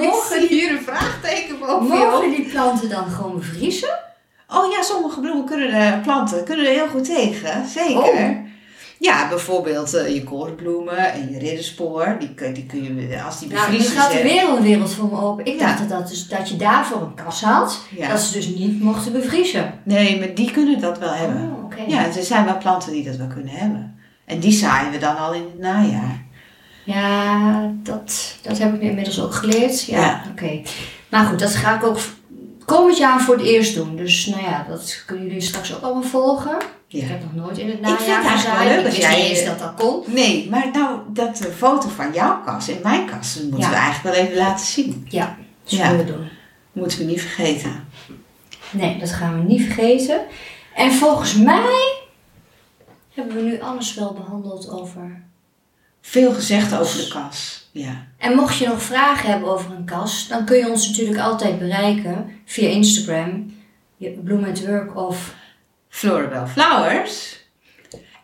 mogen, 0.02 0.46
hier 0.48 0.70
een 0.70 0.82
vraagteken 0.82 1.58
mogen 1.58 2.30
die 2.30 2.48
planten 2.50 2.88
dan 2.88 3.10
gewoon 3.10 3.34
bevriezen? 3.38 3.98
Oh 4.48 4.72
ja, 4.72 4.82
sommige 4.82 5.20
bloemen 5.20 5.44
kunnen 5.46 5.72
er, 5.72 5.98
planten 6.00 6.44
kunnen 6.44 6.66
er 6.66 6.72
heel 6.72 6.88
goed 6.88 7.04
tegen, 7.04 7.66
zeker. 7.66 8.02
Oh. 8.02 8.36
Ja, 8.98 9.28
bijvoorbeeld 9.28 9.94
eh, 9.94 10.14
je 10.14 10.24
korenbloemen 10.24 11.12
en 11.12 11.30
je 11.32 11.38
ridderspoor, 11.38 12.16
die, 12.18 12.52
die 12.52 12.66
kun 12.66 13.08
je, 13.08 13.22
als 13.22 13.38
die 13.38 13.48
Nou, 13.48 13.60
nu 13.60 13.66
bevriezen 13.76 13.96
gaat 13.96 14.06
er 14.06 14.12
zijn- 14.12 14.24
weer 14.24 14.48
een 14.48 14.62
wereld 14.62 14.94
voor 14.94 15.08
me 15.08 15.20
open. 15.20 15.44
Ik 15.46 15.60
Ja. 15.60 15.66
dacht 15.66 15.78
dat, 15.78 15.88
dat, 15.88 16.08
dus, 16.08 16.28
dat 16.28 16.48
je 16.48 16.56
daarvoor 16.56 17.00
een 17.00 17.14
kas 17.14 17.42
had, 17.42 17.80
Ja. 17.96 18.08
dat 18.08 18.20
ze 18.20 18.32
dus 18.32 18.46
niet 18.46 18.80
mochten 18.82 19.12
bevriezen. 19.12 19.80
Nee, 19.84 20.18
maar 20.18 20.34
die 20.34 20.50
kunnen 20.50 20.80
dat 20.80 20.98
wel 20.98 21.12
hebben. 21.12 21.42
Oh. 21.52 21.88
Ja, 21.88 22.04
er 22.16 22.22
zijn 22.22 22.44
wel 22.44 22.58
planten 22.58 22.92
die 22.92 23.04
dat 23.04 23.16
wel 23.16 23.26
kunnen 23.26 23.52
hebben. 23.54 24.00
En 24.32 24.38
die 24.40 24.52
zaaien 24.52 24.90
we 24.92 24.98
dan 24.98 25.16
al 25.18 25.32
in 25.34 25.42
het 25.42 25.58
najaar. 25.58 26.22
Ja, 26.84 27.70
dat, 27.82 28.36
dat 28.42 28.58
heb 28.58 28.74
ik 28.74 28.80
nu 28.80 28.88
inmiddels 28.88 29.20
ook 29.20 29.34
geleerd. 29.34 29.84
Ja, 29.84 29.98
Ja. 30.00 30.22
oké. 30.30 30.60
Maar 31.08 31.24
goed, 31.26 31.38
dat 31.38 31.54
ga 31.54 31.74
ik 31.76 31.84
ook 31.84 31.98
komend 32.64 32.96
jaar 32.98 33.20
voor 33.20 33.34
het 33.36 33.44
eerst 33.46 33.74
doen. 33.74 33.96
Dus 33.96 34.26
nou 34.26 34.42
ja, 34.42 34.64
dat 34.68 35.02
kunnen 35.06 35.26
jullie 35.26 35.40
straks 35.40 35.74
ook 35.74 35.82
allemaal 35.82 36.02
volgen. 36.02 36.56
Ja. 36.86 37.02
Ik 37.02 37.08
heb 37.08 37.20
nog 37.22 37.44
nooit 37.44 37.58
in 37.58 37.66
het 37.68 37.76
vind 37.76 37.98
het 37.98 38.06
najaar 38.06 38.24
eigenlijk 38.24 38.58
wel 38.58 38.66
gezaaid. 38.66 38.68
leuk 38.68 38.78
Ik 38.80 38.86
als 38.86 38.96
jij- 38.96 39.28
eens 39.30 39.44
dat 39.44 39.58
dat 39.58 39.74
kon. 39.76 40.02
Nee, 40.06 40.48
maar 40.50 40.68
nou, 40.72 40.98
dat 41.08 41.40
eh, 41.40 41.52
foto 41.56 41.88
van 41.88 42.12
jouw 42.12 42.42
kast 42.44 42.68
en 42.68 42.78
mijn 42.82 43.06
kast, 43.06 43.34
dat 43.34 43.42
moeten 43.42 43.60
Ja. 43.60 43.68
we 43.70 43.74
eigenlijk 43.74 44.16
wel 44.16 44.24
even 44.24 44.36
laten 44.36 44.66
zien. 44.66 45.06
Ja, 45.08 45.36
dat 45.64 45.72
zullen 45.78 45.96
we 45.96 46.04
doen. 46.04 46.28
Moeten 46.72 46.98
we 46.98 47.04
niet 47.04 47.20
vergeten. 47.20 47.88
Nee, 48.70 48.98
dat 48.98 49.10
gaan 49.10 49.38
we 49.38 49.44
niet 49.52 49.62
vergeten. 49.62 50.20
En 50.74 50.92
volgens 50.92 51.34
mij 51.34 52.00
alles 53.62 53.94
wel 53.94 54.12
behandeld 54.12 54.70
over. 54.70 55.22
Veel 56.00 56.32
gezegd 56.32 56.78
over 56.78 56.96
de 56.96 57.08
kas. 57.08 57.68
Ja. 57.72 58.06
En 58.18 58.34
mocht 58.34 58.56
je 58.56 58.66
nog 58.68 58.82
vragen 58.82 59.30
hebben 59.30 59.48
over 59.48 59.70
een 59.70 59.84
kas, 59.84 60.28
dan 60.28 60.44
kun 60.44 60.56
je 60.56 60.70
ons 60.70 60.88
natuurlijk 60.88 61.18
altijd 61.18 61.58
bereiken 61.58 62.40
via 62.44 62.68
Instagram, 62.68 63.54
je 63.96 64.10
Bloom 64.10 64.44
at 64.44 64.66
Work 64.66 64.96
of. 64.96 65.34
Floribel 65.92 66.46
Flowers. 66.46 67.40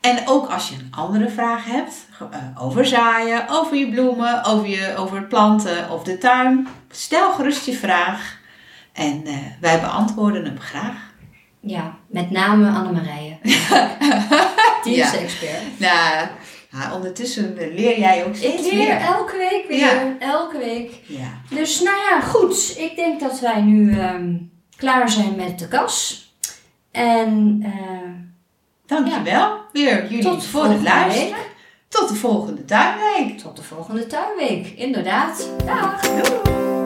En 0.00 0.18
ook 0.26 0.50
als 0.50 0.68
je 0.68 0.74
een 0.74 0.92
andere 0.94 1.28
vraag 1.28 1.64
hebt 1.64 2.06
eh, 2.30 2.62
over 2.62 2.86
zaaien, 2.86 3.48
over 3.48 3.76
je 3.76 3.88
bloemen, 3.88 4.44
over, 4.44 4.68
je, 4.68 4.94
over 4.96 5.22
planten 5.22 5.90
of 5.90 6.02
de 6.02 6.18
tuin, 6.18 6.68
stel 6.90 7.32
gerust 7.32 7.66
je 7.66 7.72
vraag. 7.72 8.38
En 8.92 9.26
eh, 9.26 9.34
wij 9.60 9.80
beantwoorden 9.80 10.44
hem 10.44 10.58
graag. 10.58 11.12
Ja, 11.60 11.96
met 12.06 12.30
name 12.30 12.70
Annemarije. 12.70 13.38
Die 14.84 14.96
is 14.96 15.04
Ja. 15.04 15.10
de 15.10 15.16
expert. 15.18 15.62
Nou, 15.78 16.26
nou, 16.70 16.94
ondertussen 16.94 17.54
leer 17.54 17.98
jij 17.98 18.24
ook 18.24 18.28
Ik 18.30 18.36
steeds 18.36 18.62
leer 18.62 18.74
meer. 18.74 18.96
elke 19.00 19.36
week 19.36 19.64
weer. 19.68 19.78
Ja. 19.78 20.16
Elke 20.18 20.58
week. 20.58 20.92
Ja. 21.06 21.28
Dus 21.50 21.80
nou 21.80 21.96
ja, 21.96 22.20
goed. 22.20 22.74
Ik 22.78 22.96
denk 22.96 23.20
dat 23.20 23.40
wij 23.40 23.60
nu 23.60 23.98
ehm, 23.98 24.34
klaar 24.76 25.08
zijn 25.10 25.34
met 25.36 25.58
de 25.58 25.68
kas. 25.68 26.26
En 26.90 27.60
eh, 27.64 28.10
Dankjewel 28.86 29.56
weer 29.72 30.02
jullie 30.08 30.22
tot 30.24 30.44
voor 30.46 30.64
het 30.64 30.82
luisteren. 30.82 31.30
week. 31.30 31.46
Tot 31.88 32.08
de 32.08 32.14
volgende 32.14 32.64
tuinweek. 32.64 33.38
Tot 33.38 33.56
de 33.56 33.62
volgende 33.62 34.06
tuinweek. 34.06 34.66
Inderdaad. 34.76 35.48
Dag. 35.66 36.00
Doei. 36.00 36.77